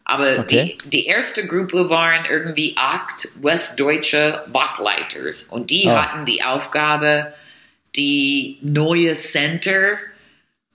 [0.04, 0.76] Aber Okay.
[0.84, 5.44] die, die erste Gruppe waren irgendwie acht westdeutsche Wachleiters.
[5.44, 5.90] Und die Oh.
[5.94, 7.32] hatten die Aufgabe,
[7.96, 9.98] die neue Center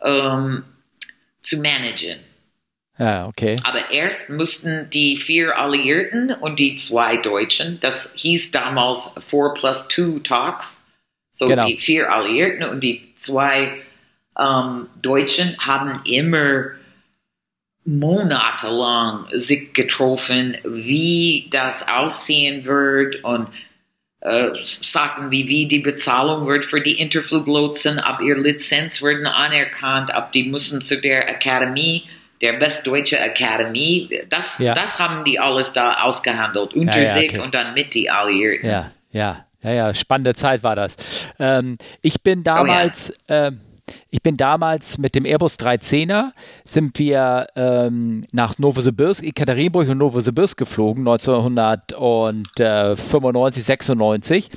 [0.02, 0.64] ähm,
[1.42, 2.20] zu managen.
[3.00, 3.58] Ja, okay.
[3.64, 9.88] Aber erst mussten die vier Alliierten und die zwei Deutschen, das hieß damals 4 plus
[9.88, 10.82] 2 Talks,
[11.32, 11.68] so Genau.
[11.68, 13.74] die vier Alliierten und die zwei
[14.40, 16.72] ähm, Deutschen haben immer
[17.88, 23.48] monatelang sich getroffen, wie das aussehen wird und
[24.20, 30.12] äh, sagten, wie, wie die Bezahlung wird für die Interfluglotsen, ob ihr Lizenz werden anerkannt,
[30.16, 32.04] ob die müssen zu der Akademie,
[32.42, 34.74] der Westdeutsche Akademie, das, Ja.
[34.74, 37.40] das haben die alles da ausgehandelt, unter Ja, ja, sich okay.
[37.40, 38.70] und dann mit die Alliierten.
[38.70, 40.98] Ja, ja, ja, ja, spannende Zeit war das.
[41.40, 43.62] Ähm, ich bin damals, ähm,
[44.10, 46.32] ich bin damals mit dem Airbus 310er
[46.64, 54.50] sind wir ähm, nach Novosibirsk, Ekaterinburg und Novosibirsk geflogen, 1995, 96.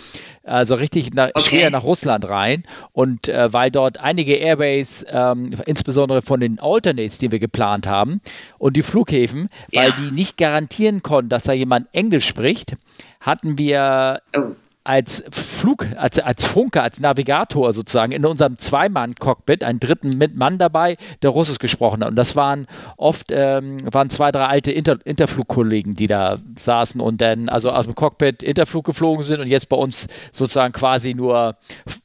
[0.45, 1.41] Also richtig na, Okay.
[1.41, 2.65] schwer nach Russland rein.
[2.93, 8.21] Und äh, weil dort einige Airways, ähm, insbesondere von den Alternates, die wir geplant haben,
[8.59, 9.95] und die Flughäfen, weil Ja.
[9.95, 12.77] die nicht garantieren konnten, dass da jemand Englisch spricht,
[13.21, 14.53] hatten wir Oh.
[14.83, 20.97] Als Flug, als, als Funker, als Navigator sozusagen in unserem Zweimann-Cockpit einen dritten Mann dabei,
[21.23, 22.11] der Russisch gesprochen hat.
[22.11, 22.67] Und das waren
[22.97, 27.85] oft ähm, waren zwei, drei alte Inter Interflugkollegen, die da saßen und dann also aus
[27.85, 31.57] dem Cockpit Interflug geflogen sind und jetzt bei uns sozusagen quasi nur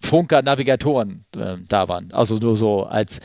[0.04, 2.12] Funker, Navigatoren äh, da waren.
[2.12, 3.20] Also nur so als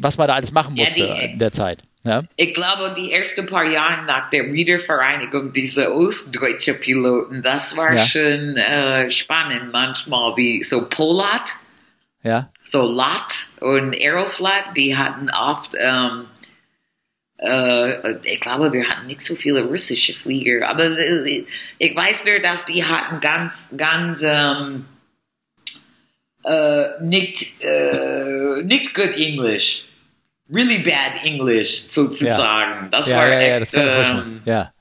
[0.00, 1.82] was man da alles machen Ja, musste die- in der Zeit.
[2.04, 2.24] Ja?
[2.36, 8.04] Ich glaube, die ersten paar Jahre nach der Wiedervereinigung dieser ostdeutsche Piloten, das war Ja.
[8.04, 11.50] schon äh, spannend manchmal, wie so Polat,
[12.24, 12.50] ja.
[12.64, 16.24] so LAT und Aeroflat, die hatten oft, ähm,
[17.38, 21.44] äh, ich glaube, wir hatten nicht so viele russische Flieger, aber äh,
[21.78, 24.86] ich weiß nur, dass die hatten ganz, ganz, ähm,
[26.44, 29.84] uh, nicht, uh, nicht good English.
[30.50, 32.84] Really bad English, sozusagen.
[32.84, 32.88] Ja.
[32.90, 34.72] Das ja, war ja, echt, ja, das kann ich ähm, Ja.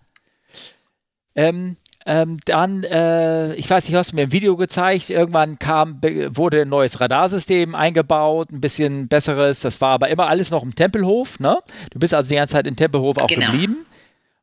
[1.35, 6.01] Ähm, ähm, dann, äh, ich weiß nicht, hast du mir ein Video gezeigt, irgendwann kam,
[6.01, 10.73] wurde ein neues Radarsystem eingebaut, ein bisschen besseres, das war aber immer alles noch im
[10.73, 11.59] Tempelhof, ne?
[11.91, 13.45] Du bist also die ganze Zeit im Tempelhof auch Genau.
[13.51, 13.85] geblieben,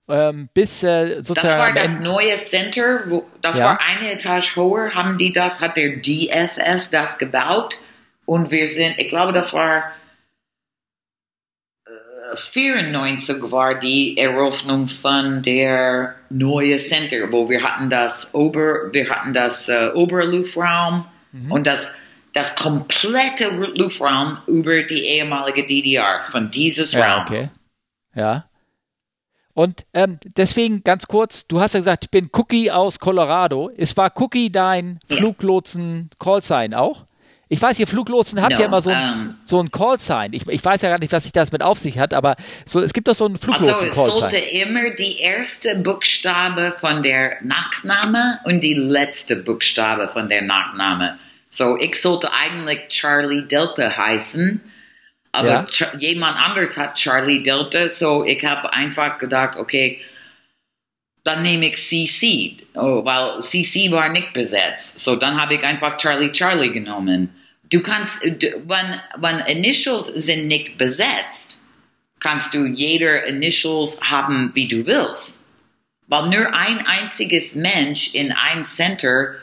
[0.08, 3.64] ähm, bis äh, Das sozusagen war am das neue Center, wo, das Ja.
[3.64, 7.76] war eine Etage höher, haben die das, hat der DFS das gebaut
[8.24, 9.82] und wir sind, ich glaube, das war
[12.34, 19.32] 94 war die Eröffnung von der neue Center, wo wir hatten das Ober, wir hatten
[19.34, 21.52] das äh, Oberluftraum Mhm.
[21.52, 21.90] und das
[22.32, 27.24] das komplette Luftraum über die ehemalige DDR von dieses Ja, Raum.
[27.26, 27.48] okay.
[28.14, 28.44] Ja.
[29.54, 33.70] Und ähm, deswegen ganz kurz, du hast ja gesagt, ich bin Cookie aus Colorado.
[33.76, 35.16] Es war Cookie dein Ja.
[35.16, 37.04] Fluglotsen-Callsign auch?
[37.50, 39.34] Ich weiß, ihr Fluglotsen habt No, ja immer so ein, ähm.
[39.44, 40.32] so ein Callsign.
[40.34, 42.80] Ich, ich weiß ja gar nicht, was sich das mit auf sich hat, aber so,
[42.80, 44.68] es gibt doch so ein Also es sollte Fluglotsen-Callsign.
[44.68, 51.18] immer die erste Buchstabe von der Nachname und die letzte Buchstabe von der Nachname.
[51.48, 54.60] So, ich sollte eigentlich Charlie Delta heißen,
[55.32, 55.94] aber Ja.
[55.98, 59.98] Jemand anderes hat Charlie Delta, so ich habe einfach gedacht, okay,
[61.24, 64.98] dann nehme ich CC, oh, weil CC war nicht besetzt.
[64.98, 67.34] So, dann habe ich einfach Charlie Charlie genommen.
[67.70, 71.58] Du kannst, wenn, wenn Initials sind nicht besetzt,
[72.20, 75.38] kannst du jeder Initials haben, wie du willst.
[76.06, 79.34] Weil nur ein einziges Mensch in ein Center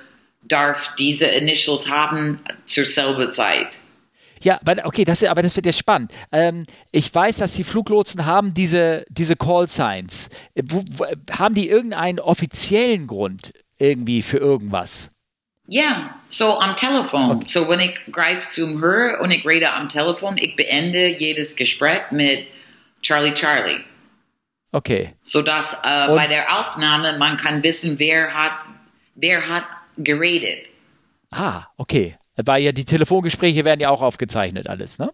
[0.41, 3.79] darf diese Initials haben zur selben Zeit.
[4.41, 6.11] Ja, aber, okay, das, aber das wird jetzt spannend.
[6.31, 10.29] Ähm, ich weiß, dass die Fluglotsen haben diese, diese Callsigns.
[10.53, 15.09] Äh, Wo, wo, haben die irgendeinen offiziellen Grund irgendwie für irgendwas?
[15.67, 17.31] Ja, so am Telefon.
[17.37, 17.45] Okay.
[17.49, 22.11] So wenn ich greife zum Hörer und ich rede am Telefon, ich beende jedes Gespräch
[22.11, 22.47] mit
[23.01, 23.79] Charlie Charlie.
[24.71, 25.13] Okay.
[25.23, 28.53] So dass äh, bei der Aufnahme man kann wissen, wer hat,
[29.15, 29.65] wer hat
[29.97, 30.67] geredet.
[31.31, 32.15] Ah, okay.
[32.35, 35.11] Weil ja die Telefongespräche werden ja auch aufgezeichnet, alles, ne?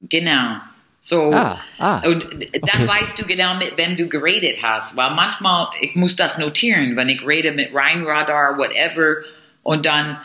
[0.00, 0.58] Genau.
[1.00, 2.02] So, Ah, ah.
[2.06, 2.88] und dann okay.
[2.88, 4.96] weißt du genau, mit wem du geredet hast.
[4.96, 9.22] Weil manchmal, ich muss das notieren, wenn ich rede mit Rheinradar, whatever,
[9.68, 10.18] und dann,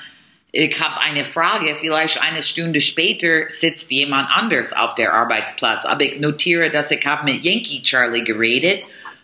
[0.53, 5.83] ich habe eine Frage, vielleicht eine Stunde später sitzt jemand anders auf der Arbeitsplatz.
[5.83, 8.83] Aber ich notiere, dass ich habe mit Yankee Charlie geredet.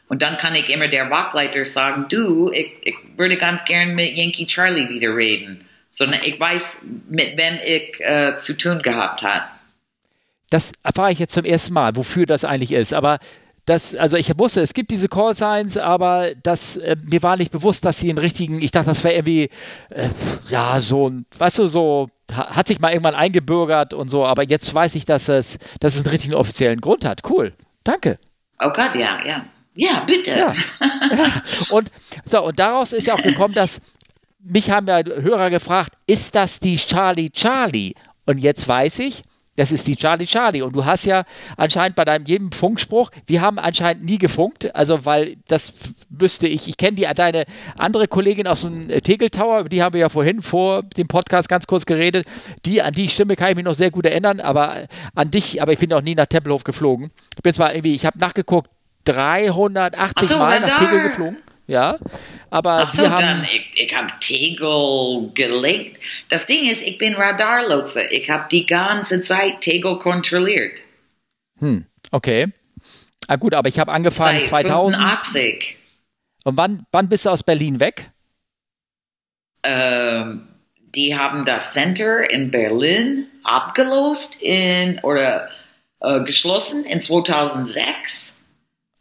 [0.10, 4.12] Und dann kann ich immer der Wachleiter sagen, du, ich, ich würde ganz gern mit
[4.18, 5.64] Yankee Charlie wieder reden.
[5.94, 9.46] Sondern ich weiß, mit wem ich äh, zu tun gehabt habe.
[10.50, 12.94] Das erfahre ich jetzt zum ersten Mal, wofür das eigentlich ist.
[12.94, 13.20] Aber
[13.70, 17.86] das, also ich wusste, es gibt diese Callsigns, aber das, äh, mir war nicht bewusst,
[17.86, 19.50] dass sie einen richtigen, ich dachte, das wäre irgendwie,
[19.90, 20.10] äh,
[20.50, 24.44] ja, so ein, weißt du, so, ha- hat sich mal irgendwann eingebürgert und so, aber
[24.44, 27.22] jetzt weiß ich, dass es, dass es einen richtigen offiziellen Grund hat.
[27.30, 27.54] Cool.
[27.84, 28.18] Danke.
[28.64, 29.46] Oh Gott, ja, ja.
[29.76, 30.32] Ja, bitte.
[30.32, 30.54] Ja.
[31.70, 31.92] Und
[32.26, 33.80] so, und daraus ist ja auch gekommen, dass
[34.44, 37.94] mich haben ja Hörer gefragt, ist das die Charlie Charlie?
[38.26, 39.22] Und jetzt weiß ich,
[39.60, 40.62] das ist die Charlie Charlie.
[40.62, 41.26] Und du hast ja
[41.58, 45.74] anscheinend bei deinem jedem Funkspruch, wir haben anscheinend nie gefunkt, also weil das
[46.10, 47.46] müsste ich, ich kenne die deine
[47.78, 51.08] andere Kollegin aus dem äh, Tegel Tower, über die haben wir ja vorhin vor dem
[51.08, 52.26] Podcast ganz kurz geredet.
[52.66, 55.74] Die, an die Stimme kann ich mich noch sehr gut erinnern, aber an dich, aber
[55.74, 57.12] ich bin noch nie nach Tempelhof geflogen.
[57.36, 58.70] Ich bin zwar irgendwie, ich habe nachgeguckt,
[59.04, 60.80] 380 Ach so, Mal nach.
[60.80, 61.38] Tegel geflogen.
[61.70, 62.00] Ja,
[62.50, 63.22] aber so, wir haben.
[63.22, 66.02] dann, ich, ich habe Tegel gelegt.
[66.28, 68.02] Das Ding ist, ich bin Radarlotse.
[68.10, 70.82] Ich habe die ganze Zeit Tegel kontrolliert.
[71.60, 72.48] Hm, okay.
[73.28, 75.00] Ah, gut, aber ich habe angefangen Seit 2000.
[75.00, 75.78] 85.
[76.44, 78.10] Und wann, wann bist du aus Berlin weg?
[79.62, 80.48] Ähm,
[80.96, 85.50] die haben das Center in Berlin abgelost in, oder
[86.00, 88.34] äh, geschlossen in 2006.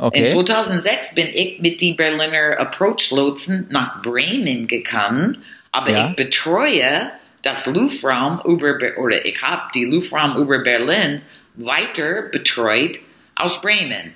[0.01, 0.27] In Okay.
[0.29, 5.43] 2006 bin ich mit die Berliner Approach Lotsen nach Bremen gegangen,
[5.73, 6.11] aber Ja.
[6.11, 7.11] ich betreue
[7.43, 11.23] das Luftraum über, Be- oder ich habe die Luftraum über Berlin
[11.57, 13.01] weiter betreut
[13.35, 14.15] aus Bremen.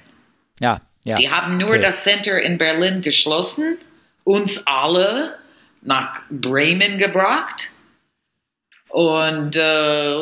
[0.61, 1.17] Ja, ja.
[1.17, 1.81] Die haben nur Okay.
[1.81, 3.77] das Center in Berlin geschlossen,
[4.23, 5.37] uns alle
[5.81, 7.71] nach Bremen gebracht
[8.89, 10.15] und äh,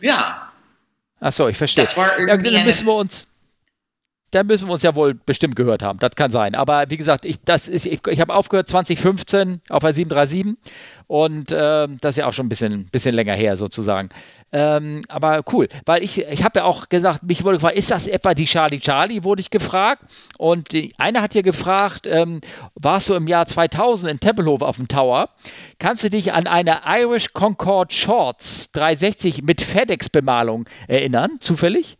[0.00, 0.50] ja,
[1.20, 1.84] Ach so, ich verstehe.
[1.84, 3.26] Das war ja, irgendwie dann eine- müssen wir uns.
[4.34, 5.98] Dann müssen wir uns ja wohl bestimmt gehört haben.
[5.98, 6.54] Das kann sein.
[6.54, 10.56] Aber wie gesagt, ich, ich, ich habe aufgehört 2015 auf der 737
[11.06, 14.08] und äh, das ist ja auch schon ein bisschen, bisschen länger her sozusagen.
[14.52, 18.06] Ähm, aber cool, weil ich, ich habe ja auch gesagt, mich wurde gefragt, ist das
[18.06, 20.02] etwa die Charlie Charlie, wurde ich gefragt.
[20.38, 22.40] Und die, einer hat hier gefragt, ähm,
[22.74, 25.30] warst du im Jahr 2000 in Tempelhof auf dem Tower?
[25.78, 31.98] Kannst du dich an eine Irish Concord Shorts 360 mit FedEx-Bemalung erinnern, zufällig?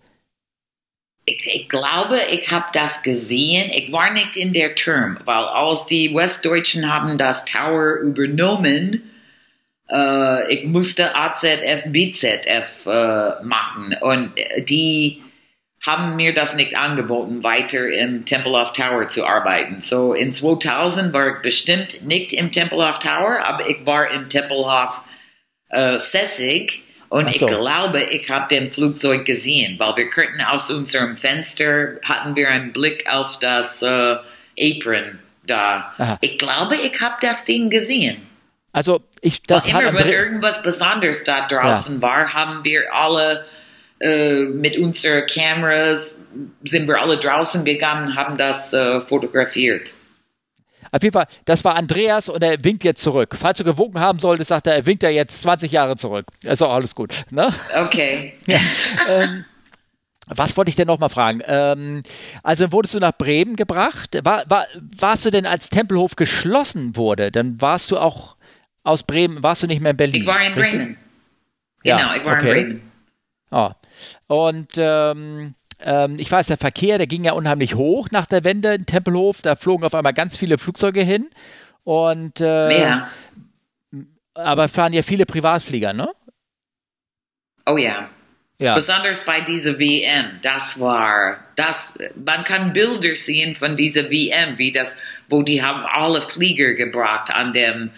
[1.27, 3.71] Ich, ich, glaube, ich habe das gesehen.
[3.75, 9.11] Ich war nicht in der Term, weil als die Westdeutschen haben das Tower übernommen,
[9.91, 14.33] äh, ich musste AZF, BZF äh, machen und
[14.69, 15.23] die
[15.85, 19.83] haben mir das nicht angeboten, weiter im Tempelhof Tower zu arbeiten.
[19.83, 25.03] So in 2000 war ich bestimmt nicht im Tempelhof Tower, aber ich war im Tempelhof
[25.69, 26.84] äh, Sessig
[27.15, 27.47] und so.
[27.47, 32.49] ich glaube, ich habe den Flugzeug gesehen, weil wir könnten aus unserem Fenster hatten wir
[32.49, 34.17] einen Blick auf das äh,
[34.59, 35.95] Apron da.
[35.97, 36.19] Aha.
[36.23, 38.17] Ich glaube, ich habe das Ding gesehen.
[38.73, 42.03] Also ich das weil immer wenn irgendwas Besonderes da draußen ja.
[42.03, 43.45] war, haben wir alle
[44.01, 46.19] äh, mit unseren Kameras
[46.65, 49.93] sind wir alle draußen gegangen, haben das äh, fotografiert.
[50.95, 53.35] Auf jeden Fall, das war Andreas und er winkt jetzt zurück.
[53.37, 56.27] Falls du gewunken haben solltest, sagt er, er winkt er jetzt 20 Jahre zurück.
[56.45, 57.25] Ist auch alles gut.
[57.31, 57.53] Ne?
[57.85, 58.35] Okay.
[58.47, 58.59] Ja,
[59.09, 59.45] ähm,
[60.27, 61.41] was wollte ich denn noch mal fragen?
[61.47, 62.03] Ähm,
[62.43, 64.21] also wurdest du nach Bremen gebracht.
[64.23, 64.67] War, war,
[64.99, 68.37] warst du denn, als Tempelhof geschlossen wurde, dann warst du auch
[68.85, 70.23] aus Bremen, warst du nicht mehr in Berlin?
[70.23, 70.79] Ich war in richtig?
[70.79, 70.99] Bremen.
[71.83, 72.61] Genau, ja, ich war okay.
[72.61, 72.93] in Bremen.
[73.51, 73.71] Oh.
[74.29, 75.55] Und ähm,
[75.85, 79.43] ähm, ich weiß, der Verkehr, der ging ja unheimlich hoch nach der Wende in Tempelhof.
[79.43, 81.29] Da flogen auf einmal ganz viele Flugzeuge hin.
[81.85, 83.09] Und äh, ja.
[84.33, 86.09] aber fahren ja viele Privatflieger, ne?
[87.67, 88.09] Oh ja.
[88.59, 88.77] Ja.
[88.77, 94.71] Besonders bei dieser WM, das war, das, man kann Bilder sehen von dieser WM, wie
[94.71, 94.97] das,
[95.29, 97.91] wo die haben alle Flieger gebracht an dem,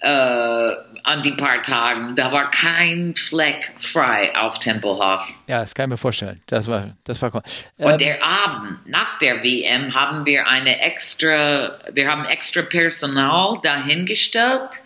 [0.00, 0.72] äh,
[1.04, 2.16] an die paar Tagen.
[2.16, 5.32] Da war kein Fleck frei auf Tempelhof.
[5.46, 6.42] Ja, das kann ich mir vorstellen.
[6.46, 7.42] Das war, das war cool.
[7.78, 13.60] Ähm, Und der Abend nach der WM haben wir eine extra, wir haben extra Personal
[13.62, 14.80] dahingestellt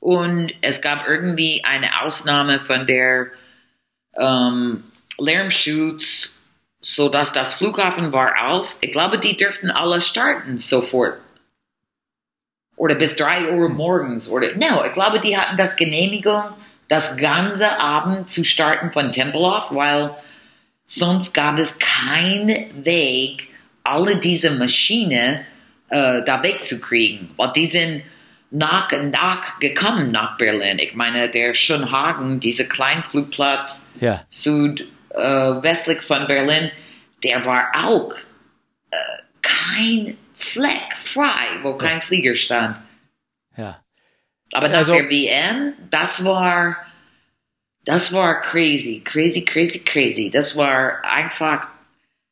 [0.00, 3.26] und es gab irgendwie eine Ausnahme von der
[4.16, 4.84] ähm,
[5.18, 6.30] Lärmschutz,
[6.80, 8.76] sodass das Flughafen war auf.
[8.80, 11.18] Ich glaube, die dürften alle starten sofort
[12.78, 16.44] oder bis drei Uhr morgens oder no, ich glaube, die hatten das Genehmigung,
[16.88, 20.14] das ganze Abend zu starten von Tempelhof, weil
[20.86, 23.48] sonst gab es keinen Weg,
[23.84, 25.40] alle diese Maschinen
[25.90, 28.02] äh, da wegzukriegen, weil die sind
[28.50, 30.78] nach und nach gekommen nach Berlin.
[30.78, 34.24] Ich meine, der Schönhagen, dieser Kleinflugplatz ja.
[34.30, 36.70] südwestlich äh, von Berlin,
[37.22, 38.14] der war auch
[38.90, 38.96] äh,
[39.42, 42.80] kein Fleck frei, wo kein Flieger stand.
[43.56, 43.82] Ja.
[44.52, 46.76] Aber nach also, der WM, das war,
[47.84, 50.30] das war crazy, crazy, crazy, crazy.
[50.30, 51.66] Das war einfach,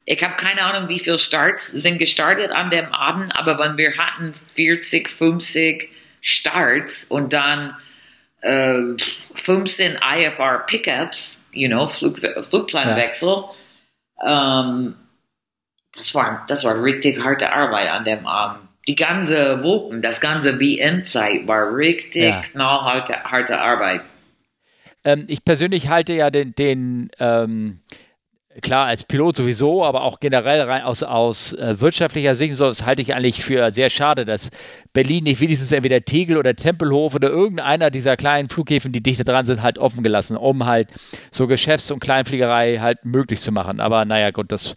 [0.05, 3.97] ich habe keine Ahnung, wie viele Starts sind gestartet an dem Abend, aber wenn wir
[3.99, 7.77] hatten 40, 50 Starts und dann
[8.41, 8.97] äh,
[9.35, 12.19] 15 IFR Pickups, you know, Flug,
[12.49, 13.45] Flugplanwechsel,
[14.25, 14.61] ja.
[14.61, 14.95] ähm,
[15.97, 18.69] das war, das war richtig harte Arbeit an dem Abend.
[18.87, 22.43] Die ganze Wochen, das ganze WM-Zeit war richtig ja.
[22.43, 24.03] knallharte harte Arbeit.
[25.05, 27.81] Ähm, ich persönlich halte ja den, den ähm,
[28.63, 32.87] klar, als Pilot sowieso, aber auch generell rein aus, aus äh, wirtschaftlicher Sicht, so, das
[32.87, 34.51] halte ich eigentlich für sehr schade, dass
[34.93, 39.47] Berlin nicht wenigstens entweder Tegel oder Tempelhof oder irgendeiner dieser kleinen Flughäfen, die dichter dran
[39.47, 40.89] sind, halt offen gelassen, um halt
[41.31, 43.81] so Geschäfts- und Kleinfliegerei halt möglich zu machen.
[43.81, 44.77] Aber naja, gut, das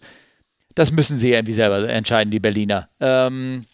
[0.74, 2.88] das müssen sie irgendwie selber entscheiden, die Berliner.
[3.00, 3.66] Ähm,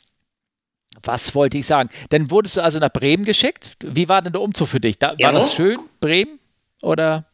[1.02, 1.90] was wollte ich sagen?
[2.10, 3.77] Dann wurdest du also nach Bremen geschickt.
[3.82, 4.98] Wie war denn der Umzug für dich?
[4.98, 6.39] Da, war das schön, Bremen?
[6.82, 7.24] Oder?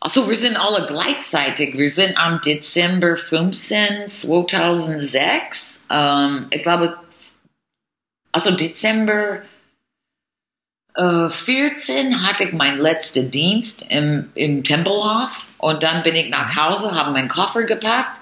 [0.00, 1.78] Also wir sind alle gleichzeitig.
[1.78, 5.84] Wir sind am Dezember 15, 2006.
[5.90, 6.98] Ähm, ich glaube,
[8.32, 9.42] also Dezember
[10.94, 16.54] äh, 14 hatte ich meinen letzten Dienst im, im Tempelhof und dann bin ich nach
[16.54, 18.20] Hause, habe meinen Koffer gepackt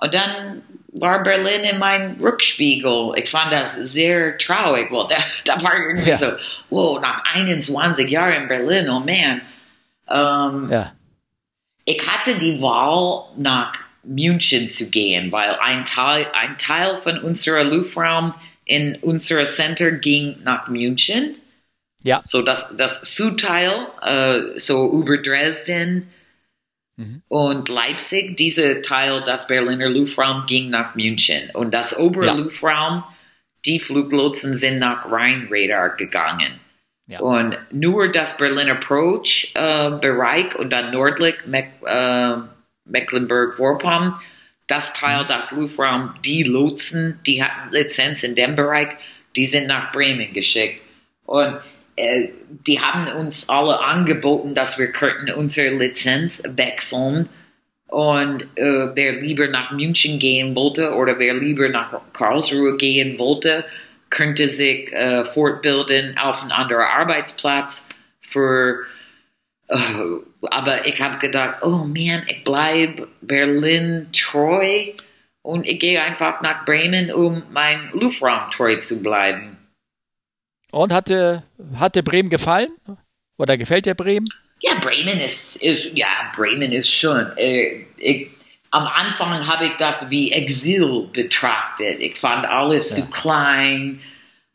[0.00, 0.62] und dann
[0.92, 3.12] war Berlin in mein Rückspiegel.
[3.16, 4.90] Ich fand das sehr traurig.
[4.90, 6.16] Well, da, da war irgendwie ja.
[6.16, 6.32] so,
[6.70, 9.40] wow, nach 21 Jahren in Berlin, oh man.
[10.08, 10.92] Ähm, ja.
[11.84, 13.72] Ich hatte die Wahl, nach
[14.02, 20.38] München zu gehen, weil ein Teil, ein Teil von unserer Luftraum in unserer Center ging
[20.44, 21.36] nach München.
[22.02, 22.22] Ja.
[22.24, 26.08] So das, das Südteil, äh, so über Dresden,
[27.28, 28.36] und Leipzig.
[28.36, 32.32] Dieser Teil des Berliner Luftraum ging nach München und das obere Ja.
[32.34, 33.04] Luftraum,
[33.64, 36.60] die Fluglotsen sind nach Rheinradar gegangen.
[37.06, 37.20] Ja.
[37.20, 42.36] Und nur das Berliner Approach äh, Bereich und dann nördlich Meck, äh,
[42.84, 44.14] Mecklenburg-Vorpommern,
[44.68, 48.90] das Teil des Luftraum, die Lotsen, die hatten Lizenz in dem Bereich,
[49.34, 50.80] die sind nach Bremen geschickt.
[51.26, 51.56] Und
[51.96, 57.28] die haben uns alle angeboten, dass wir könnten unsere Lizenz wechseln.
[57.86, 63.64] Und äh, wer lieber nach München gehen wollte oder wer lieber nach Karlsruhe gehen wollte,
[64.10, 67.84] könnte sich äh, fortbilden auf einen anderen Arbeitsplatz
[68.20, 68.84] für
[69.68, 69.76] äh,
[70.42, 74.92] aber ich habe gedacht, oh man, ich bleibe Berlin treu
[75.42, 79.56] und ich gehe einfach nach Bremen, um mein Luftraum treu zu bleiben.
[80.72, 81.42] Und hatte,
[81.76, 82.70] hatte Bremen gefallen?
[83.38, 84.26] Oder gefällt dir Bremen?
[84.60, 86.06] Ja, Bremen ist, ist ja,
[86.36, 87.26] Bremen ist schon.
[87.36, 88.28] Äh, ich,
[88.70, 91.98] am Anfang habe ich das wie Exil betrachtet.
[92.00, 94.00] Ich fand alles zu klein.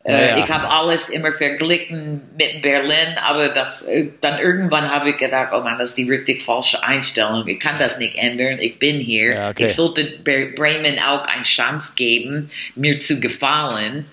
[0.03, 0.45] Äh, Ja, ja.
[0.45, 5.49] Ich habe alles immer verglichen mit Berlin, aber das, äh, dann irgendwann habe ich gedacht,
[5.51, 7.45] oh Mann, das ist die richtig falsche Einstellung.
[7.47, 8.59] Ich kann das nicht ändern.
[8.59, 9.33] Ich bin hier.
[9.33, 9.65] Ja, okay.
[9.65, 14.05] Ich sollte Bre- Bremen auch eine Chance geben, mir zu gefallen.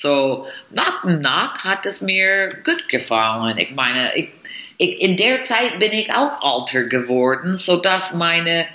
[0.00, 3.58] So, nach und nach hat es mir gut gefallen.
[3.58, 4.30] Ich meine, ich,
[4.78, 8.66] ich, in der Zeit bin ich auch alter geworden, sodass meine,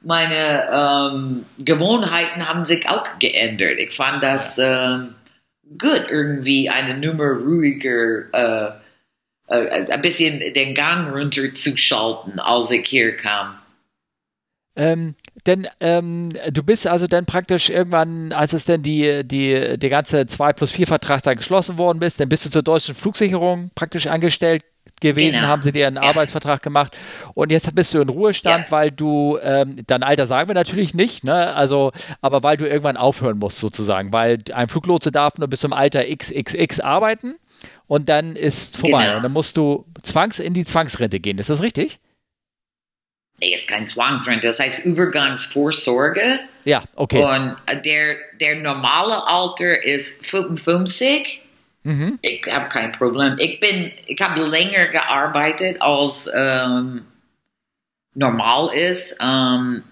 [0.00, 3.78] meine ähm, Gewohnheiten haben sich auch geändert.
[3.78, 5.14] Ich fand das ähm,
[5.78, 8.72] gut, irgendwie eine Nummer ruhiger, äh,
[9.54, 13.56] äh, ein bisschen den Gang runterzuschalten, als ich hier kam.
[14.74, 15.14] Ähm,
[15.46, 20.26] denn ähm, du bist also dann praktisch irgendwann, als es denn die, die, der ganze
[20.26, 24.06] 2 plus 4 Vertrag da geschlossen worden bist, dann bist du zur deutschen Flugsicherung praktisch
[24.06, 24.62] angestellt
[25.00, 25.48] gewesen, Genau.
[25.48, 26.02] haben sie dir einen Ja.
[26.02, 26.96] Arbeitsvertrag gemacht
[27.34, 28.70] und jetzt bist du in Ruhestand, Ja.
[28.72, 31.54] weil du, ähm, dein Alter sagen wir natürlich nicht, ne?
[31.54, 31.90] also,
[32.20, 36.04] aber weil du irgendwann aufhören musst sozusagen, weil ein Fluglotse darf nur bis zum Alter
[36.04, 37.34] XXX arbeiten
[37.88, 39.16] und dann ist vorbei Genau.
[39.16, 41.98] und dann musst du zwangs in die Zwangsrente gehen, ist das richtig?
[43.42, 46.22] Nee, ist kein Zwangsrente, das heißt Übergangsvorsorge.
[46.64, 47.24] Ja, okay.
[47.24, 51.40] Und der, der normale Alter ist 55.
[51.82, 52.20] Mhm.
[52.22, 53.34] Ich habe kein Problem.
[53.40, 57.02] Ich bin, ich habe länger gearbeitet als ähm,
[58.14, 59.18] normal ist.
[59.20, 59.82] Ähm,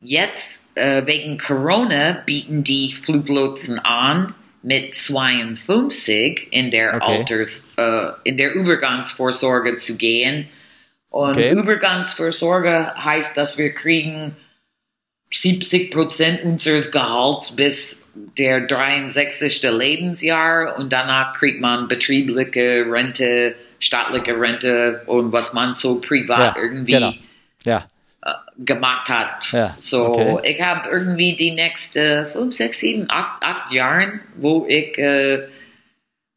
[0.00, 7.16] jetzt äh, wegen Corona bieten die Fluglotsen an mit 52 in der Okay.
[7.16, 10.50] Alters, äh, in der Übergangsvorsorge zu gehen.
[11.12, 11.52] Und Okay.
[11.52, 14.34] Übergangsvorsorge heißt, dass wir kriegen
[15.30, 18.06] 70 Prozent unseres Gehalts bis
[18.38, 19.62] der 63.
[19.62, 26.92] Lebensjahr und danach kriegt man betriebliche Rente, staatliche Rente und was man so privat irgendwie
[26.92, 27.12] genau.
[27.64, 27.86] Ja.
[28.58, 29.52] gemacht hat.
[29.52, 30.54] Ja, so, okay.
[30.54, 35.46] ich habe irgendwie die nächsten 5, 6, 7, 8, 8 Jahren, wo ich äh,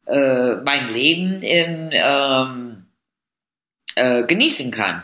[0.06, 2.75] äh, mein Leben in, ähm,
[3.96, 5.02] äh, genießen kann.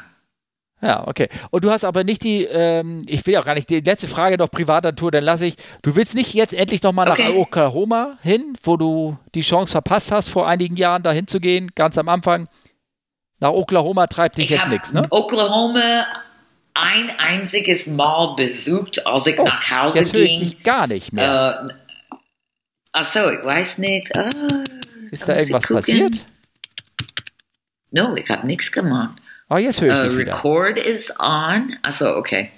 [0.80, 1.28] Ja, okay.
[1.50, 4.36] Und du hast aber nicht die, ähm, ich will auch gar nicht, die letzte Frage
[4.36, 7.28] noch privater Natur, dann lasse ich, du willst nicht jetzt endlich nochmal Okay.
[7.28, 11.70] nach Oklahoma hin, wo du die Chance verpasst hast, vor einigen Jahren dahin zu gehen,
[11.76, 12.48] ganz am Anfang.
[13.38, 15.06] Nach Oklahoma treibt dich Ich jetzt nichts, ne?
[15.10, 16.04] Oklahoma
[16.74, 20.40] ein einziges Mal besucht, als ich Oh, nach Hause Jetzt höre ich ging.
[20.40, 21.68] dich gar nicht mehr.
[21.70, 22.16] Äh,
[22.92, 24.14] achso, ich weiß nicht.
[24.16, 24.30] Ah,
[25.12, 26.24] Ist da irgendwas passiert?
[27.92, 29.20] No, ich habe nichts gemacht.
[29.48, 30.34] Oh, jetzt höre ich dich wieder.
[30.34, 31.76] Record is on.
[31.82, 32.50] Achso, okay.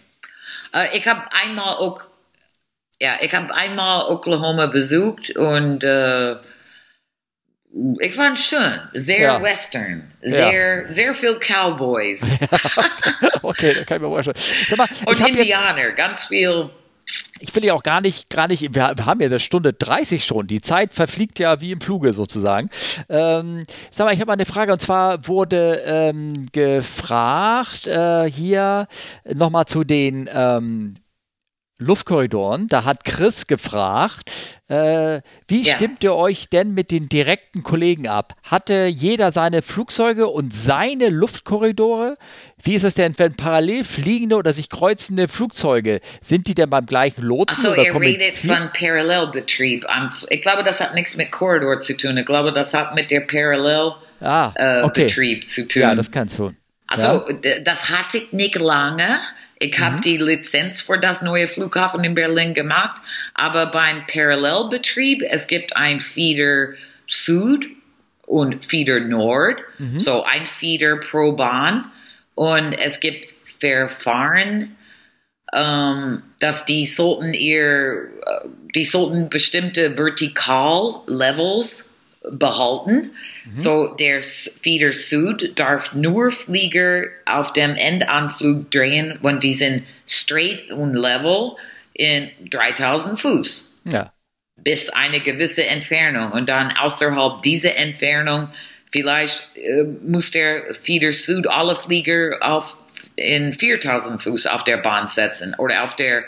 [0.73, 2.09] Äh, ich habe einmal ok
[3.01, 6.37] ja, ich habe einmal Oklahoma besucht und äh,
[7.99, 8.81] ich fand schön.
[8.93, 9.43] Sehr Ja.
[9.43, 10.13] Western.
[10.23, 12.23] Sehr, sehr viel Cowboys.
[13.43, 14.37] okay, da kann ich mir vorstellen.
[14.77, 15.91] Mal, und hab jetzt, Indianer.
[15.93, 16.71] Ganz viel.
[17.41, 20.47] Ich will ja auch gar nicht, gar nicht, wir, haben ja eine Stunde 30 schon,
[20.47, 22.71] die Zeit verfliegt ja wie im Fluge sozusagen.
[23.09, 28.87] Ähm, sag mal, ich habe mal eine Frage und zwar wurde ähm, gefragt, äh, hier
[29.33, 30.95] nochmal zu den ähm,
[31.85, 34.31] Luftkorridoren, da hat Chris gefragt,
[34.69, 35.75] äh, wie Ja.
[35.75, 38.35] stimmt ihr euch denn mit den direkten Kollegen ab?
[38.43, 42.17] Hatte jeder seine Flugzeuge und seine Luftkorridore?
[42.63, 46.87] Wie ist es denn, wenn parallel fliegende oder sich kreuzende Flugzeuge, sind die denn beim
[46.87, 49.87] gleichen Lotsen Achso, oder er redet von Parallelbetrieb.
[50.31, 52.17] Ich glaube, das hat nichts mit Korridor zu tun.
[52.17, 55.07] Ich glaube, das hat mit der Parallelbetrieb Ah, äh, okay.
[55.45, 55.83] Zu tun.
[55.83, 56.51] Ja, das kannst du.
[56.87, 59.19] Also, d- das hatte ich nicht lange.
[59.65, 59.85] Ich Mhm.
[59.85, 63.01] habe die Lizenz für das neue Flughafen in Berlin gemacht,
[63.35, 66.75] aber beim Parallelbetrieb, es gibt ein Feeder
[67.07, 67.67] Süd
[68.27, 70.01] und Feeder Nord, Mhm.
[70.01, 71.91] so ein Feeder pro Bahn
[72.35, 74.77] und es gibt verfahren,
[75.55, 81.85] ähm, dass die sollten ihr, äh, die sollten bestimmte Vertikal-Levels
[82.31, 83.11] behalten.
[83.55, 90.71] So der Feeder Süd darf nur Flieger auf dem Endanflug drehen, wenn die sind straight
[90.71, 91.53] und level
[91.93, 94.13] in 3000 Fuß Ja.
[94.63, 98.49] bis eine gewisse Entfernung und dann außerhalb dieser Entfernung
[98.91, 102.77] vielleicht äh, muss der Feeder Süd alle Flieger auf
[103.17, 106.25] in 4000 Fuß auf der Bahn setzen oder auf der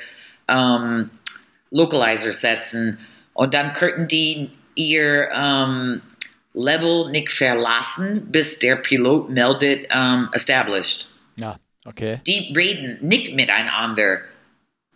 [0.49, 1.11] ähm,
[1.71, 2.99] Localizer setzen
[3.33, 6.01] und dann könnten die ihr ähm,
[6.55, 11.07] Level nicht verlassen, bis der Pilot meldet ähm, established.
[11.37, 12.21] Ja, okay.
[12.27, 14.21] Die reden nicht miteinander.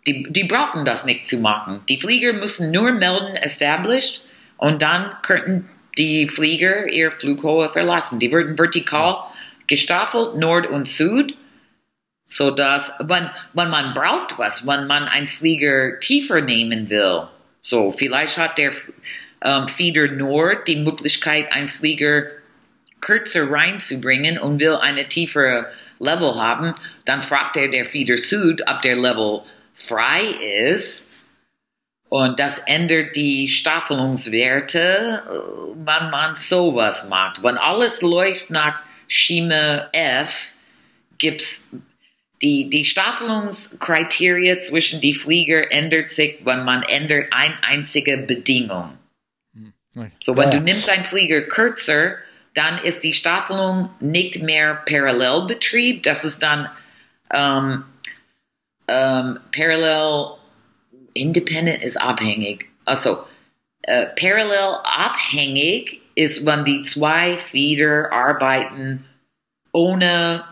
[0.07, 1.81] Die, die brauchen das nicht zu machen.
[1.89, 4.21] Die Flieger müssen nur melden, established,
[4.57, 8.19] und dann könnten die Flieger ihr Flughöhe verlassen.
[8.19, 9.25] Die werden vertikal
[9.67, 11.35] gestaffelt, Nord und Süd,
[12.25, 17.27] sodass, wenn, wenn man braucht was, wenn man einen Flieger tiefer nehmen will,
[17.63, 18.73] so, vielleicht hat der
[19.43, 22.27] ähm, Feeder Nord die Möglichkeit, einen Flieger
[22.99, 25.67] kürzer reinzubringen und will eine tiefere
[25.99, 26.73] Level haben,
[27.05, 29.41] dann fragt er der Feeder Süd, ob der Level
[29.73, 30.21] frei
[30.69, 31.07] ist.
[32.09, 35.31] Und das ändert die Staffelungswerte, äh,
[35.75, 37.41] wenn man sowas macht.
[37.41, 40.51] Wenn alles läuft nach Schema F,
[41.17, 41.63] gibt's
[42.41, 48.97] die, die Staffelungskriterien zwischen die Flieger ändert sich, wenn man ändert eine einzige Bedingung.
[50.19, 52.15] So, wenn ja, du nimmst einen Flieger kürzer,
[52.53, 56.03] dann ist die Staffelung nicht mehr Parallelbetrieb.
[56.03, 56.69] Das ist dann
[57.33, 57.83] ähm,
[58.87, 60.37] ähm, parallel
[61.13, 62.67] independent ist abhängig.
[62.85, 63.23] Also
[63.83, 69.05] äh, parallel abhängig ist, wenn die zwei Feeder arbeiten,
[69.71, 70.43] ohne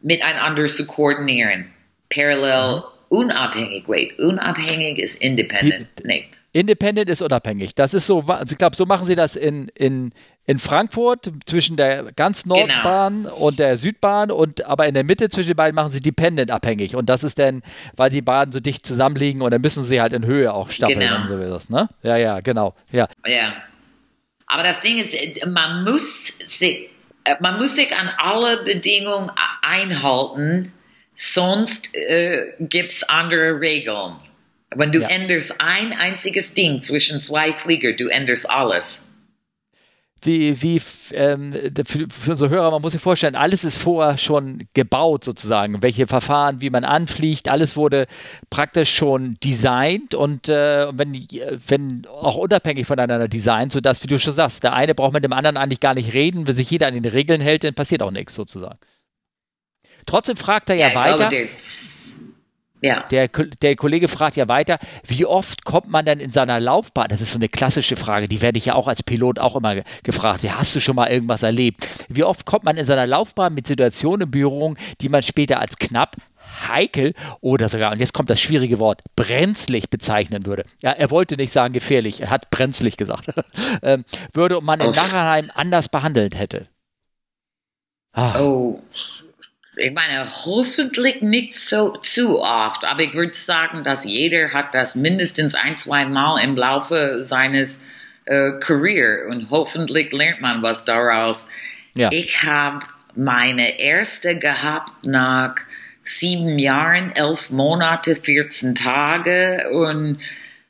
[0.00, 1.72] miteinander zu koordinieren.
[2.10, 3.88] Parallel unabhängig.
[3.88, 5.88] Wait, unabhängig ist independent.
[6.04, 6.28] nee.
[6.52, 7.74] Independent ist unabhängig.
[7.74, 10.12] Das ist so, also ich glaube, so machen sie das in, in,
[10.44, 15.48] in Frankfurt zwischen der ganz Nordbahn und der Südbahn und aber in der Mitte zwischen
[15.48, 16.94] den beiden machen sie Dependent abhängig.
[16.94, 17.62] Und das ist dann,
[17.96, 21.00] weil die Bahnen so dicht zusammenliegen und dann müssen sie halt in Höhe auch staffeln
[21.00, 21.16] Genau.
[21.22, 21.88] und so wie das, ne?
[22.02, 22.74] Ja, ja, genau.
[22.90, 23.08] Ja.
[23.26, 23.54] Ja.
[24.46, 25.14] Aber das Ding ist,
[25.46, 26.90] man muss sich,
[27.24, 29.30] äh, man muss sich an alle Bedingungen
[29.62, 30.72] einhalten,
[31.14, 34.16] sonst äh, gibt's andere Regeln.
[34.76, 35.08] Wenn du Ja.
[35.08, 39.00] änderst ein einziges Ding zwischen zwei Flieger, du änderst alles.
[40.24, 40.80] Wie, wie,
[41.14, 41.52] ähm,
[41.84, 45.82] für, für unsere Hörer, man muss sich vorstellen, alles ist vorher schon gebaut sozusagen.
[45.82, 48.06] Welche Verfahren, wie man anfliegt, alles wurde
[48.48, 51.12] praktisch schon designt und äh, wenn,
[51.66, 55.32] wenn auch unabhängig voneinander designt, sodass, wie du schon sagst, der eine braucht mit dem
[55.32, 56.46] anderen eigentlich gar nicht reden.
[56.46, 58.78] Wenn sich jeder an den Regeln hält, dann passiert auch nichts sozusagen.
[60.06, 61.30] Trotzdem fragt er ja, ich weiter.
[61.30, 61.48] glaube,
[62.82, 63.04] ja.
[63.10, 67.08] Der, der Kollege fragt ja weiter, wie oft kommt man denn in seiner Laufbahn?
[67.08, 69.74] Das ist so eine klassische Frage, die werde ich ja auch als Pilot auch immer
[69.74, 70.42] ge- gefragt.
[70.42, 71.86] Ja, hast du schon mal irgendwas erlebt?
[72.08, 75.76] Wie oft kommt man in seiner Laufbahn mit Situationen in Berührung, die man später als
[75.78, 76.16] knapp,
[76.68, 80.64] heikel oder sogar, und jetzt kommt das schwierige Wort, brenzlig bezeichnen würde?
[80.82, 83.26] Ja, er wollte nicht sagen gefährlich, er hat brenzlig gesagt.
[83.82, 84.90] ähm, würde man in.
[84.90, 86.66] Nachhinein anders behandelt hätte.
[88.12, 88.82] Ah, Oh,
[89.76, 94.94] ich meine, hoffentlich nicht so zu oft, aber ich würde sagen, dass jeder hat das
[94.94, 97.80] mindestens ein, zwei Mal im Laufe seines
[98.26, 101.48] äh, Career und hoffentlich lernt man was daraus.
[101.94, 102.10] Ja.
[102.12, 102.84] Ich habe
[103.14, 105.54] meine erste gehabt nach
[106.02, 110.18] sieben Jahren, elf Monate, 14 Tage und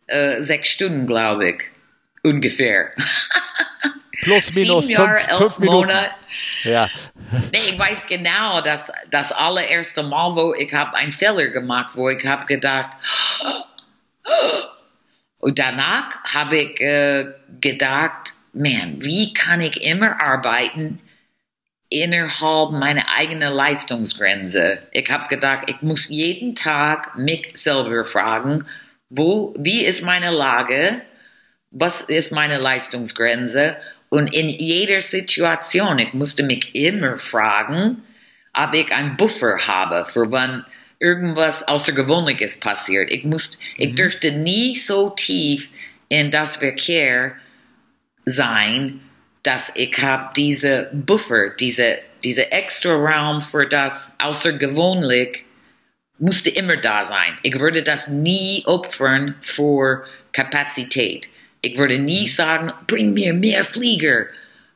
[0.06, 1.62] äh, sechs Stunden, glaube ich,
[2.22, 2.92] ungefähr.
[4.22, 5.76] plus, minus sieben Jahre, fünf, elf Minuten.
[5.86, 6.10] Monate.
[6.64, 6.88] Ja.
[7.52, 12.08] Nee, ich weiß genau, dass das allererste Mal, wo ich habe einen Fehler gemacht, wo
[12.08, 12.96] ich habe gedacht,
[15.38, 21.00] und danach habe ich äh, gedacht, man, wie kann ich immer arbeiten
[21.88, 24.78] innerhalb meiner eigenen Leistungsgrenze?
[24.92, 28.66] Ich habe gedacht, ich muss jeden Tag mich selber fragen,
[29.10, 31.02] wo, wie ist meine Lage?
[31.72, 33.76] was ist meine Leistungsgrenze?
[34.12, 38.02] Und in jeder Situation, ich musste mich immer fragen,
[38.52, 40.66] ob ich einen Buffer habe, für wenn
[40.98, 43.10] irgendwas Außergewöhnliches passiert.
[43.10, 45.70] Ich, muss, ich dürfte nie so tief
[46.10, 47.36] in das Verkehr
[48.26, 49.00] sein,
[49.44, 55.42] dass ich habe diese Buffer, diese, diese extra Raum für das Außergewöhnlich,
[56.18, 57.38] musste immer da sein.
[57.44, 61.30] Ich würde das nie opfern für Kapazität.
[61.62, 64.26] Ich würde nie sagen, bring mir mehr Flieger,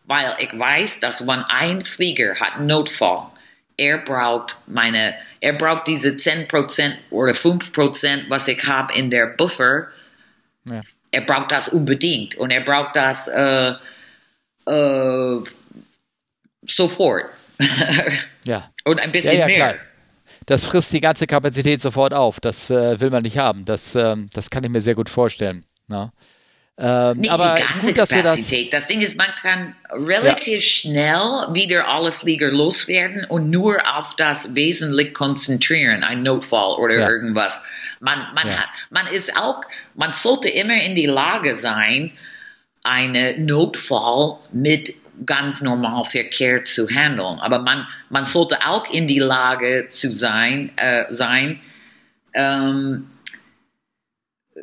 [0.04, 3.30] weil ich weiß, dass wenn ein Flieger hat Notfall
[3.76, 9.88] er braucht meine, er braucht diese 10% oder 5%, was ich habe in der Buffer.
[10.64, 10.80] Ja.
[11.10, 13.74] Er braucht das unbedingt und er braucht das äh,
[14.66, 15.42] äh,
[16.66, 17.24] sofort.
[18.44, 18.70] ja.
[18.84, 19.56] Und ein bisschen ja, ja, mehr.
[19.56, 19.74] Klar.
[20.46, 22.40] Das frisst die ganze Kapazität sofort auf.
[22.40, 23.64] Das äh, will man nicht haben.
[23.64, 25.64] Das, ähm, das kann ich mir sehr gut vorstellen.
[25.88, 26.12] Na?
[26.78, 28.72] Ähm, Nicht aber die ganze gut, Kapazität.
[28.72, 30.60] Das, das, Ding ist, man kann relativ ja.
[30.60, 37.08] schnell wieder alle Flieger loswerden und nur auf das wesentlich konzentrieren, ein Notfall oder ja.
[37.08, 37.64] irgendwas.
[38.00, 38.58] Man, man, ja.
[38.58, 39.62] hat, man ist auch,
[39.94, 42.12] man sollte immer in die Lage sein,
[42.82, 44.94] einen Notfall mit
[45.24, 47.38] ganz normal Verkehr zu handeln.
[47.40, 51.58] Aber man, man sollte auch in die Lage zu sein, äh, sein
[52.34, 53.10] ähm,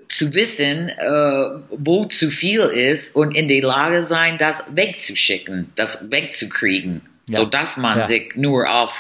[0.07, 6.09] zu wissen, äh, wo zu viel ist und in der Lage sein, das wegzuschicken, das
[6.11, 7.39] wegzukriegen, ja.
[7.39, 8.05] sodass man ja.
[8.05, 8.93] sich nur auf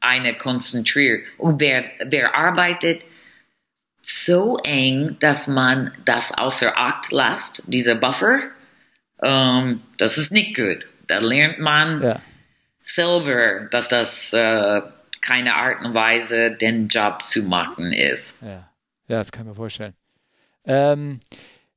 [0.00, 1.24] eine konzentriert.
[1.38, 3.04] Und wer, wer arbeitet
[4.02, 8.38] so eng, dass man das außer Acht lässt, diese Buffer,
[9.22, 10.86] ähm, das ist nicht gut.
[11.06, 12.20] Da lernt man ja.
[12.82, 14.82] selber, dass das äh,
[15.22, 18.36] keine Art und Weise, den Job zu machen ist.
[18.42, 18.70] Ja,
[19.08, 19.94] ja das kann ich mir vorstellen.
[20.66, 21.20] Ähm,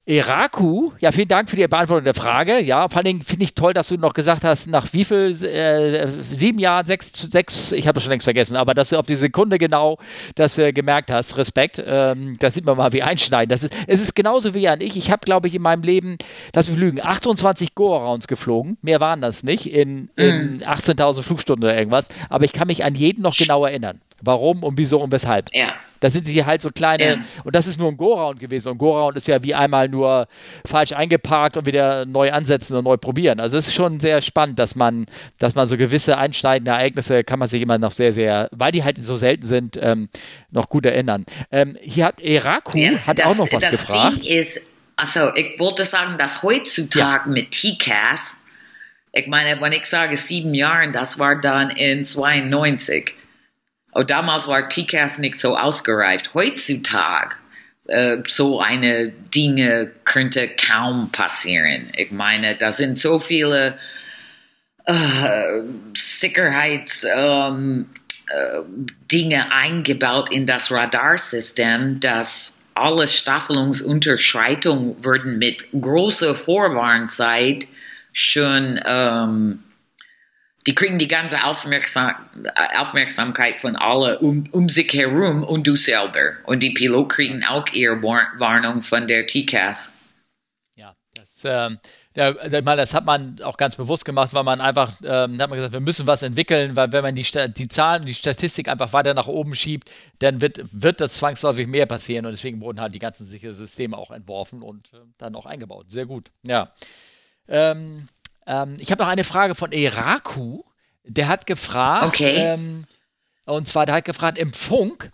[0.10, 2.60] Eraku, ja, vielen Dank für die Beantwortung der Frage.
[2.60, 5.30] Ja, vor allen Dingen finde ich toll, dass du noch gesagt hast, nach wie viel,
[5.46, 9.06] äh, sieben Jahren, sechs, sechs ich habe das schon längst vergessen, aber dass du auf
[9.06, 10.00] die Sekunde genau
[10.34, 11.38] das äh, gemerkt hast.
[11.38, 11.84] Respekt.
[11.86, 13.50] Ähm, da sieht man mal, wie einschneiden.
[13.50, 14.98] Das ist, es ist genauso wie an ich.
[14.98, 16.18] Ich habe, glaube ich, in meinem Leben,
[16.56, 18.80] lass mich lügen, 28 Go-Rounds geflogen.
[18.82, 20.64] Mehr waren das nicht in, in mm.
[20.64, 22.08] 18.000 Flugstunden oder irgendwas.
[22.30, 24.02] Aber ich kann mich an jeden noch genau erinnern.
[24.24, 25.54] Warum und wieso und weshalb.
[25.54, 25.76] Ja.
[26.00, 27.18] Da sind die halt so kleine, ja.
[27.44, 28.70] und das ist nur ein Go-Round gewesen.
[28.70, 30.28] Und Go-Round ist ja wie einmal nur
[30.66, 33.40] falsch eingeparkt und wieder neu ansetzen und neu probieren.
[33.40, 35.06] Also es ist schon sehr spannend, dass man,
[35.38, 38.84] dass man so gewisse einschneidende Ereignisse kann man sich immer noch sehr, sehr, weil die
[38.84, 40.10] halt so selten sind, ähm,
[40.52, 41.26] noch gut erinnern.
[41.52, 44.24] Ähm, hier hat Eraku ja, hat das, auch noch was das gefragt.
[44.24, 44.62] Ding ist,
[44.96, 47.32] also ich wollte sagen, dass heutzutage ja.
[47.32, 48.36] mit TCAS,
[49.12, 53.14] ich meine, wenn ich sage sieben Jahre, das war dann in 92
[54.00, 56.34] Oh, damals war TCAS nicht so ausgereift.
[56.34, 57.36] Heutzutage
[57.88, 61.90] äh, so eine Dinge könnte kaum passieren.
[61.98, 63.78] Ich meine, da sind so viele
[64.86, 65.64] äh,
[65.94, 67.86] Sicherheitsdinge
[68.30, 77.68] ähm, äh, eingebaut in das Radarsystem, dass alle Staffelungsunterschreitungen würden mit großer Vorwarnzeit
[78.14, 79.60] schon ähm,
[80.68, 82.14] die kriegen die ganze Aufmerksam
[82.78, 86.34] Aufmerksamkeit von allen um, um sich herum und du selber.
[86.44, 89.94] Und die Piloten kriegen auch ihre Warnung von der TCAS.
[90.76, 91.80] Ja, das, ähm,
[92.16, 95.74] ja, das hat man auch ganz bewusst gemacht, weil man einfach, ähm, hat man gesagt,
[95.74, 97.26] wir müssen was entwickeln, weil wenn man die,
[97.56, 101.86] die Zahlen, die Statistik einfach weiter nach oben schiebt, dann wird, wird das zwangsläufig mehr
[101.86, 105.46] passieren und deswegen wurden halt die ganzen sicheren Systeme auch entworfen und äh, dann auch
[105.46, 105.90] eingebaut.
[105.90, 106.74] Sehr gut, ja.
[107.48, 108.10] Ähm,
[108.50, 110.64] ähm, ich habe noch eine Frage von Eraku.
[111.04, 112.36] Der hat gefragt, okay.
[112.36, 112.86] ähm,
[113.46, 115.12] und zwar, der hat gefragt, im Funk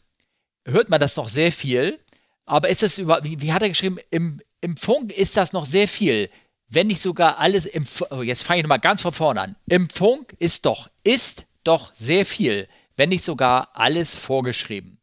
[0.65, 1.99] hört man das noch sehr viel,
[2.45, 5.65] aber ist das über, wie, wie hat er geschrieben, im, im Funk ist das noch
[5.65, 6.29] sehr viel,
[6.67, 9.55] wenn nicht sogar alles im, oh, jetzt fange ich nochmal ganz von vorne an.
[9.67, 14.99] Im Funk ist doch, ist doch sehr viel, wenn nicht sogar alles vorgeschrieben.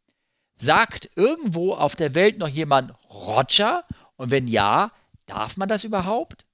[0.55, 3.83] Sagt irgendwo auf der Welt noch jemand Roger?
[4.15, 4.91] Und wenn ja,
[5.25, 6.45] darf man das überhaupt?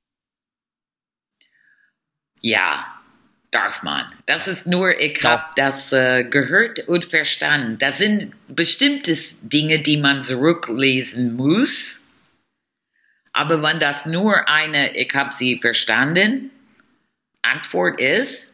[2.41, 2.99] Ja,
[3.51, 4.05] darf man.
[4.25, 7.77] Das ist nur, ich habe das äh, gehört und verstanden.
[7.79, 11.99] Das sind bestimmte Dinge, die man zurücklesen muss.
[13.33, 16.51] Aber wenn das nur eine, ich habe sie verstanden,
[17.41, 18.53] Antwort ist,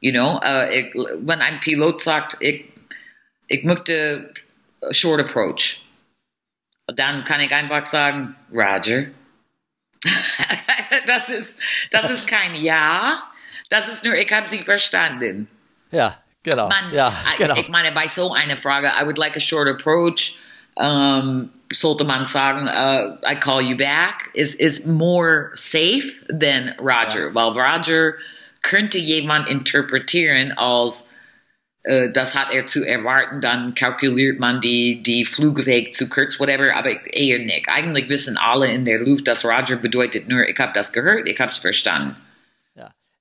[0.00, 2.64] you know, uh, ich, wenn ein Pilot sagt, ich,
[3.48, 4.32] ich möchte
[4.90, 5.80] Short Approach,
[6.86, 9.06] dann kann ich einfach sagen, Roger.
[11.06, 11.58] das, ist,
[11.90, 13.22] das ist kein Ja,
[13.68, 15.48] das ist nur, ich habe sie verstanden.
[15.90, 16.68] Ja, genau.
[16.68, 17.56] Man, ja, genau.
[17.56, 20.36] Ich meine, bei so einer Frage, I would like a short approach,
[20.76, 27.28] um, sollte man sagen, uh, I call you back, is, is more safe than Roger.
[27.28, 27.34] Ja.
[27.34, 28.14] Weil Roger
[28.62, 31.08] könnte jemand interpretieren als,
[32.12, 36.90] das hat er zu erwarten, dann kalkuliert man die, die Flugweg zu kurz, whatever, aber
[37.06, 37.68] eher nicht.
[37.68, 41.38] Eigentlich wissen alle in der Luft, dass Roger bedeutet nur, ich habe das gehört, ich
[41.38, 42.16] habe es verstanden.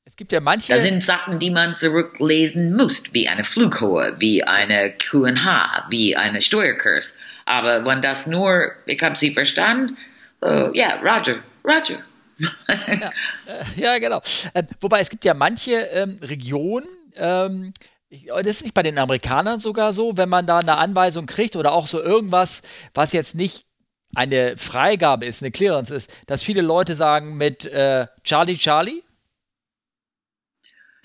[0.07, 0.71] Es gibt ja manche.
[0.71, 6.43] Da sind Sachen, die man zurücklesen muss, wie eine Flughöhe, wie eine QNH, wie eine
[6.43, 7.17] Steuerkurs.
[7.45, 9.97] Aber wenn das nur, ich habe sie verstanden,
[10.43, 11.97] uh, ja, Roger, Roger.
[12.37, 13.11] ja,
[13.47, 14.21] äh, ja, genau.
[14.53, 17.73] Äh, wobei es gibt ja manche ähm, Regionen, ähm,
[18.15, 21.55] ich, das ist nicht bei den Amerikanern sogar so, wenn man da eine Anweisung kriegt
[21.55, 22.61] oder auch so irgendwas,
[22.93, 23.65] was jetzt nicht
[24.15, 29.03] eine Freigabe ist, eine Clearance ist, dass viele Leute sagen mit äh, Charlie Charlie?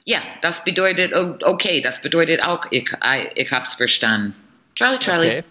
[0.05, 1.13] Ja, das bedeutet,
[1.43, 2.91] okay, das bedeutet auch, ich,
[3.35, 4.35] ich hab's verstanden.
[4.75, 5.29] Charlie Charlie.
[5.29, 5.45] Okay.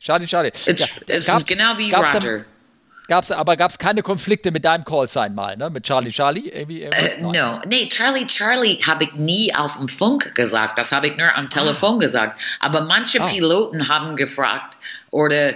[0.00, 0.52] Charlie Charlie.
[0.66, 2.44] Ja, es ist genau wie Roger.
[3.06, 5.68] Gab's, aber gab es keine Konflikte mit deinem Callsign mal, ne?
[5.68, 6.48] Mit Charlie Charlie?
[6.48, 7.60] Irgendwie, uh, no.
[7.66, 10.78] Nee, Charlie Charlie habe ich nie auf dem Funk gesagt.
[10.78, 11.98] Das habe ich nur am Telefon ah.
[11.98, 12.40] gesagt.
[12.60, 13.26] Aber manche oh.
[13.28, 14.78] Piloten haben gefragt
[15.10, 15.54] oder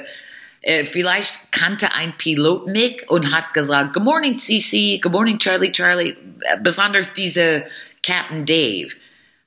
[0.61, 5.73] äh, vielleicht kannte ein Pilot mich und hat gesagt, Good morning CC, Good morning Charlie
[5.73, 6.16] Charlie.
[6.41, 7.65] Äh, besonders diese
[8.03, 8.91] Captain Dave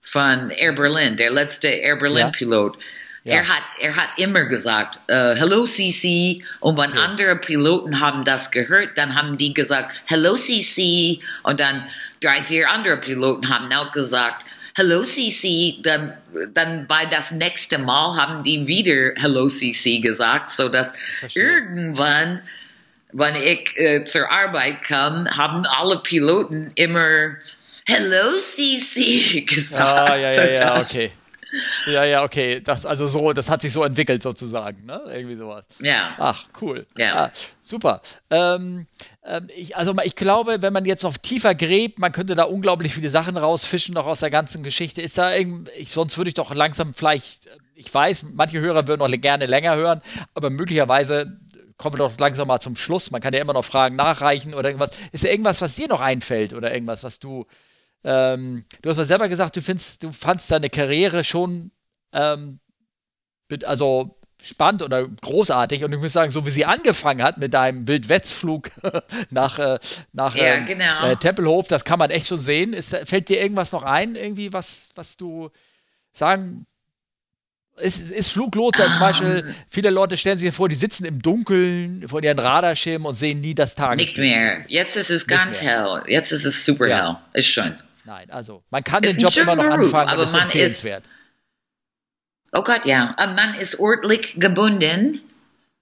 [0.01, 2.77] von Air Berlin, der letzte Air Berlin Pilot.
[2.77, 2.81] Ja
[3.23, 3.35] ja.
[3.35, 6.43] Er, hat, er hat immer gesagt, uh, Hello CC.
[6.59, 6.99] Und wenn okay.
[6.99, 11.19] andere Piloten haben das gehört, dann haben die gesagt, Hello CC.
[11.43, 11.87] Und dann
[12.19, 14.45] drei, vier andere Piloten haben auch gesagt,
[14.75, 15.77] Hello CC.
[15.83, 16.17] Dann,
[16.55, 20.91] dann bei das nächste Mal haben die wieder Hello CC gesagt, so dass
[21.35, 22.41] irgendwann,
[23.11, 27.35] wenn ich äh, zur Arbeit kam, haben alle Piloten immer
[27.85, 30.09] Hello CC gesagt.
[30.09, 31.11] Ah, ja, ja, ja, okay.
[31.85, 32.61] Ja, ja, okay.
[32.61, 35.01] Das, also so, das hat sich so entwickelt sozusagen, ne?
[35.07, 35.65] Irgendwie sowas.
[35.79, 36.15] Ja.
[36.17, 36.85] Ach, cool.
[36.97, 37.25] Ja.
[37.25, 38.01] Ah, super.
[38.29, 38.87] Ähm,
[39.25, 42.93] ähm, ich, also ich glaube, wenn man jetzt noch tiefer gräbt, man könnte da unglaublich
[42.93, 45.01] viele Sachen rausfischen, noch aus der ganzen Geschichte.
[45.01, 48.99] Ist da irgendwie, ich, sonst würde ich doch langsam vielleicht, ich weiß, manche Hörer würden
[48.99, 50.01] noch gerne länger hören,
[50.33, 51.37] aber möglicherweise
[51.77, 53.11] kommen wir doch langsam mal zum Schluss.
[53.11, 54.91] Man kann ja immer noch Fragen nachreichen oder irgendwas.
[55.11, 57.47] Ist da irgendwas, was dir noch einfällt oder irgendwas, was du
[58.03, 61.71] ähm, du hast mal selber gesagt, du findest, du fandst deine Karriere schon
[62.13, 62.59] ähm,
[63.63, 67.87] also spannend oder großartig und ich muss sagen, so wie sie angefangen hat mit deinem
[67.87, 68.71] Wildwetzflug
[69.29, 69.79] nach, äh,
[70.13, 71.05] nach ja, ähm, genau.
[71.05, 72.73] äh, Tempelhof, das kann man echt schon sehen.
[72.73, 75.51] Ist, fällt dir irgendwas noch ein, irgendwie, was, was du
[76.11, 76.65] sagen
[77.77, 79.53] ist, ist Fluglotse zum Beispiel, ah.
[79.69, 83.55] viele Leute stellen sich vor, die sitzen im Dunkeln vor ihren Radarschirmen und sehen nie
[83.55, 84.17] das Tageslicht.
[84.17, 84.57] Nicht mehr.
[84.67, 86.03] Jetzt ist es ganz hell.
[86.07, 87.07] Jetzt ist es super ja.
[87.07, 87.39] hell.
[87.39, 87.75] Ist schon.
[88.05, 91.03] Nein, also man kann den Job immer noch anfangen, aber ist empfehlenswert.
[91.03, 91.11] Ist,
[92.53, 93.15] oh Gott, ja.
[93.17, 95.21] Man ist ortlich gebunden,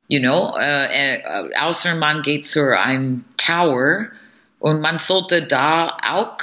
[0.08, 4.08] you know, äh, äh, außer man geht zu einem Tower
[4.60, 6.38] und man sollte da auch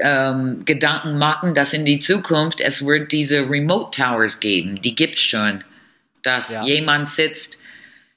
[0.00, 4.80] ähm, Gedanken machen, dass in die Zukunft es wird diese Remote Towers geben.
[4.82, 5.64] Die gibt es schon.
[6.22, 6.64] Dass ja.
[6.64, 7.58] jemand sitzt,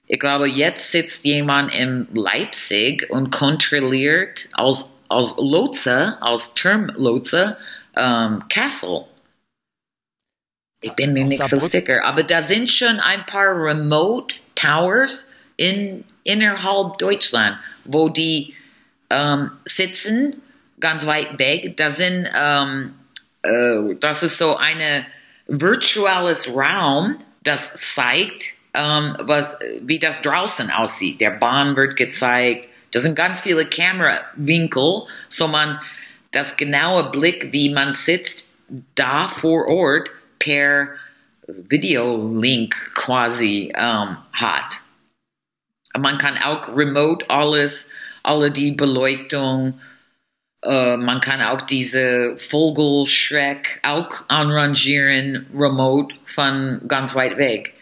[0.08, 7.58] ich glaube, jetzt sitzt jemand in Leipzig und kontrolliert als als Lotse, als Termlotse,
[7.96, 9.06] ähm, Kassel.
[10.82, 15.28] Ich bin mir nicht so sicher, aber da sind schon ein paar Remote Towers
[15.58, 18.56] in, innerhalb Deutschland, wo die
[19.12, 20.42] ähm, sitzen,
[20.80, 21.78] ganz weit weg.
[21.78, 22.96] Da sind, ähm,
[23.44, 25.06] äh, das ist so ein
[25.48, 31.22] virtuelles Raum, das zeigt, ähm, was, wie das draußen aussieht.
[31.22, 35.80] Der Bahn wird gezeigt, das sind ganz viele Kamerawinkel, so man
[36.32, 38.48] das genaue Blick, wie man sitzt,
[38.96, 40.90] da vor Ort per
[41.48, 44.82] Videolink quasi ähm, hat.
[45.98, 47.90] Man kann auch remote alles,
[48.24, 49.80] alle die Beleuchtung,
[50.64, 57.74] äh, man kann auch diese Vogelschreck auch anrangieren, remote von ganz weit weg.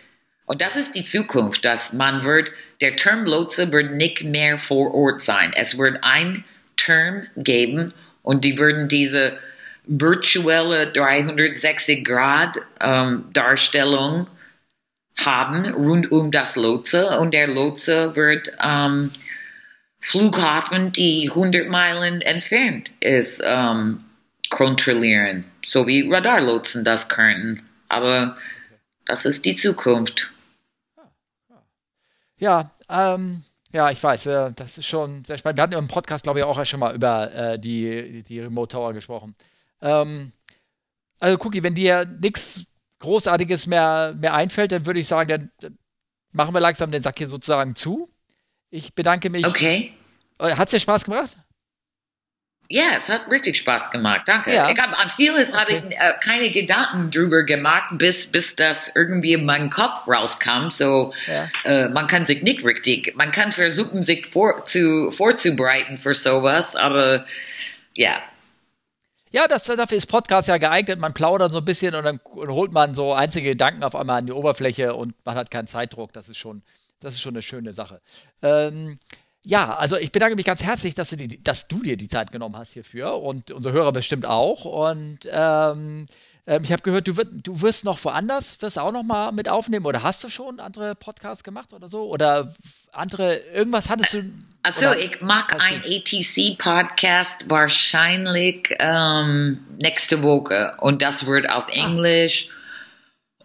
[0.49, 2.51] Und das ist die Zukunft, dass man wird,
[2.81, 5.51] der Termlotse wird nicht mehr vor Ort sein.
[5.55, 6.43] Es wird ein
[6.76, 7.93] Term geben
[8.23, 9.38] und die würden diese
[9.85, 14.27] virtuelle 360 Grad ähm, Darstellung
[15.19, 19.11] haben rund um das Lotse und der Lotse wird ähm,
[19.99, 24.03] Flughafen, die 100 Meilen entfernt ist, ähm,
[24.49, 27.61] kontrollieren, so wie Radarlotsen das können.
[27.88, 28.35] Aber
[29.05, 30.31] das ist die Zukunft.
[32.39, 35.57] Ja, ähm, ja, ich weiß, äh, das ist schon sehr spannend.
[35.57, 38.93] Wir hatten im Podcast, glaube ich, auch schon mal über äh, die, die Remote Tower
[38.93, 39.35] gesprochen.
[39.81, 40.31] Ähm,
[41.19, 42.65] also, Cookie, wenn dir nichts
[42.99, 45.77] Großartiges mehr, mehr einfällt, dann würde ich sagen, dann, dann,
[46.31, 48.09] machen wir langsam den Sack hier sozusagen zu.
[48.69, 49.45] Ich bedanke mich.
[49.47, 49.93] Okay.
[50.37, 51.37] Äh, Hat es dir Spaß gemacht?
[52.71, 54.21] Ja, es hat richtig Spaß gemacht.
[54.27, 54.53] Danke.
[54.53, 54.69] Ja.
[54.69, 55.59] Ich hab, an vieles okay.
[55.59, 60.69] habe ich äh, keine Gedanken drüber gemacht, bis, bis das irgendwie in meinen Kopf rauskam.
[60.69, 61.49] So, ja.
[61.63, 66.75] äh, man kann sich nicht richtig, man kann versuchen, sich vor, zu, vorzubereiten für sowas,
[66.75, 67.25] aber
[67.95, 68.21] ja.
[69.31, 70.99] Ja, das, dafür ist Podcast ja geeignet.
[70.99, 74.27] Man plaudert so ein bisschen und dann holt man so einzige Gedanken auf einmal an
[74.27, 76.13] die Oberfläche und man hat keinen Zeitdruck.
[76.13, 76.61] Das ist schon,
[76.99, 77.99] das ist schon eine schöne Sache.
[78.43, 78.99] Ähm,
[79.45, 82.31] Ja, also ich bedanke mich ganz herzlich, dass du, die, dass du dir die Zeit
[82.31, 84.65] genommen hast hierfür und unsere Hörer bestimmt auch.
[84.65, 86.07] Und ähm,
[86.45, 89.47] ähm, ich habe gehört, du, wird, du wirst noch woanders, wirst auch noch mal mit
[89.47, 92.03] aufnehmen oder hast du schon andere Podcasts gemacht oder so?
[92.03, 92.53] Oder
[92.91, 94.23] andere, irgendwas hattest du?
[94.63, 101.71] Also ich mag ein ATC-Podcast wahrscheinlich ähm, nächste Woche und das wird auf ah.
[101.71, 102.49] Englisch.
[102.51, 102.59] Ah.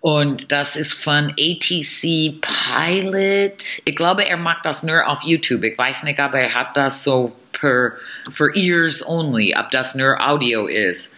[0.05, 3.65] Und das ist von ATC Pilot.
[3.87, 5.65] Ich glaube, er macht das nur auf YouTube.
[5.65, 7.95] Ich weiß nicht, aber er hat das so per,
[8.31, 11.11] for ears only, ob das nur Audio ist.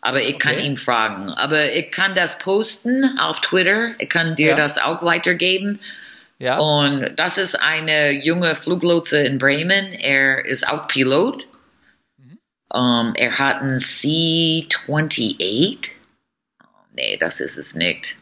[0.00, 0.64] Aber ich kann okay.
[0.64, 1.28] ihn fragen.
[1.28, 3.90] Aber ich kann das posten auf Twitter.
[3.98, 4.56] Ich kann dir ja.
[4.56, 5.78] das auch weitergeben.
[6.38, 6.56] Ja.
[6.56, 9.92] Und das ist eine junge Fluglotse in Bremen.
[9.92, 11.44] Er ist auch Pilot.
[12.16, 12.38] Mhm.
[12.70, 15.90] Um, ähm, er hat ein C-28.
[16.62, 18.16] Oh, nee, das ist es nicht.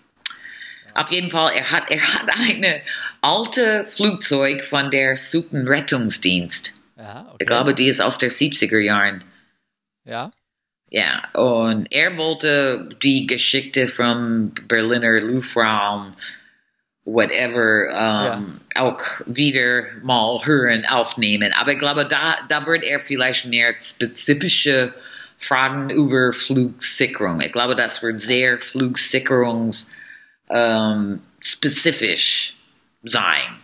[0.94, 2.80] Auf jeden Fall, er hat, er hat eine
[3.20, 6.74] alte Flugzeug von der Sutenrettungsdienst.
[6.96, 7.36] Ja, okay.
[7.40, 9.24] Ich glaube, die ist aus der 70er Jahren.
[10.04, 10.30] Ja.
[10.92, 16.16] Ja, und er wollte die Geschichte vom Berliner Luftraum,
[17.04, 18.82] whatever, um, ja.
[18.82, 21.52] auch wieder mal hören, aufnehmen.
[21.58, 24.92] Aber ich glaube, da, da wird er vielleicht mehr spezifische
[25.38, 27.40] Fragen über Flugsicherung.
[27.40, 29.86] Ich glaube, das wird sehr Flugsicherungs-
[30.50, 32.54] ähm, spezifisch
[33.02, 33.58] sein.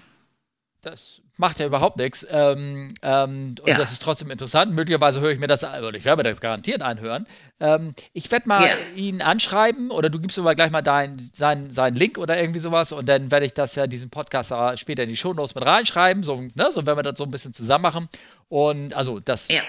[0.82, 2.26] Das macht ja überhaupt nichts.
[2.30, 3.76] Ähm, ähm, und ja.
[3.76, 4.72] das ist trotzdem interessant.
[4.72, 7.26] Möglicherweise höre ich mir das, oder ich werde mir das garantiert anhören.
[7.60, 8.74] Ähm, ich werde mal ja.
[8.94, 12.60] ihn anschreiben oder du gibst mir mal gleich mal deinen sein, sein Link oder irgendwie
[12.60, 16.22] sowas und dann werde ich das ja, diesen Podcast später in die Shownotes mit reinschreiben.
[16.22, 18.08] So, ne, so werden wir das so ein bisschen zusammen machen.
[18.48, 19.62] Und also das, ja.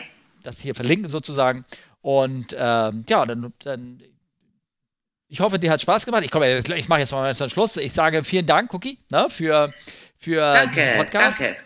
[0.44, 1.65] das hier verlinken sozusagen.
[2.02, 4.02] Und ähm, ja, dann, dann
[5.30, 6.24] ich hoffe, dir hat Spaß gemacht.
[6.24, 7.78] Ich, komme, ich mache jetzt mal zum Schluss.
[7.78, 9.74] Ich sage vielen Dank, Cookie, ne, für,
[10.18, 11.41] für danke, diesen Podcast.
[11.41, 11.58] Danke.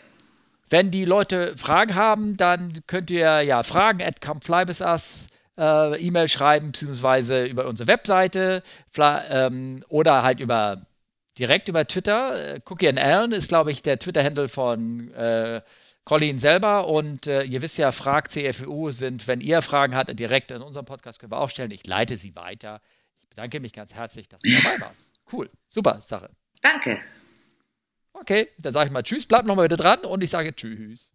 [0.69, 5.27] Wenn die Leute Fragen haben, dann könnt ihr ja Fragen at comeflybus
[5.57, 8.63] äh, E-Mail schreiben, beziehungsweise über unsere Webseite
[8.97, 10.81] ähm, oder halt über
[11.37, 12.55] direkt über Twitter.
[12.55, 15.61] Äh, Cookie and Alan ist, glaube ich, der Twitter-Handle von äh,
[16.05, 16.87] Colin selber.
[16.87, 20.85] Und äh, ihr wisst ja, Frag CFU sind, wenn ihr Fragen habt, direkt in unserem
[20.85, 21.71] Podcast können wir auch stellen.
[21.71, 22.81] Ich leite sie weiter
[23.31, 25.09] bedanke mich ganz herzlich, dass du dabei warst.
[25.31, 26.29] Cool, super Sache.
[26.61, 27.01] Danke.
[28.13, 31.13] Okay, dann sage ich mal Tschüss, bleib nochmal wieder dran und ich sage Tschüss.